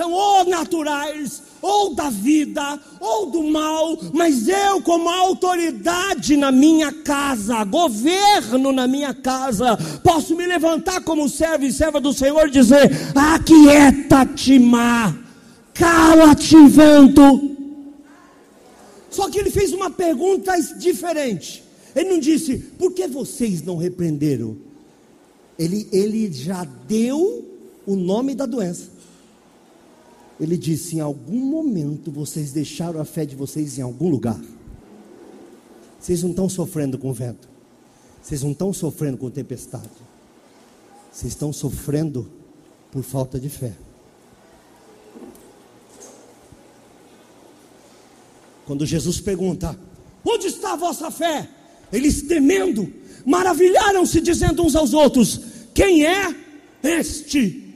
são 0.00 0.12
ou 0.12 0.46
naturais, 0.46 1.42
ou 1.60 1.94
da 1.94 2.08
vida, 2.08 2.80
ou 2.98 3.26
do 3.26 3.42
mal, 3.42 3.98
mas 4.14 4.48
eu, 4.48 4.80
como 4.80 5.10
autoridade 5.10 6.38
na 6.38 6.50
minha 6.50 6.90
casa, 6.90 7.62
governo 7.64 8.72
na 8.72 8.86
minha 8.86 9.12
casa, 9.12 9.76
posso 10.02 10.34
me 10.34 10.46
levantar 10.46 11.02
como 11.02 11.28
servo 11.28 11.66
e 11.66 11.72
serva 11.72 12.00
do 12.00 12.14
Senhor 12.14 12.48
e 12.48 12.50
dizer: 12.50 12.90
Aquieta-te, 13.14 14.58
mar, 14.58 15.14
cala-te, 15.74 16.56
vento. 16.66 17.50
Só 19.10 19.28
que 19.28 19.38
ele 19.38 19.50
fez 19.50 19.74
uma 19.74 19.90
pergunta 19.90 20.56
diferente. 20.78 21.62
Ele 21.94 22.08
não 22.08 22.20
disse, 22.20 22.56
por 22.78 22.92
que 22.92 23.08
vocês 23.08 23.60
não 23.60 23.76
repreenderam? 23.76 24.56
Ele, 25.58 25.88
ele 25.92 26.32
já 26.32 26.64
deu 26.86 27.44
o 27.84 27.96
nome 27.96 28.36
da 28.36 28.46
doença. 28.46 28.89
Ele 30.40 30.56
disse: 30.56 30.96
em 30.96 31.00
algum 31.00 31.38
momento 31.38 32.10
vocês 32.10 32.50
deixaram 32.50 32.98
a 32.98 33.04
fé 33.04 33.26
de 33.26 33.36
vocês 33.36 33.78
em 33.78 33.82
algum 33.82 34.08
lugar. 34.08 34.40
Vocês 36.00 36.22
não 36.22 36.30
estão 36.30 36.48
sofrendo 36.48 36.96
com 36.96 37.12
vento. 37.12 37.46
Vocês 38.22 38.42
não 38.42 38.52
estão 38.52 38.72
sofrendo 38.72 39.18
com 39.18 39.30
tempestade. 39.30 39.90
Vocês 41.12 41.32
estão 41.32 41.52
sofrendo 41.52 42.30
por 42.90 43.02
falta 43.02 43.38
de 43.38 43.50
fé. 43.50 43.74
Quando 48.64 48.86
Jesus 48.86 49.20
pergunta: 49.20 49.78
Onde 50.24 50.46
está 50.46 50.72
a 50.72 50.76
vossa 50.76 51.10
fé? 51.10 51.50
Eles 51.92 52.22
temendo, 52.22 52.90
maravilharam-se, 53.26 54.22
dizendo 54.22 54.64
uns 54.64 54.74
aos 54.74 54.94
outros: 54.94 55.40
Quem 55.74 56.06
é 56.06 56.34
este? 56.82 57.74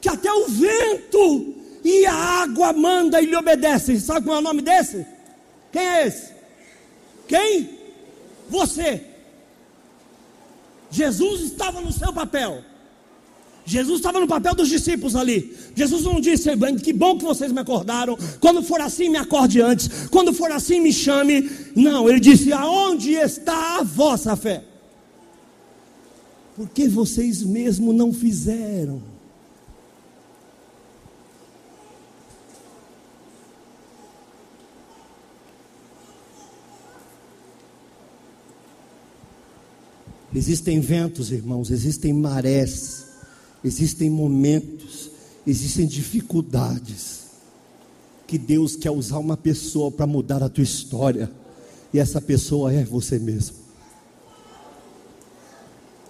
Que 0.00 0.08
até 0.08 0.32
o 0.32 0.46
vento 0.46 1.54
e 1.84 2.06
a 2.06 2.14
água 2.14 2.72
manda 2.72 3.20
e 3.20 3.26
lhe 3.26 3.36
obedece. 3.36 4.00
Sabe 4.00 4.24
qual 4.24 4.38
é 4.38 4.40
o 4.40 4.42
nome 4.42 4.62
desse? 4.62 5.06
Quem 5.70 5.82
é 5.82 6.06
esse? 6.06 6.32
Quem? 7.28 7.70
Você. 8.48 9.02
Jesus 10.90 11.42
estava 11.42 11.80
no 11.80 11.92
seu 11.92 12.12
papel. 12.12 12.64
Jesus 13.66 13.98
estava 13.98 14.20
no 14.20 14.26
papel 14.26 14.54
dos 14.54 14.68
discípulos 14.68 15.16
ali. 15.16 15.56
Jesus 15.74 16.02
não 16.04 16.20
disse, 16.20 16.50
que 16.82 16.92
bom 16.92 17.18
que 17.18 17.24
vocês 17.24 17.50
me 17.50 17.60
acordaram. 17.60 18.16
Quando 18.40 18.62
for 18.62 18.80
assim, 18.80 19.08
me 19.08 19.16
acorde 19.16 19.60
antes. 19.60 20.06
Quando 20.08 20.32
for 20.32 20.50
assim, 20.52 20.80
me 20.80 20.92
chame. 20.92 21.50
Não, 21.74 22.08
ele 22.08 22.20
disse: 22.20 22.52
aonde 22.52 23.12
está 23.12 23.78
a 23.78 23.82
vossa 23.82 24.36
fé? 24.36 24.62
Porque 26.54 26.88
vocês 26.88 27.42
mesmo 27.42 27.92
não 27.92 28.12
fizeram. 28.12 29.13
Existem 40.34 40.80
ventos, 40.80 41.30
irmãos, 41.30 41.70
existem 41.70 42.12
marés, 42.12 43.06
existem 43.64 44.10
momentos, 44.10 45.10
existem 45.46 45.86
dificuldades 45.86 47.24
que 48.26 48.36
Deus 48.36 48.74
quer 48.74 48.90
usar 48.90 49.18
uma 49.18 49.36
pessoa 49.36 49.92
para 49.92 50.06
mudar 50.06 50.42
a 50.42 50.48
tua 50.48 50.64
história, 50.64 51.30
e 51.92 52.00
essa 52.00 52.20
pessoa 52.20 52.72
é 52.72 52.82
você 52.82 53.16
mesmo. 53.18 53.64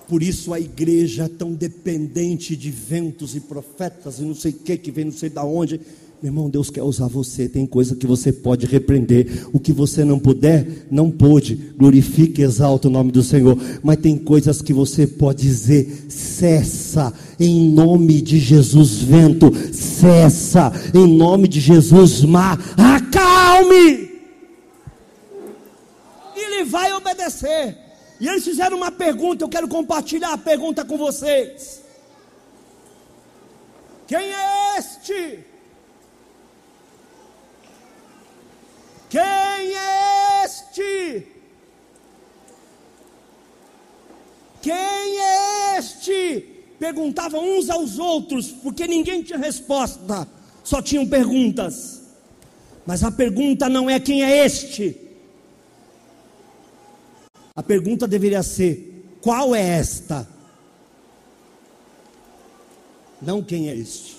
Por 0.08 0.22
isso 0.22 0.52
a 0.54 0.60
igreja 0.60 1.24
é 1.24 1.28
tão 1.28 1.52
dependente 1.52 2.56
de 2.56 2.70
ventos 2.70 3.34
e 3.34 3.40
profetas 3.40 4.18
e 4.18 4.22
não 4.22 4.34
sei 4.34 4.52
o 4.52 4.54
que 4.54 4.76
que 4.76 4.90
vem 4.90 5.06
não 5.06 5.12
sei 5.12 5.30
da 5.30 5.44
onde. 5.44 5.80
Meu 6.24 6.30
irmão, 6.30 6.48
Deus 6.48 6.70
quer 6.70 6.82
usar 6.82 7.06
você. 7.06 7.50
Tem 7.50 7.66
coisa 7.66 7.94
que 7.94 8.06
você 8.06 8.32
pode 8.32 8.64
repreender. 8.64 9.46
O 9.52 9.60
que 9.60 9.74
você 9.74 10.06
não 10.06 10.18
puder, 10.18 10.86
não 10.90 11.10
pôde. 11.10 11.54
Glorifique 11.76 12.40
e 12.40 12.44
exalta 12.44 12.88
o 12.88 12.90
nome 12.90 13.12
do 13.12 13.22
Senhor. 13.22 13.58
Mas 13.82 13.98
tem 13.98 14.16
coisas 14.16 14.62
que 14.62 14.72
você 14.72 15.06
pode 15.06 15.42
dizer: 15.42 16.06
cessa, 16.08 17.12
em 17.38 17.68
nome 17.68 18.22
de 18.22 18.38
Jesus, 18.38 19.02
vento. 19.02 19.52
Cessa, 19.74 20.72
em 20.94 21.06
nome 21.14 21.46
de 21.46 21.60
Jesus, 21.60 22.22
mar. 22.22 22.58
Acalme. 22.74 24.10
Ele 26.34 26.64
vai 26.64 26.90
obedecer. 26.94 27.76
E 28.18 28.26
eles 28.26 28.44
fizeram 28.44 28.78
uma 28.78 28.90
pergunta. 28.90 29.44
Eu 29.44 29.48
quero 29.50 29.68
compartilhar 29.68 30.32
a 30.32 30.38
pergunta 30.38 30.86
com 30.86 30.96
vocês. 30.96 31.82
Quem 34.06 34.20
é 34.20 34.78
este? 34.78 35.52
Quem 39.14 39.22
é 39.22 40.44
este? 40.44 41.26
Quem 44.60 44.74
é 44.74 45.78
este? 45.78 46.64
Perguntavam 46.80 47.56
uns 47.56 47.70
aos 47.70 48.00
outros, 48.00 48.50
porque 48.50 48.88
ninguém 48.88 49.22
tinha 49.22 49.38
resposta, 49.38 50.26
só 50.64 50.82
tinham 50.82 51.06
perguntas. 51.06 52.02
Mas 52.84 53.04
a 53.04 53.12
pergunta 53.12 53.68
não 53.68 53.88
é 53.88 54.00
quem 54.00 54.24
é 54.24 54.44
este. 54.44 54.96
A 57.54 57.62
pergunta 57.62 58.08
deveria 58.08 58.42
ser: 58.42 59.16
qual 59.20 59.54
é 59.54 59.62
esta? 59.62 60.28
Não 63.22 63.44
quem 63.44 63.68
é 63.68 63.76
este. 63.76 64.16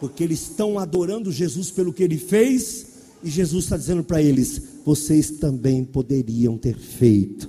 Porque 0.00 0.24
eles 0.24 0.40
estão 0.40 0.80
adorando 0.80 1.30
Jesus 1.30 1.70
pelo 1.70 1.92
que 1.92 2.02
ele 2.02 2.18
fez 2.18 2.89
e 3.22 3.30
Jesus 3.30 3.64
está 3.64 3.76
dizendo 3.76 4.02
para 4.02 4.22
eles: 4.22 4.62
vocês 4.84 5.30
também 5.30 5.84
poderiam 5.84 6.56
ter 6.56 6.76
feito. 6.76 7.48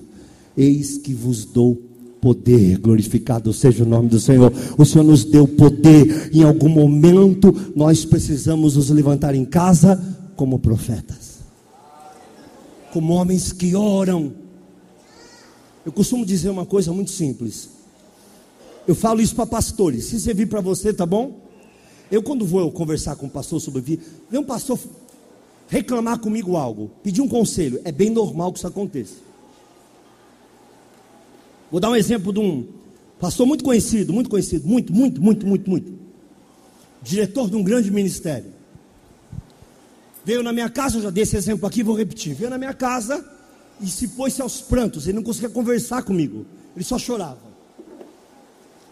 Eis 0.56 0.98
que 0.98 1.14
vos 1.14 1.46
dou 1.46 1.82
poder, 2.22 2.78
glorificado 2.78 3.52
seja 3.52 3.84
o 3.84 3.88
nome 3.88 4.10
do 4.10 4.20
Senhor. 4.20 4.54
O 4.78 4.86
Senhor 4.86 5.04
nos 5.04 5.26
deu 5.26 5.48
poder. 5.48 6.30
Em 6.34 6.44
algum 6.44 6.70
momento 6.70 7.54
nós 7.76 8.06
precisamos 8.06 8.76
nos 8.76 8.90
levantar 8.90 9.34
em 9.34 9.44
casa 9.44 10.00
como 10.36 10.60
profetas, 10.60 11.40
como 12.94 13.14
homens 13.14 13.52
que 13.52 13.76
oram. 13.76 14.34
Eu 15.86 15.92
costumo 15.92 16.26
dizer 16.26 16.50
uma 16.50 16.66
coisa 16.66 16.94
muito 16.94 17.10
simples. 17.10 17.70
Eu 18.88 18.94
falo 18.94 19.22
isso 19.22 19.36
para 19.36 19.46
pastores. 19.46 20.06
Se 20.06 20.20
servir 20.20 20.48
para 20.48 20.62
você, 20.62 20.94
tá 20.94 21.06
bom? 21.06 21.40
Eu, 22.12 22.22
quando 22.22 22.46
vou 22.46 22.70
conversar 22.72 23.16
com 23.16 23.26
o 23.26 23.30
pastor 23.30 23.62
sobre 23.62 23.82
vida, 23.82 24.04
vem 24.30 24.42
um 24.42 24.44
pastor 24.44 24.78
reclamar 25.72 26.20
comigo 26.20 26.58
algo, 26.58 26.92
pedir 27.02 27.22
um 27.22 27.30
conselho. 27.30 27.80
É 27.86 27.94
bem 27.94 28.10
normal 28.10 28.52
que 28.52 28.60
isso 28.60 28.68
aconteça. 28.68 29.16
Vou 31.72 31.80
dar 31.80 31.90
um 31.90 31.96
exemplo 31.96 32.34
de 32.34 32.40
um 32.40 32.68
pastor 33.18 33.48
muito 33.48 33.64
conhecido, 33.64 34.12
muito 34.12 34.30
conhecido, 34.30 34.68
muito, 34.68 34.94
muito, 34.94 35.22
muito, 35.22 35.48
muito, 35.48 35.70
muito. 35.70 35.94
Diretor 37.02 37.50
de 37.50 37.56
um 37.56 37.64
grande 37.64 37.90
ministério. 37.90 38.52
Veio 40.26 40.44
na 40.44 40.52
minha 40.52 40.70
casa, 40.70 40.98
eu 40.98 41.04
já 41.04 41.10
dei 41.10 41.24
esse 41.24 41.38
exemplo 41.38 41.66
aqui, 41.66 41.82
vou 41.82 41.96
repetir. 41.96 42.36
Veio 42.36 42.50
na 42.50 42.58
minha 42.58 42.74
casa 42.74 43.26
e 43.80 43.88
se 43.88 44.10
pôs-se 44.10 44.42
aos 44.42 44.60
prantos. 44.60 45.08
Ele 45.08 45.16
não 45.16 45.24
conseguia 45.24 45.50
conversar 45.50 46.04
comigo. 46.04 46.46
Ele 46.76 46.84
só 46.84 47.00
chorava. 47.00 47.50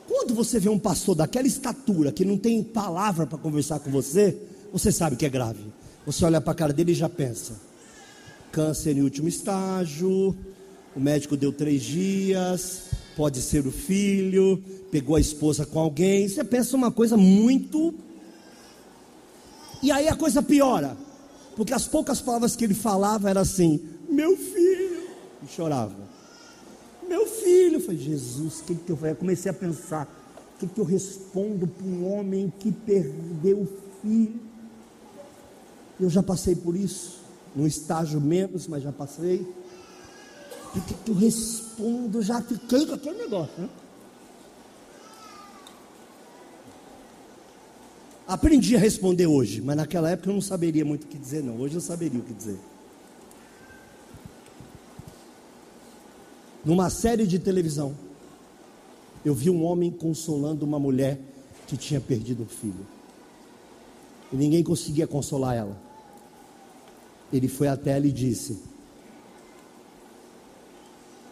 Quando 0.07 0.33
você 0.33 0.61
vê 0.61 0.69
um 0.69 0.79
pastor 0.79 1.13
daquela 1.13 1.45
estatura, 1.45 2.13
que 2.13 2.23
não 2.23 2.37
tem 2.37 2.63
palavra 2.63 3.27
para 3.27 3.37
conversar 3.37 3.79
com 3.79 3.91
você, 3.91 4.41
você 4.71 4.93
sabe 4.93 5.17
que 5.17 5.25
é 5.25 5.29
grave. 5.29 5.78
Você 6.05 6.25
olha 6.25 6.41
para 6.41 6.51
a 6.51 6.55
cara 6.55 6.73
dele 6.73 6.91
e 6.91 6.95
já 6.95 7.09
pensa: 7.09 7.59
câncer 8.51 8.95
em 8.97 9.01
último 9.01 9.27
estágio, 9.27 10.35
o 10.95 10.99
médico 10.99 11.37
deu 11.37 11.51
três 11.51 11.81
dias, 11.81 12.83
pode 13.15 13.41
ser 13.41 13.65
o 13.67 13.71
filho, 13.71 14.63
pegou 14.91 15.15
a 15.15 15.19
esposa 15.19 15.65
com 15.65 15.79
alguém. 15.79 16.27
Você 16.27 16.43
pensa 16.43 16.75
uma 16.75 16.91
coisa 16.91 17.15
muito. 17.15 17.93
E 19.81 19.91
aí 19.91 20.07
a 20.07 20.15
coisa 20.15 20.41
piora, 20.41 20.97
porque 21.55 21.73
as 21.73 21.87
poucas 21.87 22.21
palavras 22.21 22.55
que 22.55 22.63
ele 22.63 22.73
falava 22.73 23.29
era 23.29 23.41
assim: 23.41 23.79
meu 24.09 24.35
filho, 24.35 25.07
e 25.43 25.47
chorava. 25.47 26.09
Meu 27.07 27.25
filho, 27.25 27.75
eu 27.75 27.81
falei, 27.81 27.99
Jesus, 27.99 28.59
o 28.59 28.63
que, 28.65 28.75
que 28.75 28.91
eu 28.91 28.97
falei? 28.97 29.15
Comecei 29.15 29.49
a 29.49 29.53
pensar, 29.53 30.07
o 30.55 30.59
que, 30.59 30.67
que 30.67 30.79
eu 30.79 30.85
respondo 30.85 31.65
para 31.65 31.87
um 31.87 32.13
homem 32.13 32.53
que 32.59 32.71
perdeu 32.71 33.61
o 33.61 33.67
filho? 34.01 34.48
Eu 35.99 36.09
já 36.09 36.23
passei 36.23 36.55
por 36.55 36.75
isso, 36.75 37.19
num 37.55 37.67
estágio 37.67 38.21
menos, 38.21 38.67
mas 38.67 38.81
já 38.81 38.91
passei. 38.91 39.45
O 40.75 40.81
que, 40.81 40.93
que 40.93 41.11
eu 41.11 41.15
respondo? 41.15 42.21
Já 42.21 42.41
fiquei 42.41 42.85
com 42.85 42.93
aquele 42.93 43.17
negócio, 43.17 43.61
né? 43.61 43.69
Aprendi 48.27 48.75
a 48.75 48.79
responder 48.79 49.25
hoje, 49.25 49.59
mas 49.59 49.75
naquela 49.75 50.11
época 50.11 50.29
eu 50.29 50.35
não 50.35 50.41
saberia 50.41 50.85
muito 50.85 51.05
o 51.05 51.07
que 51.07 51.17
dizer, 51.17 51.43
não. 51.43 51.59
Hoje 51.59 51.75
eu 51.75 51.81
saberia 51.81 52.19
o 52.19 52.23
que 52.23 52.33
dizer. 52.33 52.59
Numa 56.63 56.91
série 56.91 57.25
de 57.25 57.39
televisão, 57.39 57.95
eu 59.25 59.33
vi 59.33 59.49
um 59.49 59.63
homem 59.63 59.89
consolando 59.89 60.63
uma 60.63 60.77
mulher 60.77 61.19
que 61.65 61.75
tinha 61.75 61.99
perdido 61.99 62.43
um 62.43 62.45
filho. 62.45 62.85
E 64.31 64.35
ninguém 64.35 64.63
conseguia 64.63 65.07
consolar 65.07 65.55
ela. 65.55 65.88
Ele 67.31 67.47
foi 67.47 67.67
até 67.67 67.91
ela 67.91 68.07
e 68.07 68.11
disse 68.11 68.59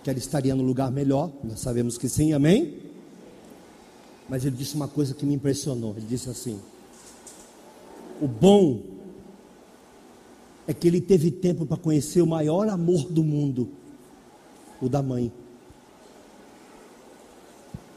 que 0.04 0.10
ela 0.10 0.20
estaria 0.20 0.56
no 0.56 0.64
lugar 0.64 0.92
melhor. 0.92 1.32
Nós 1.44 1.60
sabemos 1.60 1.98
que 1.98 2.08
sim, 2.08 2.34
amém? 2.34 2.76
Mas 4.30 4.46
ele 4.46 4.56
disse 4.56 4.76
uma 4.76 4.88
coisa 4.88 5.14
que 5.14 5.26
me 5.26 5.34
impressionou. 5.34 5.94
Ele 5.98 6.06
disse 6.08 6.30
assim: 6.30 6.60
O 8.22 8.28
bom 8.28 8.82
é 10.68 10.74
que 10.74 10.88
ele 10.88 11.02
teve 11.02 11.32
tempo 11.32 11.66
para 11.66 11.78
conhecer 11.78 12.22
o 12.22 12.28
maior 12.28 12.68
amor 12.70 13.06
do 13.10 13.24
mundo 13.24 13.70
o 14.82 14.88
da 14.88 15.02
mãe. 15.02 15.32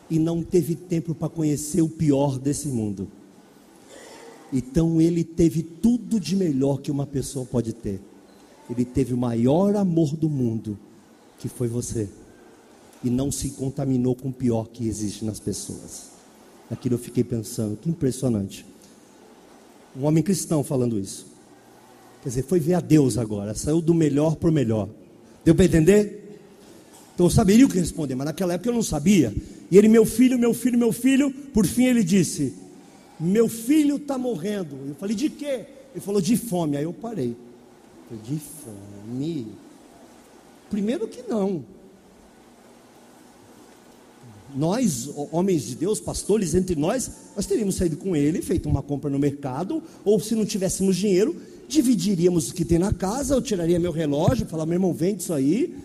E 0.09 0.19
não 0.19 0.43
teve 0.43 0.75
tempo 0.75 1.15
para 1.15 1.29
conhecer 1.29 1.83
o 1.83 1.89
pior 1.89 2.39
desse 2.39 2.69
mundo. 2.69 3.09
Então 4.53 5.01
ele 5.01 5.23
teve 5.23 5.63
tudo 5.63 6.19
de 6.19 6.35
melhor 6.35 6.81
que 6.81 6.91
uma 6.91 7.07
pessoa 7.07 7.47
pode 7.47 7.73
ter. 7.73 8.01
Ele 8.69 8.85
teve 8.85 9.15
o 9.15 9.17
maior 9.17 9.77
amor 9.77 10.17
do 10.17 10.29
mundo, 10.29 10.79
que 11.39 11.49
foi 11.49 11.69
você. 11.69 12.09
E 13.03 13.11
não 13.11 13.33
se 13.33 13.51
contaminou 13.51 14.15
com 14.15 14.29
o 14.29 14.33
pior 14.33 14.69
que 14.69 14.87
existe 14.87 15.25
nas 15.25 15.41
pessoas. 15.41 16.11
Aquilo 16.71 16.97
eu 16.97 16.99
fiquei 16.99 17.25
pensando, 17.25 17.77
que 17.77 17.89
impressionante. 17.89 18.65
Um 19.97 20.05
homem 20.05 20.23
cristão 20.23 20.63
falando 20.63 20.99
isso. 20.99 21.27
Quer 22.23 22.29
dizer, 22.29 22.43
foi 22.43 22.61
ver 22.61 22.75
a 22.75 22.81
Deus 22.81 23.17
agora, 23.17 23.55
saiu 23.55 23.81
do 23.81 23.95
melhor 23.95 24.37
para 24.37 24.51
o 24.51 24.53
melhor. 24.53 24.89
Deu 25.45 25.55
para 25.55 25.65
entender? 25.65 26.39
Então 27.15 27.27
eu 27.27 27.31
saberia 27.31 27.67
o 27.67 27.69
que 27.69 27.79
responder, 27.79 28.15
mas 28.15 28.27
naquela 28.27 28.55
época 28.55 28.71
eu 28.71 28.75
não 28.75 28.83
sabia. 28.83 29.35
E 29.71 29.79
ele, 29.79 29.89
meu 29.89 30.05
filho, 30.05 30.39
meu 30.39 30.53
filho, 30.53 30.79
meu 30.79 30.93
filho, 30.93 31.31
por 31.53 31.67
fim 31.67 31.85
ele 31.87 32.05
disse: 32.05 32.55
Meu 33.21 33.49
filho 33.49 33.97
está 33.97 34.17
morrendo. 34.17 34.77
Eu 34.89 34.95
falei: 34.95 35.15
De 35.15 35.29
quê? 35.29 35.67
Ele 35.93 36.01
falou: 36.01 36.21
De 36.21 36.37
fome. 36.37 36.77
Aí 36.77 36.85
eu 36.85 36.93
parei. 36.93 37.37
Eu 38.11 38.19
falei, 38.19 38.23
de 38.25 38.41
fome? 38.41 39.47
Primeiro 40.71 41.07
que 41.07 41.23
não. 41.29 41.63
Nós, 44.55 45.09
homens 45.31 45.63
de 45.63 45.77
Deus, 45.77 46.01
pastores 46.01 46.55
entre 46.55 46.75
nós, 46.75 47.11
nós 47.37 47.47
teríamos 47.47 47.77
saído 47.77 47.97
com 47.97 48.17
ele, 48.17 48.43
feito 48.43 48.69
uma 48.69 48.83
compra 48.83 49.09
no 49.09 49.19
mercado, 49.19 49.81
ou 50.05 50.19
se 50.19 50.35
não 50.35 50.45
tivéssemos 50.45 50.97
dinheiro, 50.97 51.41
dividiríamos 51.69 52.51
o 52.51 52.55
que 52.55 52.65
tem 52.65 52.79
na 52.79 52.93
casa, 52.93 53.35
eu 53.35 53.43
tiraria 53.43 53.79
meu 53.79 53.93
relógio, 53.93 54.47
falar, 54.47 54.67
meu 54.67 54.75
irmão, 54.75 54.93
vende 54.93 55.23
isso 55.23 55.33
aí. 55.33 55.77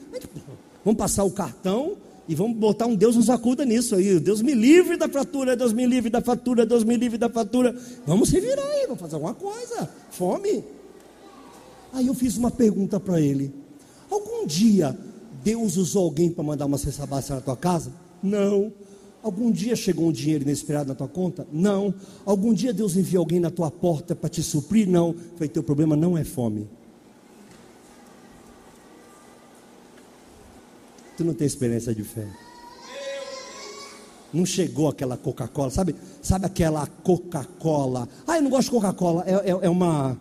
Vamos 0.83 0.97
passar 0.97 1.23
o 1.25 1.31
cartão 1.31 1.95
e 2.27 2.33
vamos 2.33 2.57
botar 2.57 2.87
um 2.87 2.95
Deus 2.95 3.15
nos 3.15 3.29
acuda 3.29 3.63
nisso 3.63 3.95
aí. 3.95 4.19
Deus 4.19 4.41
me 4.41 4.53
livre 4.53 4.97
da 4.97 5.07
fratura, 5.07 5.55
Deus 5.55 5.73
me 5.73 5.85
livre 5.85 6.09
da 6.09 6.21
fatura, 6.21 6.65
Deus 6.65 6.83
me 6.83 6.95
livre 6.97 7.17
da 7.17 7.29
fatura. 7.29 7.75
Vamos 8.05 8.29
se 8.29 8.39
virar 8.39 8.65
aí, 8.65 8.85
vamos 8.87 8.99
fazer 8.99 9.15
alguma 9.15 9.33
coisa. 9.33 9.89
Fome. 10.09 10.63
Aí 11.93 12.07
eu 12.07 12.13
fiz 12.13 12.35
uma 12.37 12.49
pergunta 12.49 12.99
para 12.99 13.21
ele. 13.21 13.53
Algum 14.09 14.45
dia 14.45 14.97
Deus 15.43 15.77
usou 15.77 16.05
alguém 16.05 16.31
para 16.31 16.43
mandar 16.43 16.65
uma 16.65 16.77
cesta 16.77 17.05
básica 17.05 17.35
na 17.35 17.41
tua 17.41 17.55
casa? 17.55 17.91
Não. 18.21 18.73
Algum 19.21 19.51
dia 19.51 19.75
chegou 19.75 20.07
um 20.07 20.11
dinheiro 20.11 20.43
inesperado 20.43 20.89
na 20.89 20.95
tua 20.95 21.07
conta? 21.07 21.47
Não. 21.51 21.93
Algum 22.25 22.53
dia 22.53 22.73
Deus 22.73 22.95
enviou 22.95 23.21
alguém 23.21 23.39
na 23.39 23.51
tua 23.51 23.69
porta 23.69 24.15
para 24.15 24.29
te 24.29 24.41
suprir? 24.41 24.87
Não. 24.87 25.15
Foi 25.35 25.47
teu 25.47 25.61
problema 25.61 25.95
não 25.95 26.17
é 26.17 26.23
fome. 26.23 26.67
Tu 31.17 31.23
não 31.23 31.33
tem 31.33 31.47
experiência 31.47 31.93
de 31.93 32.03
fé. 32.03 32.27
Não 34.33 34.45
chegou 34.45 34.89
aquela 34.89 35.15
Coca-Cola, 35.15 35.69
sabe? 35.69 35.95
Sabe 36.21 36.45
aquela 36.45 36.85
Coca-Cola? 36.85 38.07
Ah, 38.27 38.35
eu 38.37 38.41
não 38.41 38.49
gosto 38.49 38.65
de 38.65 38.71
Coca-Cola. 38.71 39.23
É, 39.25 39.33
é, 39.33 39.49
é, 39.49 39.69
uma, 39.69 40.19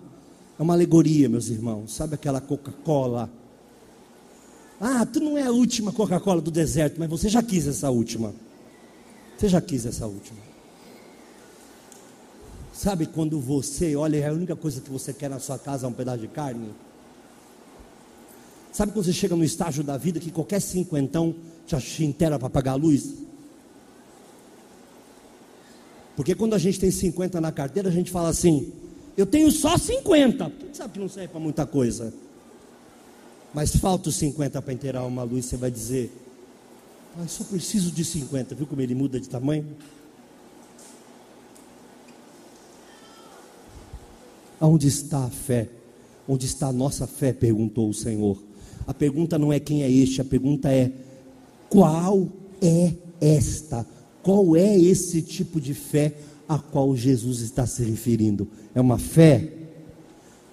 é 0.59 0.63
uma 0.63 0.75
alegoria, 0.75 1.29
meus 1.29 1.49
irmãos. 1.49 1.95
Sabe 1.95 2.15
aquela 2.15 2.41
Coca-Cola? 2.41 3.29
Ah, 4.81 5.05
tu 5.05 5.19
não 5.19 5.37
é 5.37 5.43
a 5.43 5.51
última 5.51 5.93
Coca-Cola 5.93 6.41
do 6.41 6.51
deserto, 6.51 6.97
mas 6.99 7.09
você 7.09 7.29
já 7.29 7.43
quis 7.43 7.67
essa 7.67 7.91
última. 7.91 8.33
Você 9.37 9.49
já 9.49 9.61
quis 9.61 9.85
essa 9.85 10.07
última. 10.07 10.39
Sabe 12.73 13.07
quando 13.07 13.41
você 13.41 13.97
olha, 13.97 14.17
é 14.19 14.29
a 14.29 14.33
única 14.33 14.55
coisa 14.55 14.81
que 14.81 14.91
você 14.91 15.13
quer 15.13 15.31
na 15.31 15.41
sua 15.41 15.59
casa 15.59 15.87
é 15.87 15.89
um 15.89 15.93
pedaço 15.93 16.19
de 16.19 16.29
carne? 16.29 16.71
Sabe 18.75 18.91
quando 18.91 19.05
você 19.05 19.13
chega 19.13 19.37
no 19.37 19.45
estágio 19.45 19.85
da 19.85 19.97
vida 19.97 20.19
que 20.19 20.33
qualquer 20.33 20.61
cinquentão 20.61 21.33
te 21.65 22.05
inteira 22.05 22.41
para 22.41 22.51
pagar 22.51 22.73
a 22.73 22.75
luz? 22.75 23.15
Porque 26.17 26.35
quando 26.35 26.55
a 26.55 26.59
gente 26.59 26.81
tem 26.81 26.91
50 26.91 27.41
na 27.41 27.53
carteira, 27.53 27.89
a 27.89 27.93
gente 27.93 28.11
fala 28.11 28.31
assim: 28.31 28.73
eu 29.17 29.27
tenho 29.27 29.49
só 29.53 29.79
50. 29.79 30.51
Porque 30.51 30.75
sabe 30.75 30.95
que 30.95 30.99
não 30.99 31.09
serve 31.09 31.29
para 31.29 31.39
muita 31.39 31.65
coisa. 31.65 32.13
Mas 33.55 33.77
falta 33.77 34.09
os 34.09 34.17
50 34.17 34.61
para 34.61 34.73
inteirar 34.73 35.05
uma 35.05 35.23
luz, 35.23 35.45
você 35.45 35.57
vai 35.57 35.71
dizer: 35.71 36.11
ah, 37.17 37.29
só 37.29 37.45
preciso 37.45 37.93
de 37.93 38.05
50. 38.05 38.57
Viu 38.57 38.67
como 38.67 38.81
ele 38.81 38.97
muda 38.97 39.21
de 39.21 39.29
tamanho? 39.29 39.65
Aonde 44.59 44.89
está 44.89 45.27
a 45.27 45.31
fé? 45.31 45.69
Onde 46.27 46.47
está 46.47 46.67
a 46.67 46.73
nossa 46.73 47.07
fé? 47.07 47.33
perguntou 47.33 47.89
o 47.89 47.95
Senhor. 47.95 48.37
A 48.87 48.95
pergunta 48.95 49.39
não 49.39 49.53
é 49.53 49.59
quem 49.59 49.83
é 49.83 49.91
este, 49.91 50.21
a 50.21 50.25
pergunta 50.25 50.71
é 50.71 50.91
qual 51.69 52.29
é 52.61 52.93
esta? 53.21 53.87
Qual 54.23 54.57
é 54.57 54.79
esse 54.79 55.23
tipo 55.23 55.61
de 55.61 55.75
fé 55.75 56.15
a 56.49 56.59
qual 56.59 56.97
Jesus 56.97 57.41
está 57.41 57.67
se 57.67 57.83
referindo? 57.83 58.49
É 58.75 58.81
uma 58.81 58.99
fé 58.99 59.49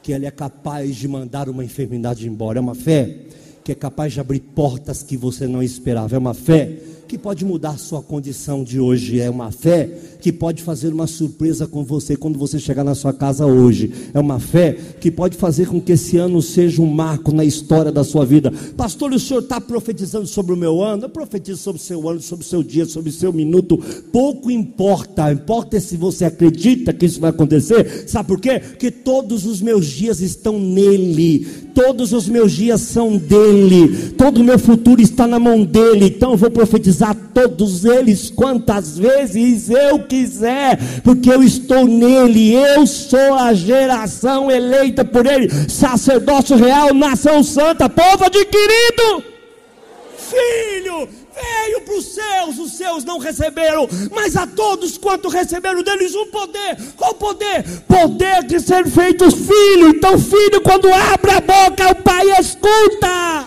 que 0.01 0.11
ele 0.11 0.25
é 0.25 0.31
capaz 0.31 0.95
de 0.95 1.07
mandar 1.07 1.47
uma 1.49 1.63
enfermidade 1.63 2.27
embora, 2.27 2.57
é 2.57 2.61
uma 2.61 2.75
fé 2.75 3.25
que 3.63 3.71
é 3.71 3.75
capaz 3.75 4.13
de 4.13 4.19
abrir 4.19 4.39
portas 4.39 5.03
que 5.03 5.15
você 5.15 5.47
não 5.47 5.61
esperava, 5.61 6.15
é 6.15 6.19
uma 6.19 6.33
fé 6.33 6.79
que 7.11 7.17
pode 7.17 7.43
mudar 7.43 7.77
sua 7.77 8.01
condição 8.01 8.63
de 8.63 8.79
hoje, 8.79 9.19
é 9.19 9.29
uma 9.29 9.51
fé 9.51 9.89
que 10.21 10.31
pode 10.31 10.63
fazer 10.63 10.93
uma 10.93 11.07
surpresa 11.07 11.67
com 11.67 11.83
você 11.83 12.15
quando 12.15 12.39
você 12.39 12.57
chegar 12.57 12.85
na 12.85 12.95
sua 12.95 13.11
casa 13.11 13.45
hoje. 13.45 13.91
É 14.13 14.19
uma 14.19 14.39
fé 14.39 14.77
que 14.97 15.11
pode 15.11 15.35
fazer 15.35 15.67
com 15.67 15.81
que 15.81 15.91
esse 15.91 16.15
ano 16.15 16.41
seja 16.41 16.81
um 16.81 16.85
marco 16.85 17.33
na 17.33 17.43
história 17.43 17.91
da 17.91 18.01
sua 18.01 18.25
vida. 18.25 18.53
Pastor, 18.77 19.11
o 19.11 19.19
senhor 19.19 19.41
está 19.41 19.59
profetizando 19.59 20.25
sobre 20.25 20.53
o 20.53 20.57
meu 20.57 20.81
ano? 20.81 21.03
Eu 21.03 21.09
profetizo 21.09 21.57
sobre 21.57 21.81
o 21.81 21.83
seu 21.83 22.07
ano, 22.07 22.21
sobre 22.21 22.45
o 22.45 22.47
seu 22.47 22.63
dia, 22.63 22.85
sobre 22.85 23.09
o 23.09 23.13
seu 23.13 23.33
minuto. 23.33 23.77
Pouco 24.09 24.49
importa. 24.49 25.33
Importa 25.33 25.81
se 25.81 25.97
você 25.97 26.23
acredita 26.23 26.93
que 26.93 27.05
isso 27.05 27.19
vai 27.19 27.31
acontecer. 27.31 28.07
Sabe 28.07 28.29
por 28.29 28.39
quê? 28.39 28.57
Porque 28.59 28.89
todos 28.89 29.45
os 29.45 29.61
meus 29.61 29.85
dias 29.85 30.21
estão 30.21 30.57
nele. 30.57 31.45
Todos 31.73 32.13
os 32.13 32.27
meus 32.29 32.53
dias 32.53 32.79
são 32.79 33.17
dele. 33.17 34.11
Todo 34.17 34.39
o 34.39 34.43
meu 34.43 34.59
futuro 34.59 35.01
está 35.01 35.10
na 35.27 35.39
mão 35.39 35.63
dele. 35.63 36.05
Então 36.05 36.31
eu 36.31 36.37
vou 36.37 36.51
profetizar 36.51 37.15
todos 37.33 37.85
eles 37.85 38.29
quantas 38.29 38.97
vezes 38.97 39.69
eu 39.69 39.99
quiser, 39.99 40.77
porque 41.03 41.29
eu 41.29 41.41
estou 41.43 41.85
nele. 41.85 42.53
Eu 42.53 42.85
sou 42.85 43.33
a 43.35 43.53
geração 43.53 44.49
eleita 44.49 45.03
por 45.03 45.25
ele, 45.25 45.49
sacerdócio 45.69 46.55
real, 46.55 46.93
nação 46.93 47.43
santa, 47.43 47.89
povo 47.89 48.25
adquirido. 48.25 49.23
Filho, 50.17 51.09
veio 51.41 51.81
para 51.81 51.95
os 51.95 52.05
seus, 52.05 52.59
os 52.59 52.77
seus 52.77 53.03
não 53.03 53.19
receberam, 53.19 53.87
mas 54.11 54.35
a 54.35 54.45
todos 54.47 54.97
quanto 54.97 55.29
receberam 55.29 55.83
deles 55.83 56.15
um 56.15 56.27
poder. 56.27 56.77
Qual 56.95 57.13
poder? 57.15 57.63
Poder 57.87 58.43
de 58.43 58.59
ser 58.59 58.87
feitos 58.87 59.33
filho. 59.33 59.89
Então, 59.89 60.17
filho, 60.17 60.61
quando 60.61 60.91
abre 60.93 61.31
a 61.31 61.41
boca, 61.41 61.91
o 61.91 61.95
pai 61.95 62.31
escuta. 62.39 63.40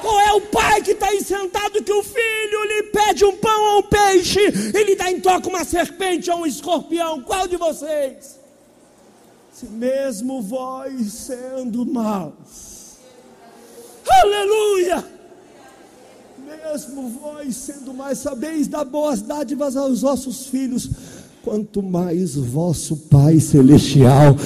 Qual 0.00 0.20
é 0.20 0.32
o 0.32 0.40
pai 0.40 0.82
que 0.82 0.92
está 0.92 1.08
aí 1.08 1.22
sentado 1.22 1.82
que 1.82 1.92
o 1.92 2.02
filho 2.02 2.64
lhe 2.64 2.84
pede 2.84 3.24
um 3.24 3.36
pão 3.36 3.74
ou 3.74 3.78
um 3.80 3.82
peixe, 3.82 4.40
ele 4.74 4.96
dá 4.96 5.10
em 5.10 5.20
troca 5.20 5.48
uma 5.48 5.64
serpente 5.64 6.30
ou 6.30 6.38
um 6.38 6.46
escorpião? 6.46 7.22
Qual 7.22 7.46
de 7.46 7.56
vocês? 7.56 8.38
Se 9.52 9.66
mesmo 9.66 10.40
vós 10.40 11.12
sendo 11.12 11.84
maus, 11.84 12.96
aleluia! 14.08 15.04
Mesmo 16.38 17.08
vós 17.10 17.54
sendo 17.54 17.92
mais, 17.92 18.18
sabeis 18.18 18.66
dar 18.66 18.84
boas 18.84 19.20
dádivas 19.20 19.76
aos 19.76 20.00
vossos 20.00 20.46
filhos, 20.46 20.90
quanto 21.44 21.82
mais 21.82 22.34
vosso 22.34 22.96
Pai 22.96 23.38
Celestial. 23.38 24.36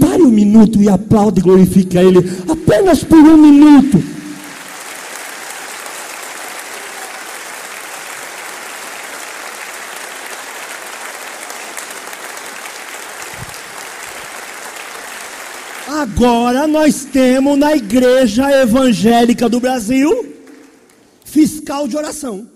Pare 0.00 0.22
um 0.22 0.30
minuto 0.30 0.80
e 0.80 0.88
aplaude 0.88 1.40
e 1.40 1.42
glorifica 1.42 2.02
Ele, 2.02 2.18
apenas 2.48 3.04
por 3.04 3.18
um 3.18 3.36
minuto. 3.36 4.15
Agora 16.16 16.66
nós 16.66 17.04
temos 17.04 17.58
na 17.58 17.76
igreja 17.76 18.50
evangélica 18.50 19.50
do 19.50 19.60
Brasil 19.60 20.34
fiscal 21.22 21.86
de 21.86 21.94
oração. 21.94 22.48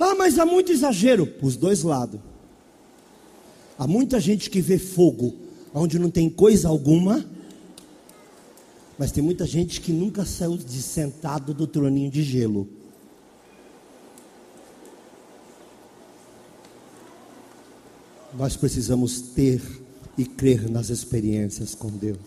Ah, 0.00 0.14
mas 0.14 0.38
há 0.38 0.46
muito 0.46 0.72
exagero 0.72 1.30
os 1.42 1.56
dois 1.56 1.82
lados. 1.82 2.18
Há 3.78 3.86
muita 3.86 4.18
gente 4.18 4.48
que 4.48 4.62
vê 4.62 4.78
fogo 4.78 5.34
onde 5.74 5.98
não 5.98 6.08
tem 6.08 6.30
coisa 6.30 6.68
alguma, 6.70 7.22
mas 8.98 9.12
tem 9.12 9.22
muita 9.22 9.44
gente 9.44 9.82
que 9.82 9.92
nunca 9.92 10.24
saiu 10.24 10.56
de 10.56 10.80
sentado 10.80 11.52
do 11.52 11.66
troninho 11.66 12.10
de 12.10 12.22
gelo. 12.22 12.66
Nós 18.36 18.56
precisamos 18.56 19.20
ter 19.20 19.62
e 20.18 20.24
crer 20.24 20.68
nas 20.68 20.90
experiências 20.90 21.74
com 21.74 21.88
Deus. 21.88 22.18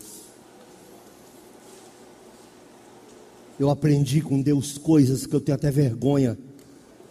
Eu 3.60 3.70
aprendi 3.70 4.20
com 4.20 4.40
Deus 4.40 4.78
coisas 4.78 5.26
que 5.26 5.34
eu 5.34 5.40
tenho 5.40 5.56
até 5.56 5.70
vergonha. 5.70 6.38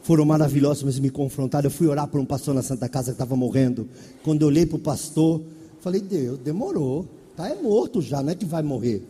Foram 0.02 0.26
maravilhosas, 0.26 0.84
mas 0.84 1.00
me 1.00 1.10
confrontaram. 1.10 1.68
Eu 1.68 1.72
fui 1.72 1.88
orar 1.88 2.08
por 2.08 2.20
um 2.20 2.26
pastor 2.26 2.56
na 2.56 2.64
Santa 2.64 2.88
Casa 2.88 3.12
que 3.12 3.16
estava 3.16 3.36
morrendo. 3.36 3.88
Quando 4.24 4.42
eu 4.44 4.48
olhei 4.48 4.66
para 4.66 4.78
o 4.78 4.80
pastor, 4.80 5.42
falei: 5.82 6.02
Deus, 6.02 6.40
demorou. 6.40 7.06
Tá 7.36 7.50
é 7.50 7.62
morto 7.62 8.02
já, 8.02 8.24
não 8.24 8.32
é 8.32 8.36
que 8.36 8.46
vai 8.46 8.64
morrer. 8.64 9.04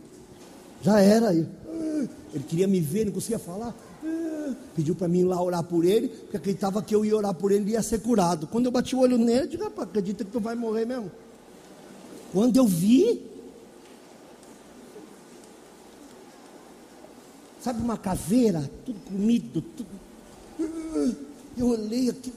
Já 0.82 1.00
era. 1.00 1.32
Ele 1.32 2.44
queria 2.46 2.66
me 2.66 2.80
ver, 2.80 3.06
não 3.06 3.12
conseguia 3.12 3.38
falar 3.38 3.74
pediu 4.74 4.94
para 4.94 5.08
mim 5.08 5.20
ir 5.20 5.24
lá 5.24 5.42
orar 5.42 5.62
por 5.62 5.84
ele, 5.84 6.08
porque 6.08 6.36
acreditava 6.36 6.82
que 6.82 6.94
eu 6.94 7.04
ia 7.04 7.16
orar 7.16 7.34
por 7.34 7.52
ele 7.52 7.70
e 7.70 7.72
ia 7.72 7.82
ser 7.82 8.00
curado. 8.00 8.46
Quando 8.46 8.66
eu 8.66 8.72
bati 8.72 8.94
o 8.94 9.00
olho 9.00 9.18
nele, 9.18 9.40
eu 9.40 9.46
disse, 9.46 9.62
rapaz, 9.62 9.88
acredita 9.88 10.24
que 10.24 10.30
tu 10.30 10.40
vai 10.40 10.54
morrer 10.54 10.84
mesmo? 10.84 11.10
Quando 12.32 12.56
eu 12.56 12.66
vi, 12.66 13.24
sabe 17.60 17.80
uma 17.80 17.96
caveira, 17.96 18.70
tudo 18.84 19.00
comido, 19.00 19.62
tudo. 19.62 19.88
Eu 21.56 21.68
olhei 21.68 22.10
aqui, 22.10 22.32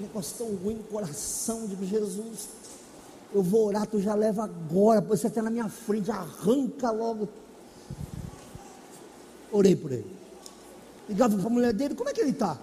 negócio 0.00 0.36
tão 0.38 0.54
ruim 0.56 0.74
no 0.74 0.84
coração, 0.84 1.66
de 1.66 1.86
Jesus, 1.86 2.48
eu 3.34 3.42
vou 3.42 3.66
orar, 3.66 3.86
tu 3.86 4.00
já 4.00 4.14
leva 4.14 4.44
agora, 4.44 5.00
você 5.00 5.26
está 5.26 5.42
na 5.42 5.50
minha 5.50 5.68
frente, 5.68 6.10
arranca 6.10 6.90
logo. 6.90 7.28
Orei 9.50 9.74
por 9.74 9.92
ele. 9.92 10.23
Ligava 11.08 11.36
para 11.36 11.46
a 11.46 11.50
mulher 11.50 11.72
dele, 11.72 11.94
como 11.94 12.08
é 12.08 12.12
que 12.12 12.20
ele 12.20 12.30
está? 12.30 12.58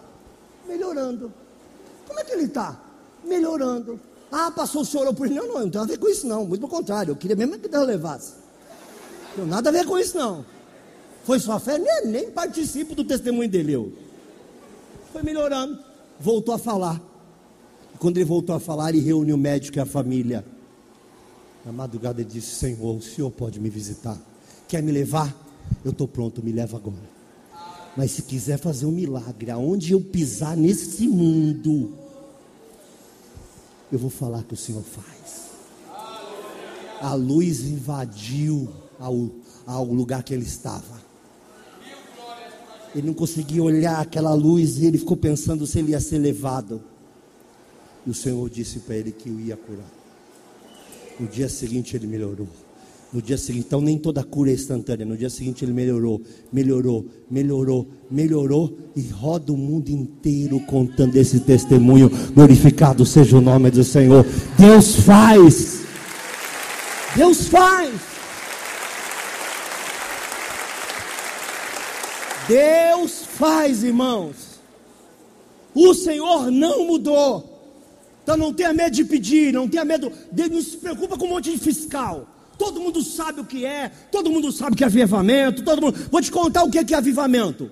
Melhorando. 0.68 1.32
Como 2.08 2.20
é 2.20 2.24
que 2.24 2.34
ele 2.34 2.46
está? 2.46 2.80
Melhorando. 3.24 4.00
Ah, 4.32 4.50
passou 4.50 4.82
o 4.82 4.86
senhor 4.86 5.14
por 5.14 5.26
ele. 5.26 5.36
Não, 5.36 5.48
não, 5.48 5.54
não 5.54 5.70
tem 5.70 5.80
nada 5.80 5.94
a 5.94 5.96
ver 5.96 6.00
com 6.00 6.10
isso 6.10 6.26
não. 6.26 6.46
Muito 6.46 6.62
pelo 6.62 6.72
contrário, 6.72 7.12
eu 7.12 7.16
queria 7.16 7.36
mesmo 7.36 7.60
que 7.60 7.68
Deus 7.68 7.86
levasse. 7.86 8.34
Não 9.38 9.44
tem 9.44 9.46
nada 9.46 9.70
a 9.70 9.72
ver 9.72 9.86
com 9.86 9.98
isso 10.00 10.18
não. 10.18 10.46
Foi 11.24 11.40
sua 11.40 11.60
fé? 11.60 11.78
Nem, 11.78 12.08
nem 12.08 12.32
participo 12.32 12.96
do 12.96 13.04
testemunho 13.04 13.50
dele 13.50 13.74
eu. 13.74 13.94
Foi 15.12 15.22
melhorando. 15.22 15.78
Voltou 16.20 16.56
a 16.56 16.58
falar. 16.58 17.00
E 17.94 17.98
quando 17.98 18.18
ele 18.18 18.26
voltou 18.26 18.56
a 18.56 18.60
falar, 18.60 18.90
ele 18.90 19.00
reuniu 19.00 19.36
o 19.36 19.38
médico 19.38 19.78
e 19.78 19.82
a 19.82 19.86
família. 19.86 20.46
Na 21.66 21.72
madrugada 21.72 22.22
ele 22.22 22.30
disse: 22.30 22.56
Senhor, 22.56 22.96
o 22.96 23.02
senhor 23.02 23.30
pode 23.30 23.60
me 23.60 23.70
visitar. 23.70 24.18
Quer 24.68 24.82
me 24.82 24.92
levar? 24.92 25.36
Eu 25.84 25.92
estou 25.92 26.08
pronto, 26.08 26.44
me 26.44 26.52
leva 26.52 26.78
agora. 26.78 27.21
Mas 27.96 28.12
se 28.12 28.22
quiser 28.22 28.58
fazer 28.58 28.86
um 28.86 28.92
milagre, 28.92 29.52
aonde 29.52 29.92
eu 29.92 30.02
pisar 30.02 30.56
nesse 30.56 31.08
mundo, 31.08 31.94
eu 33.92 34.00
vou 34.00 34.10
falar 34.10 34.44
que 34.44 34.54
o 34.54 34.58
Senhor 34.58 34.84
faz. 34.84 35.52
A 37.02 37.14
luz 37.14 37.62
invadiu 37.62 38.70
ao, 39.00 39.30
ao 39.66 39.86
lugar 39.86 40.24
que 40.24 40.34
ele 40.34 40.46
estava. 40.46 41.02
Ele 42.96 43.08
não 43.08 43.14
conseguia 43.14 43.64
olhar 43.64 44.00
aquela 44.00 44.34
luz 44.34 44.78
e 44.78 44.86
ele 44.86 44.98
ficou 44.98 45.18
pensando 45.18 45.66
se 45.66 45.80
ele 45.80 45.92
ia 45.92 46.00
ser 46.00 46.20
levado. 46.20 46.82
E 48.06 48.10
o 48.10 48.14
Senhor 48.14 48.50
disse 48.50 48.80
para 48.80 48.96
ele 48.96 49.12
que 49.12 49.30
o 49.30 49.40
ia 49.40 49.58
curar. 49.58 49.90
No 51.20 51.28
dia 51.28 51.50
seguinte 51.50 51.96
ele 51.96 52.08
melhorou. 52.08 52.48
No 53.14 53.22
dia 53.22 53.38
seguinte, 53.38 53.66
então 53.68 53.82
nem 53.82 53.98
toda 53.98 54.24
cura 54.24 54.52
é 54.52 54.54
instantânea. 54.54 55.06
No 55.06 55.18
dia 55.18 55.30
seguinte 55.30 55.66
ele 55.66 55.74
melhorou, 55.74 56.22
melhorou, 56.52 57.06
melhorou, 57.30 57.88
melhorou 58.10 58.78
e 58.96 59.02
roda 59.10 59.52
o 59.52 59.58
mundo 59.58 59.90
inteiro 59.90 60.60
contando 60.62 61.18
esse 61.18 61.42
testemunho. 61.42 62.10
Glorificado 62.34 63.06
seja 63.06 63.38
o 63.38 63.42
nome 63.42 63.70
do 63.70 63.84
Senhor. 63.84 64.26
Deus 64.58 64.96
faz. 64.96 65.82
Deus 67.14 67.48
faz. 67.50 67.92
Deus 72.48 73.24
faz, 73.26 73.84
irmãos. 73.84 74.52
O 75.76 75.94
Senhor 75.94 76.50
não 76.50 76.88
mudou. 76.88 77.52
Então 78.24 78.38
não 78.38 78.54
tenha 78.54 78.72
medo 78.72 78.96
de 78.96 79.04
pedir, 79.04 79.52
não 79.52 79.68
tenha 79.68 79.84
medo, 79.84 80.12
Deus 80.32 80.50
não 80.50 80.62
se 80.62 80.78
preocupa 80.78 81.18
com 81.18 81.26
um 81.26 81.30
monte 81.30 81.52
de 81.52 81.58
fiscal. 81.58 82.28
Todo 82.62 82.80
mundo 82.80 83.02
sabe 83.02 83.42
o 83.42 83.44
que 83.44 83.66
é, 83.66 83.90
todo 84.12 84.30
mundo 84.30 84.52
sabe 84.52 84.76
que 84.76 84.84
é 84.84 84.86
avivamento, 84.86 85.64
todo 85.64 85.82
mundo. 85.82 85.98
Vou 86.12 86.22
te 86.22 86.32
contar 86.32 86.64
o 86.64 86.70
que 86.70 86.78
é, 86.78 86.84
que 86.84 86.94
é 86.94 86.98
avivamento. 86.98 87.72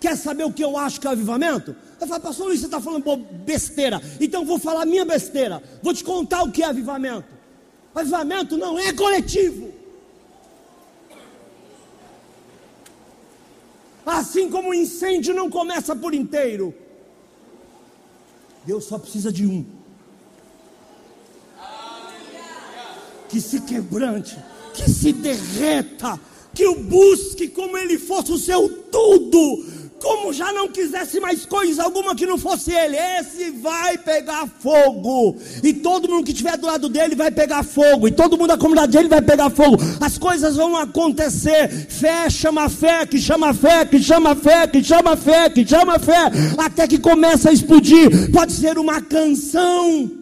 Quer 0.00 0.16
saber 0.16 0.44
o 0.44 0.52
que 0.52 0.64
eu 0.64 0.78
acho 0.78 0.98
que 0.98 1.06
é 1.06 1.10
avivamento? 1.10 1.76
Eu 2.00 2.06
falo, 2.06 2.22
pastor 2.22 2.46
Luiz, 2.46 2.60
você 2.60 2.64
está 2.64 2.80
falando 2.80 3.04
besteira. 3.44 4.00
Então 4.18 4.46
vou 4.46 4.58
falar 4.58 4.86
minha 4.86 5.04
besteira. 5.04 5.62
Vou 5.82 5.92
te 5.92 6.02
contar 6.02 6.42
o 6.42 6.50
que 6.50 6.62
é 6.62 6.66
avivamento. 6.66 7.28
Avivamento 7.94 8.56
não 8.56 8.78
é 8.78 8.94
coletivo. 8.94 9.74
Assim 14.06 14.48
como 14.48 14.70
o 14.70 14.74
incêndio 14.74 15.34
não 15.34 15.50
começa 15.50 15.94
por 15.94 16.14
inteiro. 16.14 16.74
Deus 18.64 18.84
só 18.84 18.98
precisa 18.98 19.30
de 19.30 19.44
um. 19.46 19.77
Que 23.28 23.40
se 23.40 23.60
quebrante, 23.60 24.36
que 24.74 24.90
se 24.90 25.12
derreta, 25.12 26.18
que 26.54 26.66
o 26.66 26.74
busque 26.76 27.48
como 27.48 27.76
ele 27.76 27.98
fosse 27.98 28.32
o 28.32 28.38
seu 28.38 28.68
tudo, 28.68 29.64
como 30.00 30.32
já 30.32 30.52
não 30.52 30.68
quisesse 30.68 31.18
mais 31.18 31.44
coisa 31.44 31.82
alguma 31.82 32.14
que 32.14 32.24
não 32.24 32.38
fosse 32.38 32.72
ele, 32.72 32.96
esse 32.96 33.50
vai 33.50 33.98
pegar 33.98 34.48
fogo, 34.60 35.36
e 35.62 35.72
todo 35.72 36.08
mundo 36.08 36.24
que 36.24 36.30
estiver 36.30 36.56
do 36.56 36.66
lado 36.66 36.88
dele 36.88 37.14
vai 37.14 37.30
pegar 37.30 37.62
fogo, 37.64 38.06
e 38.08 38.12
todo 38.12 38.38
mundo 38.38 38.48
da 38.48 38.56
comunidade 38.58 38.92
dele 38.92 39.08
vai 39.08 39.20
pegar 39.20 39.50
fogo, 39.50 39.76
as 40.00 40.16
coisas 40.16 40.56
vão 40.56 40.76
acontecer. 40.76 41.68
Fé 41.88 42.30
chama 42.30 42.68
fé, 42.68 43.06
que 43.06 43.18
chama 43.20 43.52
fé, 43.52 43.84
que 43.84 44.02
chama 44.02 44.34
fé, 44.36 44.66
que 44.66 44.82
chama 44.82 45.16
fé, 45.16 45.50
que 45.50 45.66
chama 45.66 45.98
fé, 45.98 46.30
até 46.56 46.86
que 46.86 46.98
começa 46.98 47.50
a 47.50 47.52
explodir. 47.52 48.30
Pode 48.32 48.52
ser 48.52 48.78
uma 48.78 49.00
canção 49.00 50.17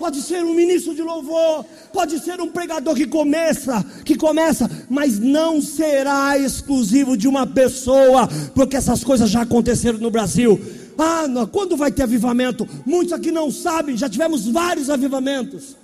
pode 0.00 0.22
ser 0.22 0.42
um 0.42 0.54
ministro 0.54 0.94
de 0.94 1.02
louvor, 1.02 1.62
pode 1.92 2.18
ser 2.20 2.40
um 2.40 2.48
pregador 2.48 2.94
que 2.94 3.06
começa, 3.06 3.84
que 4.02 4.16
começa, 4.16 4.68
mas 4.88 5.18
não 5.18 5.60
será 5.60 6.38
exclusivo 6.38 7.18
de 7.18 7.28
uma 7.28 7.46
pessoa, 7.46 8.26
porque 8.54 8.78
essas 8.78 9.04
coisas 9.04 9.28
já 9.28 9.42
aconteceram 9.42 9.98
no 9.98 10.10
Brasil. 10.10 10.58
Ah, 10.98 11.26
quando 11.52 11.76
vai 11.76 11.92
ter 11.92 12.04
avivamento? 12.04 12.66
Muitos 12.86 13.12
aqui 13.12 13.30
não 13.30 13.50
sabem, 13.50 13.94
já 13.94 14.08
tivemos 14.08 14.46
vários 14.48 14.88
avivamentos. 14.88 15.76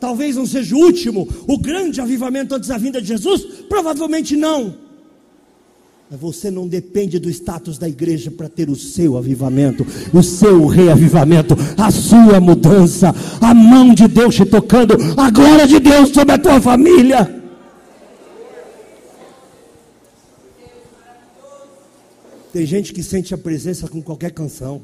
Talvez 0.00 0.34
não 0.34 0.44
seja 0.44 0.74
o 0.74 0.80
último, 0.80 1.28
o 1.46 1.56
grande 1.56 2.00
avivamento 2.00 2.52
antes 2.56 2.68
da 2.68 2.76
vinda 2.76 3.00
de 3.00 3.06
Jesus? 3.06 3.44
Provavelmente 3.68 4.36
não. 4.36 4.74
Você 6.10 6.50
não 6.50 6.68
depende 6.68 7.18
do 7.18 7.30
status 7.30 7.78
da 7.78 7.88
igreja 7.88 8.30
para 8.30 8.48
ter 8.48 8.68
o 8.68 8.76
seu 8.76 9.16
avivamento, 9.16 9.86
o 10.12 10.22
seu 10.22 10.66
reavivamento, 10.66 11.56
a 11.76 11.90
sua 11.90 12.38
mudança, 12.40 13.14
a 13.40 13.54
mão 13.54 13.94
de 13.94 14.06
Deus 14.06 14.34
te 14.34 14.44
tocando, 14.44 14.94
a 15.16 15.30
glória 15.30 15.66
de 15.66 15.80
Deus 15.80 16.10
sobre 16.10 16.34
a 16.34 16.38
tua 16.38 16.60
família. 16.60 17.42
Tem 22.52 22.64
gente 22.64 22.92
que 22.92 23.02
sente 23.02 23.34
a 23.34 23.38
presença 23.38 23.88
com 23.88 24.00
qualquer 24.00 24.30
canção. 24.30 24.82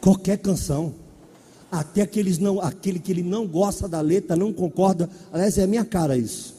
Qualquer 0.00 0.38
canção. 0.38 0.94
Até 1.70 2.02
aqueles 2.02 2.38
não, 2.38 2.60
aquele 2.60 2.98
que 2.98 3.12
ele 3.12 3.22
não 3.22 3.46
gosta 3.46 3.86
da 3.86 4.00
letra, 4.00 4.34
não 4.34 4.52
concorda. 4.52 5.08
Aliás, 5.32 5.58
é 5.58 5.62
a 5.62 5.66
minha 5.68 5.84
cara 5.84 6.16
isso. 6.16 6.56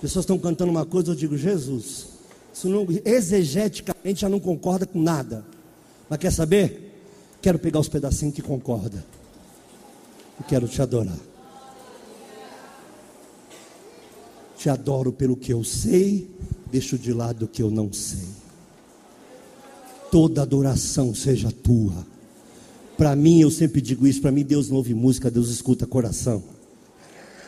Pessoas 0.00 0.22
estão 0.22 0.38
cantando 0.38 0.70
uma 0.70 0.86
coisa, 0.86 1.10
eu 1.10 1.14
digo, 1.14 1.36
Jesus. 1.36 2.09
Isso 2.52 2.68
não, 2.68 2.86
exegeticamente 3.04 4.20
já 4.20 4.28
não 4.28 4.40
concorda 4.40 4.86
com 4.86 5.00
nada. 5.00 5.44
Mas 6.08 6.18
quer 6.18 6.32
saber? 6.32 6.90
Quero 7.40 7.58
pegar 7.58 7.80
os 7.80 7.88
pedacinhos 7.88 8.34
que 8.34 8.42
concorda. 8.42 9.04
E 10.38 10.42
quero 10.42 10.66
te 10.66 10.82
adorar. 10.82 11.18
Te 14.56 14.68
adoro 14.68 15.12
pelo 15.12 15.36
que 15.36 15.52
eu 15.52 15.64
sei, 15.64 16.28
deixo 16.70 16.98
de 16.98 17.12
lado 17.12 17.44
o 17.44 17.48
que 17.48 17.62
eu 17.62 17.70
não 17.70 17.92
sei. 17.92 18.28
Toda 20.10 20.42
adoração 20.42 21.14
seja 21.14 21.50
tua. 21.50 22.06
Para 22.98 23.16
mim, 23.16 23.40
eu 23.40 23.50
sempre 23.50 23.80
digo 23.80 24.06
isso, 24.06 24.20
para 24.20 24.32
mim 24.32 24.44
Deus 24.44 24.68
não 24.68 24.76
ouve 24.76 24.92
música, 24.92 25.30
Deus 25.30 25.48
escuta 25.48 25.86
coração. 25.86 26.42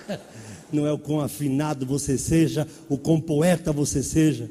Não 0.72 0.86
é 0.86 0.92
o 0.92 0.98
quão 0.98 1.20
afinado 1.20 1.84
você 1.84 2.16
seja, 2.16 2.66
o 2.88 2.96
quão 2.96 3.20
poeta 3.20 3.70
você 3.70 4.03
seja 4.03 4.48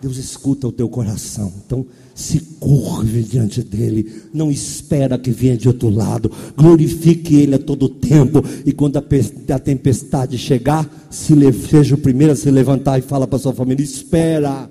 Deus 0.00 0.16
escuta 0.16 0.68
o 0.68 0.72
teu 0.72 0.88
coração. 0.88 1.52
Então, 1.66 1.84
se 2.14 2.40
curve 2.60 3.22
diante 3.22 3.62
dele. 3.62 4.12
Não 4.32 4.50
espera 4.50 5.18
que 5.18 5.30
venha 5.30 5.56
de 5.56 5.68
outro 5.68 5.88
lado. 5.88 6.30
Glorifique 6.56 7.36
ele 7.36 7.54
a 7.54 7.58
todo 7.58 7.88
tempo. 7.88 8.42
E 8.66 8.72
quando 8.72 8.96
a, 8.96 9.58
tempestade 9.58 10.36
chegar, 10.36 11.08
se 11.10 11.34
seja 11.68 11.94
o 11.94 11.98
primeiro 11.98 12.32
a 12.32 12.36
se 12.36 12.50
levantar 12.50 12.98
e 12.98 13.02
fala 13.02 13.26
para 13.26 13.38
sua 13.38 13.52
família: 13.52 13.84
Espera. 13.84 14.70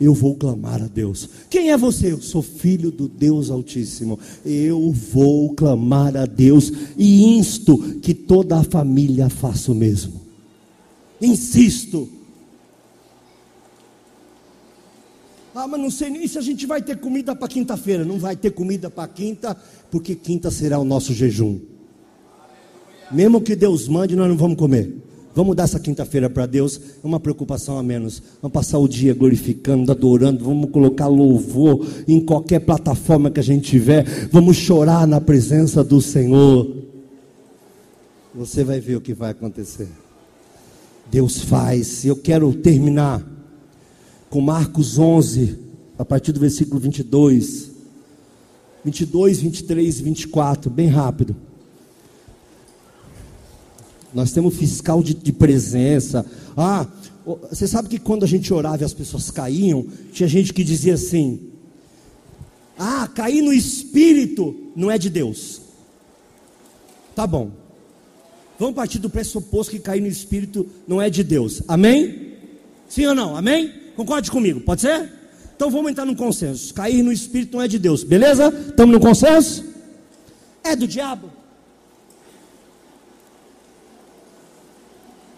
Eu 0.00 0.12
vou 0.12 0.34
clamar 0.34 0.82
a 0.82 0.88
Deus. 0.88 1.28
Quem 1.48 1.70
é 1.70 1.76
você? 1.76 2.12
Eu 2.12 2.20
sou 2.20 2.42
filho 2.42 2.90
do 2.90 3.08
Deus 3.08 3.50
Altíssimo. 3.50 4.18
Eu 4.44 4.92
vou 4.92 5.54
clamar 5.54 6.16
a 6.16 6.26
Deus 6.26 6.70
e 6.98 7.24
insto 7.38 7.78
que 8.00 8.12
toda 8.12 8.58
a 8.58 8.62
família 8.62 9.30
faça 9.30 9.72
o 9.72 9.74
mesmo. 9.74 10.20
Insisto 11.20 12.15
Ah, 15.58 15.66
mas 15.66 15.80
não 15.80 15.90
sei 15.90 16.10
nem 16.10 16.28
se 16.28 16.36
a 16.36 16.42
gente 16.42 16.66
vai 16.66 16.82
ter 16.82 16.98
comida 16.98 17.34
para 17.34 17.48
quinta-feira. 17.48 18.04
Não 18.04 18.18
vai 18.18 18.36
ter 18.36 18.50
comida 18.50 18.90
para 18.90 19.08
quinta, 19.08 19.56
porque 19.90 20.14
quinta 20.14 20.50
será 20.50 20.78
o 20.78 20.84
nosso 20.84 21.14
jejum. 21.14 21.58
Mesmo 23.10 23.40
que 23.40 23.56
Deus 23.56 23.88
mande, 23.88 24.14
nós 24.14 24.28
não 24.28 24.36
vamos 24.36 24.58
comer. 24.58 24.94
Vamos 25.34 25.56
dar 25.56 25.64
essa 25.64 25.80
quinta-feira 25.80 26.28
para 26.28 26.44
Deus, 26.44 26.78
é 27.02 27.06
uma 27.06 27.18
preocupação 27.18 27.78
a 27.78 27.82
menos. 27.82 28.22
Vamos 28.42 28.52
passar 28.52 28.78
o 28.78 28.86
dia 28.86 29.14
glorificando, 29.14 29.90
adorando, 29.90 30.44
vamos 30.44 30.68
colocar 30.70 31.06
louvor 31.06 31.86
em 32.06 32.20
qualquer 32.20 32.60
plataforma 32.60 33.30
que 33.30 33.40
a 33.40 33.42
gente 33.42 33.70
tiver. 33.70 34.28
Vamos 34.30 34.58
chorar 34.58 35.06
na 35.06 35.22
presença 35.22 35.82
do 35.82 36.02
Senhor. 36.02 36.70
Você 38.34 38.62
vai 38.62 38.78
ver 38.78 38.96
o 38.96 39.00
que 39.00 39.14
vai 39.14 39.30
acontecer. 39.30 39.88
Deus 41.10 41.40
faz. 41.40 42.04
Eu 42.04 42.16
quero 42.16 42.52
terminar 42.52 43.35
com 44.36 44.42
Marcos 44.42 44.98
11, 44.98 45.58
a 45.98 46.04
partir 46.04 46.30
do 46.30 46.38
versículo 46.38 46.78
22. 46.78 47.70
22, 48.84 49.40
23 49.40 49.98
e 49.98 50.02
24, 50.02 50.70
bem 50.70 50.88
rápido. 50.88 51.34
Nós 54.12 54.32
temos 54.32 54.54
fiscal 54.54 55.02
de, 55.02 55.14
de, 55.14 55.32
presença. 55.32 56.26
Ah, 56.54 56.86
você 57.48 57.66
sabe 57.66 57.88
que 57.88 57.98
quando 57.98 58.24
a 58.24 58.26
gente 58.26 58.52
orava 58.52 58.82
e 58.82 58.84
as 58.84 58.92
pessoas 58.92 59.30
caíam, 59.30 59.86
tinha 60.12 60.28
gente 60.28 60.52
que 60.52 60.62
dizia 60.62 60.92
assim: 60.92 61.48
Ah, 62.78 63.08
cair 63.08 63.40
no 63.40 63.54
espírito 63.54 64.54
não 64.76 64.90
é 64.90 64.98
de 64.98 65.08
Deus. 65.08 65.62
Tá 67.14 67.26
bom. 67.26 67.52
Vamos 68.58 68.74
partir 68.74 68.98
do 68.98 69.08
pressuposto 69.08 69.72
que 69.72 69.78
cair 69.78 70.02
no 70.02 70.08
espírito 70.08 70.68
não 70.86 71.00
é 71.00 71.08
de 71.08 71.24
Deus. 71.24 71.62
Amém? 71.66 72.34
Sim 72.86 73.06
ou 73.06 73.14
não? 73.14 73.34
Amém? 73.34 73.85
Concorde 73.96 74.30
comigo, 74.30 74.60
pode 74.60 74.82
ser? 74.82 75.10
Então 75.56 75.70
vamos 75.70 75.90
entrar 75.90 76.04
num 76.04 76.14
consenso. 76.14 76.74
Cair 76.74 77.02
no 77.02 77.10
espírito 77.10 77.56
não 77.56 77.62
é 77.62 77.68
de 77.68 77.78
Deus, 77.78 78.04
beleza? 78.04 78.48
Estamos 78.68 78.94
no 78.94 79.00
consenso? 79.00 79.64
É 80.62 80.76
do 80.76 80.86
diabo. 80.86 81.30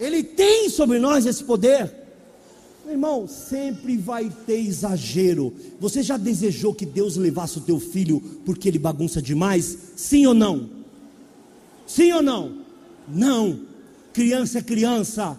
Ele 0.01 0.25
tem 0.25 0.69
sobre 0.69 0.99
nós 0.99 1.25
esse 1.25 1.45
poder. 1.45 1.93
Meu 2.85 2.95
irmão, 2.95 3.29
sempre 3.29 3.97
vai 3.97 4.33
ter 4.47 4.59
exagero. 4.61 5.55
Você 5.79 6.03
já 6.03 6.17
desejou 6.17 6.75
que 6.75 6.87
Deus 6.87 7.17
levasse 7.17 7.59
o 7.59 7.61
teu 7.61 7.79
filho 7.79 8.21
porque 8.45 8.69
ele 8.69 8.79
bagunça 8.79 9.23
demais? 9.23 9.79
Sim 9.95 10.27
ou 10.27 10.35
não? 10.35 10.69
Sim 11.87 12.13
ou 12.13 12.23
não? 12.23 12.59
Não. 13.07 13.61
Criança 14.13 14.59
é 14.59 14.63
criança. 14.63 15.39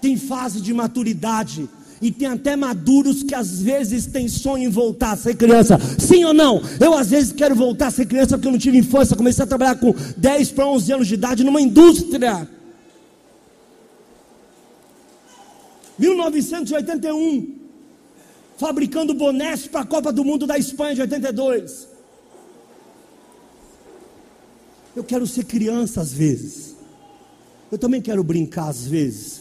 Tem 0.00 0.16
fase 0.16 0.60
de 0.60 0.72
maturidade 0.72 1.68
e 2.00 2.10
tem 2.10 2.28
até 2.28 2.56
maduros 2.56 3.22
que 3.22 3.34
às 3.34 3.60
vezes 3.60 4.06
têm 4.06 4.26
sonho 4.26 4.64
em 4.64 4.70
voltar 4.70 5.12
a 5.12 5.16
ser 5.16 5.36
criança. 5.36 5.78
Sim 5.98 6.24
ou 6.24 6.32
não? 6.32 6.62
Eu 6.80 6.94
às 6.94 7.10
vezes 7.10 7.32
quero 7.32 7.54
voltar 7.54 7.88
a 7.88 7.90
ser 7.90 8.06
criança 8.06 8.38
porque 8.38 8.48
eu 8.48 8.52
não 8.52 8.58
tive 8.58 8.78
infância. 8.78 9.16
Comecei 9.16 9.44
a 9.44 9.46
trabalhar 9.46 9.74
com 9.76 9.94
10 10.16 10.52
para 10.52 10.66
11 10.66 10.92
anos 10.92 11.08
de 11.08 11.14
idade 11.14 11.44
numa 11.44 11.60
indústria. 11.60 12.48
1981, 15.98 17.58
fabricando 18.56 19.12
bonés 19.12 19.66
para 19.66 19.82
a 19.82 19.86
Copa 19.86 20.10
do 20.10 20.24
Mundo 20.24 20.46
da 20.46 20.56
Espanha 20.56 20.94
de 20.94 21.02
82. 21.02 21.86
Eu 24.96 25.04
quero 25.04 25.26
ser 25.26 25.44
criança 25.44 26.00
às 26.00 26.12
vezes. 26.12 26.74
Eu 27.70 27.76
também 27.76 28.00
quero 28.00 28.24
brincar 28.24 28.68
às 28.68 28.86
vezes. 28.86 29.39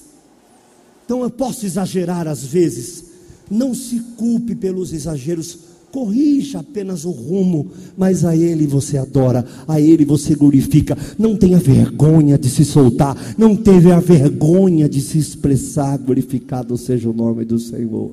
Então 1.09 1.23
eu 1.23 1.31
posso 1.31 1.65
exagerar 1.65 2.27
às 2.27 2.43
vezes. 2.43 3.05
Não 3.49 3.73
se 3.73 3.99
culpe 4.15 4.53
pelos 4.53 4.93
exageros. 4.93 5.57
Corrija 5.91 6.59
apenas 6.59 7.03
o 7.03 7.09
rumo, 7.09 7.71
mas 7.97 8.23
a 8.23 8.35
Ele 8.35 8.67
você 8.67 8.95
adora, 8.95 9.43
a 9.67 9.81
Ele 9.81 10.05
você 10.05 10.35
glorifica. 10.35 10.95
Não 11.17 11.35
tenha 11.35 11.57
vergonha 11.57 12.37
de 12.37 12.47
se 12.47 12.63
soltar, 12.63 13.17
não 13.39 13.55
teve 13.55 13.91
a 13.91 13.99
vergonha 13.99 14.87
de 14.87 15.01
se 15.01 15.17
expressar. 15.17 15.97
Glorificado 15.97 16.77
seja 16.77 17.09
o 17.09 17.13
nome 17.13 17.43
do 17.43 17.57
Senhor. 17.57 18.11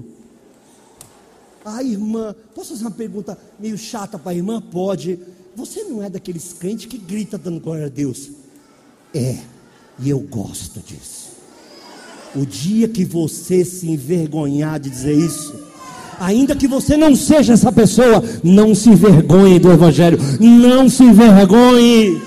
Ah, 1.67 1.83
irmã, 1.83 2.35
posso 2.55 2.71
fazer 2.71 2.85
uma 2.85 2.93
pergunta 2.93 3.37
meio 3.61 3.77
chata 3.77 4.19
para 4.19 4.33
a 4.33 4.35
irmã? 4.35 4.59
Pode. 4.59 5.19
Você 5.55 5.85
não 5.85 6.03
é 6.03 6.09
daqueles 6.09 6.55
crentes 6.55 6.87
que 6.87 6.97
grita 6.97 7.37
dando 7.37 7.61
glória 7.61 7.85
a 7.85 7.91
Deus? 7.91 8.31
É, 9.13 9.37
e 9.99 10.09
eu 10.09 10.21
gosto 10.21 10.81
disso. 10.81 11.36
O 12.37 12.45
dia 12.45 12.87
que 12.87 13.05
você 13.05 13.65
se 13.65 13.89
envergonhar 13.89 14.79
de 14.79 14.91
dizer 14.91 15.15
isso, 15.15 15.67
Ainda 16.19 16.57
que 16.57 16.67
você 16.67 16.97
não 16.97 17.15
seja 17.15 17.53
essa 17.53 17.71
pessoa, 17.71 18.23
não 18.43 18.75
se 18.75 18.89
envergonhe 18.89 19.59
do 19.59 19.71
Evangelho. 19.71 20.19
Não 20.41 20.89
se 20.89 21.03
envergonhe. 21.03 22.21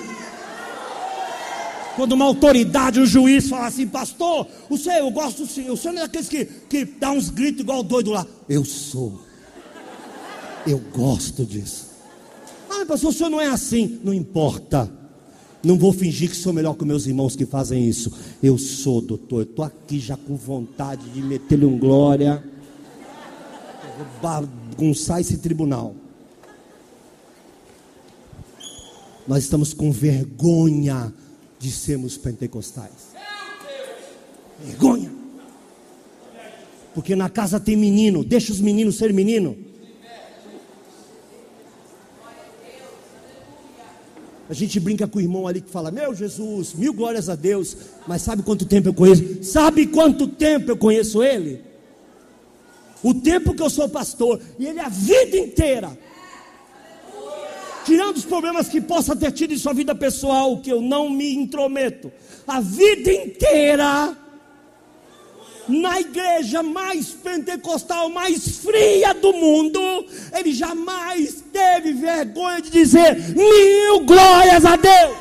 Quando 1.95 2.14
uma 2.14 2.26
autoridade, 2.26 2.99
um 2.99 3.05
juiz 3.05 3.49
fala 3.49 3.68
assim, 3.68 3.88
pastor, 3.88 4.47
o 4.70 4.78
senhor, 4.78 4.99
eu 4.99 5.12
gosto 5.12 5.43
do 5.43 5.47
senhor, 5.47 5.74
o 5.74 5.78
senhor 5.78 5.93
não 5.93 6.03
é 6.03 6.05
daqueles 6.05 6.30
que, 6.30 6.45
que 6.45 6.86
dá 6.86 7.12
uns 7.12 7.30
gritos 7.30 7.62
igual 7.62 7.84
doido 7.84 8.12
lá. 8.12 8.26
Eu 8.47 8.64
sou. 8.64 9.22
Eu 10.66 10.80
gosto 10.95 11.43
disso. 11.45 11.88
Ah, 12.70 12.86
pastor, 12.86 13.10
o 13.10 13.14
senhor 13.14 13.30
não 13.30 13.41
é 13.41 13.47
assim. 13.47 13.99
Não 14.03 14.14
importa. 14.14 14.89
Não 15.64 15.78
vou 15.78 15.91
fingir 15.91 16.30
que 16.30 16.36
sou 16.36 16.53
melhor 16.53 16.74
que 16.76 16.86
meus 16.86 17.05
irmãos 17.05 17.36
que 17.36 17.45
fazem 17.45 17.88
isso. 17.88 18.12
Eu 18.41 18.57
sou, 18.57 19.01
doutor. 19.01 19.41
Eu 19.41 19.43
estou 19.43 19.66
aqui 19.66 19.99
já 19.99 20.16
com 20.16 20.36
vontade 20.36 21.10
de 21.10 21.22
meter-lhe 21.22 21.66
um 21.66 21.78
glória. 21.78 22.43
Vou 23.97 24.07
bagunçar 24.22 25.20
esse 25.20 25.38
tribunal. 25.38 25.93
Nós 29.28 29.43
estamos 29.43 29.74
com 29.74 29.91
vergonha 29.91 31.14
de 31.60 31.72
sermos 31.72 32.18
pentecostais. 32.18 33.10
Vergonha. 34.66 35.12
Porque 36.95 37.16
na 37.16 37.30
casa 37.30 37.60
tem 37.60 37.76
menino, 37.76 38.24
deixa 38.24 38.51
os 38.51 38.62
meninos 38.62 38.97
ser 38.97 39.14
menino. 39.14 39.69
A 44.50 44.54
gente 44.54 44.80
brinca 44.80 45.08
com 45.08 45.20
o 45.20 45.22
irmão 45.22 45.47
ali 45.47 45.62
que 45.62 45.70
fala: 45.70 45.91
Meu 45.91 46.14
Jesus, 46.16 46.74
mil 46.74 46.91
glórias 46.91 47.30
a 47.30 47.36
Deus. 47.36 47.78
Mas 48.08 48.24
sabe 48.24 48.41
quanto 48.41 48.66
tempo 48.66 48.89
eu 48.89 48.93
conheço? 48.93 49.43
Sabe 49.43 49.86
quanto 49.86 50.28
tempo 50.28 50.72
eu 50.72 50.78
conheço 50.78 51.24
ele? 51.24 51.62
O 53.04 53.14
tempo 53.14 53.54
que 53.54 53.62
eu 53.62 53.70
sou 53.70 53.88
pastor. 53.88 54.41
E 54.58 54.66
ele 54.66 54.80
a 54.80 54.89
vida 54.89 55.38
inteira. 55.38 55.95
Tirando 57.86 58.18
os 58.18 58.26
problemas 58.26 58.68
que 58.68 58.82
possa 58.82 59.16
ter 59.16 59.32
tido 59.32 59.54
em 59.54 59.58
sua 59.58 59.74
vida 59.74 59.93
pessoal, 59.93 60.58
que 60.58 60.72
eu 60.72 60.82
não 60.82 61.10
me 61.10 61.34
intrometo. 61.34 62.12
A 62.47 62.60
vida 62.60 63.12
inteira 63.12 64.18
na 65.70 66.00
igreja 66.00 66.64
mais 66.64 67.10
pentecostal, 67.10 68.10
mais 68.10 68.58
fria 68.58 69.14
do 69.14 69.32
mundo, 69.34 69.80
ele 70.34 70.52
jamais 70.52 71.44
teve 71.54 71.94
vergonha 71.94 72.62
de 72.62 72.72
dizer 72.72 73.16
mil 73.36 74.00
glórias 74.02 74.66
a 74.66 74.76
Deus. 74.76 75.18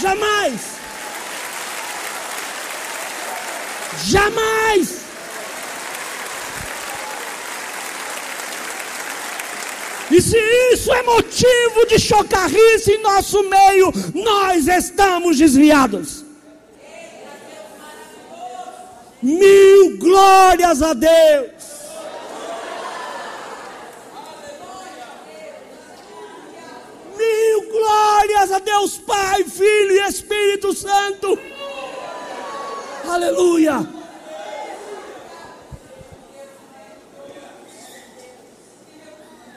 Jamais. 0.00 0.60
Jamais. 4.04 4.98
E 10.10 10.22
se 10.22 10.38
isso 10.72 10.92
é 10.92 11.02
motivo 11.02 11.86
de 11.88 11.98
chocarrice 11.98 12.92
em 12.92 13.02
nosso 13.02 13.42
meio, 13.42 13.92
nós 14.14 14.66
estamos 14.68 15.36
desviados. 15.36 16.27
Mil 19.22 19.98
glórias 19.98 20.80
a 20.80 20.94
Deus. 20.94 21.50
Mil 27.16 27.72
glórias 27.72 28.52
a 28.52 28.58
Deus 28.60 28.98
Pai, 28.98 29.42
Filho 29.42 29.92
e 29.92 30.08
Espírito 30.08 30.72
Santo. 30.72 31.36
Aleluia. 33.08 33.88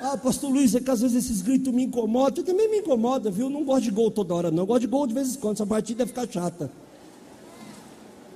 Ah, 0.01 0.18
pastor 0.18 0.49
Luiz, 0.49 0.74
é 0.74 0.80
que 0.80 0.89
às 0.89 1.01
vezes 1.01 1.26
esses 1.26 1.43
gritos 1.43 1.72
me 1.72 1.84
incomodam. 1.84 2.43
também 2.43 2.68
me 2.68 2.80
incomoda, 2.80 3.30
viu? 3.30 3.45
Eu 3.45 3.49
não 3.51 3.64
gosto 3.64 3.84
de 3.84 3.91
gol 3.91 4.09
toda 4.09 4.34
hora, 4.34 4.49
não. 4.49 4.64
Eu 4.64 4.66
gosto 4.66 4.82
de 4.82 4.88
gol 4.88 5.05
de 5.05 5.14
vez 5.14 5.36
em 5.36 5.39
quando. 5.39 5.57
Essa 5.57 5.66
partida 5.68 6.07
fica 6.07 6.28
chata. 6.28 6.72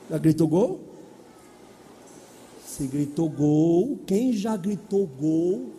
Já 0.08 0.18
gritou 0.20 0.48
gol? 0.48 0.95
Se 2.76 2.88
gritou 2.88 3.30
gol, 3.30 4.00
quem 4.06 4.34
já 4.34 4.58
gritou 4.58 5.08
gol, 5.08 5.70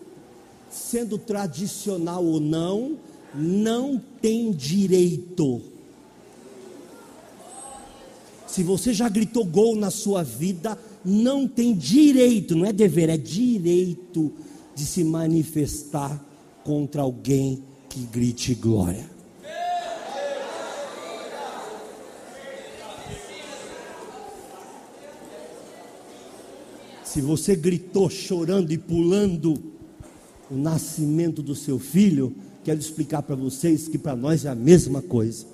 sendo 0.71 1.19
tradicional 1.19 2.25
ou 2.25 2.41
não, 2.41 2.97
não 3.35 4.01
tem 4.23 4.51
direito. 4.51 5.61
Se 8.47 8.63
você 8.63 8.95
já 8.95 9.11
gritou 9.11 9.45
gol 9.45 9.77
na 9.77 9.91
sua 9.91 10.23
vida, 10.23 10.79
não 11.05 11.47
tem 11.47 11.75
direito, 11.75 12.57
não 12.57 12.65
é 12.65 12.73
dever, 12.73 13.11
é 13.11 13.19
direito 13.19 14.33
de 14.75 14.87
se 14.87 15.05
manifestar 15.05 16.25
contra 16.65 17.03
alguém 17.03 17.63
que 17.91 18.01
grite 18.07 18.55
glória. 18.55 19.16
Se 27.17 27.23
você 27.23 27.57
gritou 27.57 28.11
chorando 28.11 28.73
e 28.73 28.77
pulando 28.77 29.55
o 30.51 30.55
nascimento 30.55 31.41
do 31.41 31.55
seu 31.55 31.79
filho, 31.79 32.35
quero 32.63 32.79
explicar 32.79 33.23
para 33.23 33.35
vocês 33.35 33.89
que 33.89 33.97
para 33.97 34.15
nós 34.15 34.45
é 34.45 34.51
a 34.51 34.55
mesma 34.55 35.01
coisa. 35.01 35.47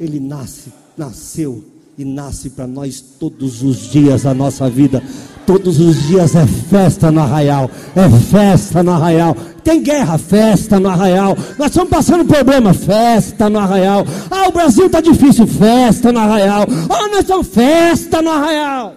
Ele 0.00 0.18
nasce, 0.18 0.72
nasceu 0.98 1.62
e 1.96 2.04
nasce 2.04 2.50
para 2.50 2.66
nós 2.66 3.00
todos 3.00 3.62
os 3.62 3.92
dias 3.92 4.24
da 4.24 4.34
nossa 4.34 4.68
vida. 4.68 5.00
Todos 5.46 5.78
os 5.78 6.02
dias 6.08 6.34
é 6.34 6.44
festa 6.44 7.12
no 7.12 7.20
arraial, 7.20 7.70
é 7.94 8.10
festa 8.28 8.82
no 8.82 8.90
arraial. 8.90 9.36
Tem 9.62 9.80
guerra, 9.80 10.18
festa 10.18 10.80
no 10.80 10.88
arraial. 10.88 11.36
Nós 11.56 11.68
estamos 11.68 11.90
passando 11.90 12.24
problema, 12.24 12.74
festa 12.74 13.48
no 13.48 13.60
arraial. 13.60 14.04
Ah, 14.28 14.48
o 14.48 14.52
Brasil 14.52 14.86
está 14.86 15.00
difícil, 15.00 15.46
festa 15.46 16.10
no 16.10 16.18
arraial. 16.18 16.66
Ah, 16.90 17.06
nós 17.06 17.20
estamos 17.20 17.46
festa 17.46 18.20
no 18.20 18.30
arraial. 18.30 18.96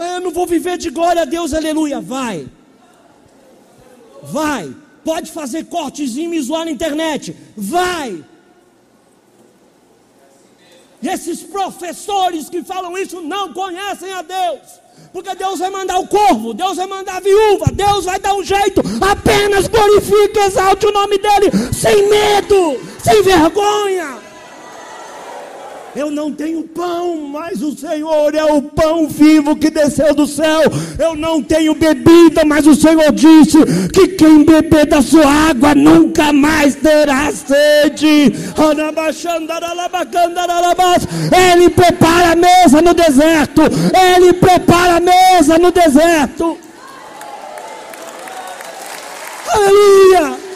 Ah, 0.00 0.14
eu 0.14 0.17
não 0.28 0.34
vou 0.34 0.46
viver 0.46 0.76
de 0.76 0.90
glória 0.90 1.22
a 1.22 1.24
Deus, 1.24 1.54
aleluia. 1.54 2.00
Vai. 2.00 2.46
Vai. 4.22 4.74
Pode 5.04 5.32
fazer 5.32 5.64
cortezinho 5.64 6.34
e 6.34 6.42
zoar 6.42 6.66
na 6.66 6.70
internet. 6.70 7.34
Vai. 7.56 8.22
E 11.00 11.08
esses 11.08 11.42
professores 11.42 12.48
que 12.50 12.62
falam 12.62 12.96
isso 12.98 13.20
não 13.22 13.54
conhecem 13.54 14.12
a 14.12 14.22
Deus. 14.22 14.60
Porque 15.12 15.34
Deus 15.34 15.60
vai 15.60 15.70
mandar 15.70 15.98
o 15.98 16.08
corvo, 16.08 16.52
Deus 16.52 16.76
vai 16.76 16.86
mandar 16.86 17.16
a 17.16 17.20
viúva, 17.20 17.66
Deus 17.72 18.04
vai 18.04 18.18
dar 18.18 18.34
um 18.34 18.44
jeito. 18.44 18.82
Apenas 19.00 19.68
glorifique, 19.68 20.38
exalte 20.40 20.86
o 20.86 20.92
nome 20.92 21.18
dEle, 21.18 21.50
sem 21.72 22.08
medo, 22.10 22.78
sem 23.02 23.22
vergonha. 23.22 24.27
Eu 25.96 26.10
não 26.10 26.30
tenho 26.30 26.62
pão, 26.64 27.16
mas 27.32 27.62
o 27.62 27.76
Senhor 27.76 28.34
é 28.34 28.44
o 28.44 28.62
pão 28.62 29.08
vivo 29.08 29.56
que 29.56 29.70
desceu 29.70 30.14
do 30.14 30.26
céu. 30.26 30.62
Eu 30.98 31.16
não 31.16 31.42
tenho 31.42 31.74
bebida, 31.74 32.44
mas 32.44 32.66
o 32.66 32.74
Senhor 32.74 33.10
disse 33.12 33.58
que 33.92 34.08
quem 34.08 34.44
beber 34.44 34.86
da 34.86 35.00
sua 35.00 35.26
água 35.26 35.74
nunca 35.74 36.32
mais 36.32 36.74
terá 36.74 37.32
sede. 37.32 38.32
Ele 41.52 41.70
prepara 41.70 42.32
a 42.32 42.36
mesa 42.36 42.82
no 42.82 42.94
deserto. 42.94 43.62
Ele 44.14 44.32
prepara 44.34 44.96
a 44.96 45.00
mesa 45.00 45.58
no 45.58 45.72
deserto. 45.72 46.58
Aleluia. 49.48 50.47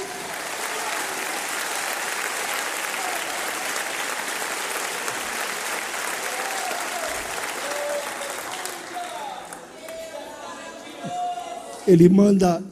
Ele 11.93 12.09
manda. 12.09 12.63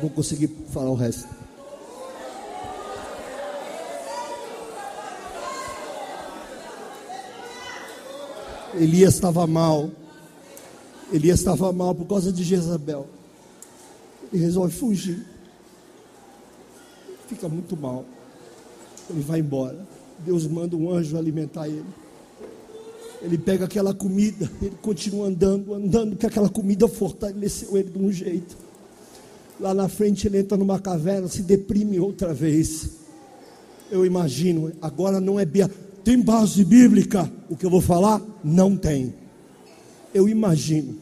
Vou 0.00 0.10
conseguir 0.10 0.48
falar 0.72 0.90
o 0.90 0.94
resto. 0.94 1.28
Elias 8.74 9.14
estava 9.14 9.46
mal. 9.46 9.90
Elias 11.12 11.38
estava 11.38 11.72
mal 11.72 11.94
por 11.94 12.06
causa 12.06 12.32
de 12.32 12.42
Jezabel. 12.42 13.06
Ele 14.32 14.42
resolve 14.42 14.74
fugir. 14.74 15.24
Fica 17.28 17.48
muito 17.48 17.76
mal. 17.76 18.04
Ele 19.08 19.22
vai 19.22 19.38
embora. 19.38 19.86
Deus 20.18 20.46
manda 20.48 20.76
um 20.76 20.90
anjo 20.90 21.16
alimentar 21.16 21.68
ele. 21.68 21.86
Ele 23.20 23.36
pega 23.36 23.64
aquela 23.64 23.92
comida, 23.92 24.50
ele 24.62 24.76
continua 24.80 25.26
andando, 25.26 25.74
andando, 25.74 26.10
porque 26.10 26.26
aquela 26.26 26.48
comida 26.48 26.86
fortaleceu 26.86 27.76
ele 27.76 27.90
de 27.90 27.98
um 27.98 28.12
jeito. 28.12 28.56
Lá 29.60 29.74
na 29.74 29.88
frente 29.88 30.26
ele 30.28 30.38
entra 30.38 30.56
numa 30.56 30.78
caverna, 30.78 31.26
se 31.26 31.42
deprime 31.42 31.98
outra 31.98 32.32
vez. 32.32 32.90
Eu 33.90 34.06
imagino, 34.06 34.72
agora 34.80 35.20
não 35.20 35.40
é 35.40 35.44
Bia. 35.44 35.68
tem 36.04 36.20
base 36.20 36.64
bíblica. 36.64 37.30
O 37.50 37.56
que 37.56 37.66
eu 37.66 37.70
vou 37.70 37.80
falar? 37.80 38.22
Não 38.44 38.76
tem. 38.76 39.14
Eu 40.14 40.28
imagino 40.28 40.96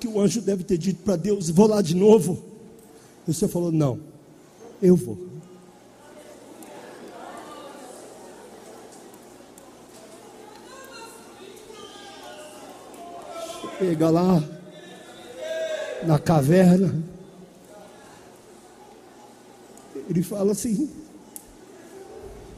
que 0.00 0.08
o 0.08 0.20
anjo 0.20 0.40
deve 0.40 0.64
ter 0.64 0.78
dito 0.78 1.02
para 1.04 1.16
Deus: 1.16 1.48
Vou 1.48 1.68
lá 1.68 1.80
de 1.80 1.94
novo. 1.94 2.42
E 3.26 3.30
o 3.30 3.34
Senhor 3.34 3.50
falou: 3.50 3.70
Não, 3.70 4.00
eu 4.82 4.96
vou. 4.96 5.27
Chega 13.78 14.10
lá 14.10 14.42
na 16.04 16.18
caverna. 16.18 16.94
Ele 20.08 20.22
fala 20.22 20.52
assim: 20.52 20.90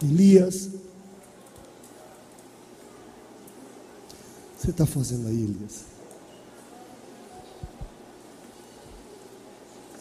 Elias, 0.03 0.71
você 4.59 4.71
está 4.71 4.87
fazendo 4.87 5.29
aí, 5.29 5.43
Elias? 5.43 5.85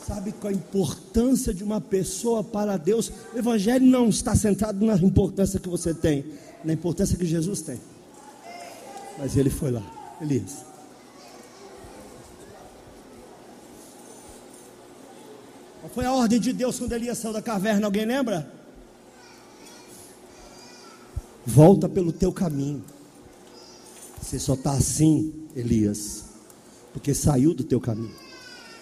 Sabe 0.07 0.31
qual 0.31 0.51
a 0.51 0.55
importância 0.55 1.53
de 1.53 1.63
uma 1.63 1.81
pessoa 1.81 2.43
para 2.43 2.77
Deus? 2.77 3.11
O 3.33 3.37
Evangelho 3.37 3.85
não 3.85 4.09
está 4.09 4.35
centrado 4.35 4.83
na 4.85 4.95
importância 4.95 5.59
que 5.59 5.69
você 5.69 5.93
tem, 5.93 6.25
na 6.63 6.73
importância 6.73 7.17
que 7.17 7.25
Jesus 7.25 7.61
tem. 7.61 7.79
Mas 9.17 9.37
ele 9.37 9.49
foi 9.49 9.69
lá, 9.69 9.83
Elias. 10.21 10.68
Foi 15.93 16.05
a 16.05 16.13
ordem 16.13 16.39
de 16.39 16.53
Deus 16.53 16.79
quando 16.79 16.93
Elias 16.93 17.17
saiu 17.17 17.33
da 17.33 17.41
caverna? 17.41 17.87
Alguém 17.87 18.05
lembra? 18.05 18.51
Volta 21.45 21.89
pelo 21.89 22.11
teu 22.11 22.31
caminho. 22.31 22.83
Você 24.21 24.37
só 24.37 24.53
está 24.53 24.73
assim, 24.73 25.33
Elias, 25.55 26.25
porque 26.93 27.13
saiu 27.13 27.53
do 27.53 27.63
teu 27.63 27.81
caminho. 27.81 28.13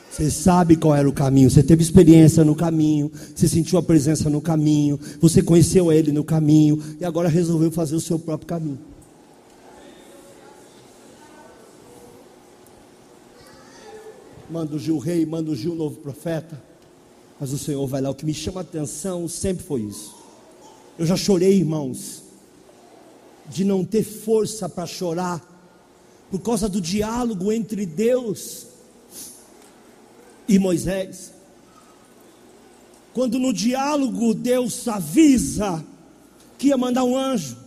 Você 0.10 0.32
sabe 0.32 0.76
qual 0.76 0.96
era 0.96 1.08
o 1.08 1.14
caminho, 1.14 1.50
você 1.50 1.62
teve 1.62 1.84
experiência 1.84 2.44
no 2.44 2.56
caminho, 2.56 3.12
você 3.36 3.48
sentiu 3.48 3.78
a 3.78 3.84
presença 3.84 4.30
no 4.30 4.42
caminho, 4.42 5.00
você 5.20 5.44
conheceu 5.44 5.92
ele 5.92 6.12
no 6.12 6.24
caminho 6.24 6.82
e 7.00 7.06
agora 7.06 7.30
resolveu 7.30 7.72
fazer 7.72 7.96
o 7.96 8.02
seu 8.02 8.18
próprio 8.18 8.48
caminho. 8.48 8.80
Manda 14.50 14.76
o 14.76 14.80
Gil 14.80 14.98
Rei, 14.98 15.26
manda 15.26 15.52
o 15.52 15.56
Gil 15.56 15.76
Novo 15.76 15.98
Profeta, 15.98 16.60
mas 17.40 17.52
o 17.52 17.58
Senhor 17.58 17.86
vai 17.88 18.02
lá. 18.02 18.10
O 18.10 18.16
que 18.16 18.26
me 18.26 18.34
chama 18.34 18.62
a 18.62 18.64
atenção 18.64 19.28
sempre 19.28 19.64
foi 19.64 19.82
isso. 19.82 20.16
Eu 20.98 21.06
já 21.06 21.16
chorei, 21.16 21.58
irmãos, 21.58 22.24
de 23.48 23.64
não 23.64 23.86
ter 23.86 24.04
força 24.04 24.68
para 24.68 24.86
chorar, 24.86 25.46
por 26.32 26.40
causa 26.42 26.68
do 26.68 26.82
diálogo 26.82 27.52
entre 27.52 27.86
Deus 27.86 28.68
e 30.48 30.58
Moisés. 30.58 31.34
Quando 33.14 33.40
no 33.40 33.54
diálogo 33.54 34.34
Deus 34.34 34.88
avisa 34.88 35.84
que 36.58 36.68
ia 36.68 36.78
mandar 36.78 37.04
um 37.04 37.18
anjo, 37.18 37.58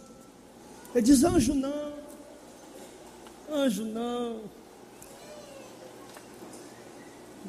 ele 0.94 1.02
diz: 1.02 1.24
anjo 1.24 1.54
não, 1.54 1.92
anjo 3.52 3.84
não. 3.84 4.59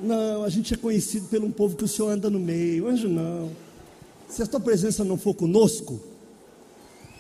Não, 0.02 0.44
a 0.44 0.50
gente 0.50 0.74
é 0.74 0.78
conhecido 0.78 1.28
pelo 1.28 1.46
um 1.46 1.52
povo 1.52 1.76
que 1.76 1.84
o 1.84 1.88
Senhor 1.88 2.10
anda 2.10 2.30
no 2.30 2.40
meio, 2.40 2.88
anjo 2.88 3.08
não. 3.08 3.52
Se 4.28 4.42
a 4.42 4.48
tua 4.48 4.60
presença 4.60 5.04
não 5.04 5.18
for 5.18 5.34
conosco, 5.34 6.00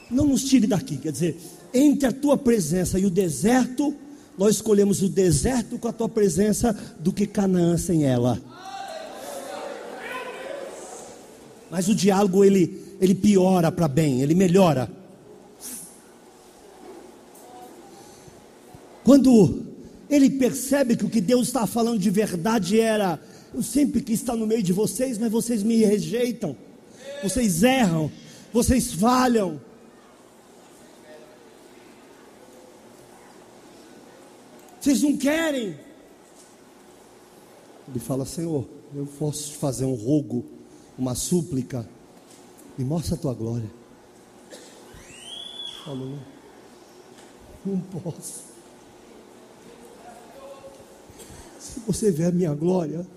não 0.09 0.25
nos 0.25 0.43
tire 0.43 0.65
daqui. 0.65 0.97
Quer 0.97 1.11
dizer, 1.11 1.37
entre 1.73 2.07
a 2.07 2.11
tua 2.11 2.37
presença 2.37 2.97
e 2.97 3.05
o 3.05 3.09
deserto, 3.09 3.93
nós 4.37 4.55
escolhemos 4.55 5.01
o 5.03 5.09
deserto 5.09 5.77
com 5.77 5.87
a 5.87 5.93
tua 5.93 6.09
presença 6.09 6.73
do 6.99 7.13
que 7.13 7.27
Canaã 7.27 7.77
sem 7.77 8.03
ela. 8.03 8.41
Mas 11.69 11.87
o 11.87 11.95
diálogo 11.95 12.43
ele, 12.43 12.95
ele 12.99 13.13
piora 13.13 13.71
para 13.71 13.87
bem, 13.87 14.21
ele 14.21 14.33
melhora. 14.33 14.91
Quando 19.03 19.70
ele 20.11 20.29
percebe 20.29 20.97
que 20.97 21.05
o 21.05 21.09
que 21.09 21.21
Deus 21.21 21.47
está 21.47 21.65
falando 21.65 21.97
de 21.97 22.09
verdade 22.09 22.77
era: 22.77 23.17
eu 23.53 23.63
sempre 23.63 24.01
quis 24.01 24.19
estar 24.19 24.35
no 24.35 24.45
meio 24.45 24.61
de 24.61 24.73
vocês, 24.73 25.17
mas 25.17 25.31
vocês 25.31 25.63
me 25.63 25.77
rejeitam, 25.85 26.55
vocês 27.23 27.63
erram, 27.63 28.11
vocês 28.51 28.91
falham. 28.93 29.59
Vocês 34.81 35.01
não 35.01 35.15
querem. 35.15 35.79
Ele 37.87 37.99
fala: 37.99 38.25
Senhor, 38.25 38.67
eu 38.93 39.07
posso 39.17 39.51
te 39.51 39.57
fazer 39.57 39.85
um 39.85 39.93
rogo, 39.93 40.43
uma 40.97 41.15
súplica, 41.15 41.87
me 42.77 42.83
mostra 42.83 43.15
a 43.15 43.17
tua 43.17 43.33
glória. 43.33 43.71
Falou: 45.85 46.19
Não 47.65 47.79
posso. 47.79 48.50
Se 51.73 51.79
você 51.87 52.11
ver 52.11 52.25
a 52.25 52.31
minha 52.31 52.53
glória, 52.53 53.07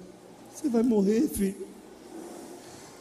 você 0.55 0.69
vai 0.69 0.83
morrer, 0.83 1.29
filho. 1.29 1.67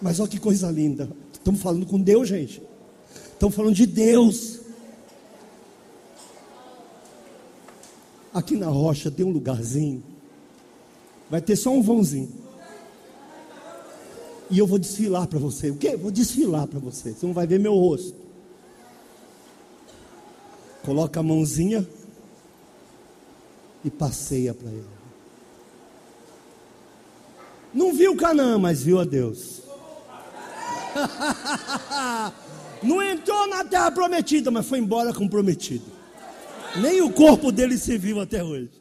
Mas 0.02 0.20
olha 0.20 0.30
que 0.30 0.40
coisa 0.40 0.72
linda. 0.72 1.08
Estamos 1.32 1.62
falando 1.62 1.86
com 1.86 2.00
Deus, 2.00 2.28
gente. 2.28 2.62
Estamos 3.34 3.56
falando 3.56 3.76
de 3.76 3.86
Deus. 3.86 4.62
Aqui 8.34 8.56
na 8.56 8.68
rocha 8.68 9.12
tem 9.12 9.24
um 9.26 9.30
lugarzinho. 9.30 10.04
Vai 11.30 11.42
ter 11.42 11.56
só 11.56 11.70
um 11.70 11.82
vãozinho. 11.82 12.32
E 14.50 14.58
eu 14.58 14.66
vou 14.66 14.80
desfilar 14.80 15.28
para 15.28 15.38
você. 15.38 15.70
O 15.70 15.76
quê? 15.76 15.96
Vou 15.96 16.10
desfilar 16.10 16.68
para 16.68 16.80
você. 16.80 17.12
Você 17.12 17.26
não 17.26 17.34
vai 17.34 17.46
ver 17.46 17.60
meu 17.60 17.76
rosto. 17.76 18.16
Coloca 20.84 21.20
a 21.20 21.24
mãozinha 21.24 21.88
e 23.86 23.90
passeia 23.90 24.54
para 24.54 24.70
ele. 24.70 24.93
Não 27.74 27.94
viu 27.94 28.16
Canaã, 28.16 28.60
mas 28.60 28.84
viu 28.84 29.00
a 29.00 29.04
Deus. 29.04 29.62
Não 32.84 33.02
entrou 33.02 33.48
na 33.48 33.64
terra 33.64 33.90
prometida, 33.90 34.52
mas 34.52 34.68
foi 34.68 34.80
embora 34.80 35.14
com 35.14 35.26
o 35.26 35.30
prometido. 35.30 35.86
Nem 36.76 37.02
o 37.02 37.10
corpo 37.12 37.52
dele 37.52 37.78
se 37.78 37.98
viu 37.98 38.20
até 38.20 38.44
hoje. 38.44 38.72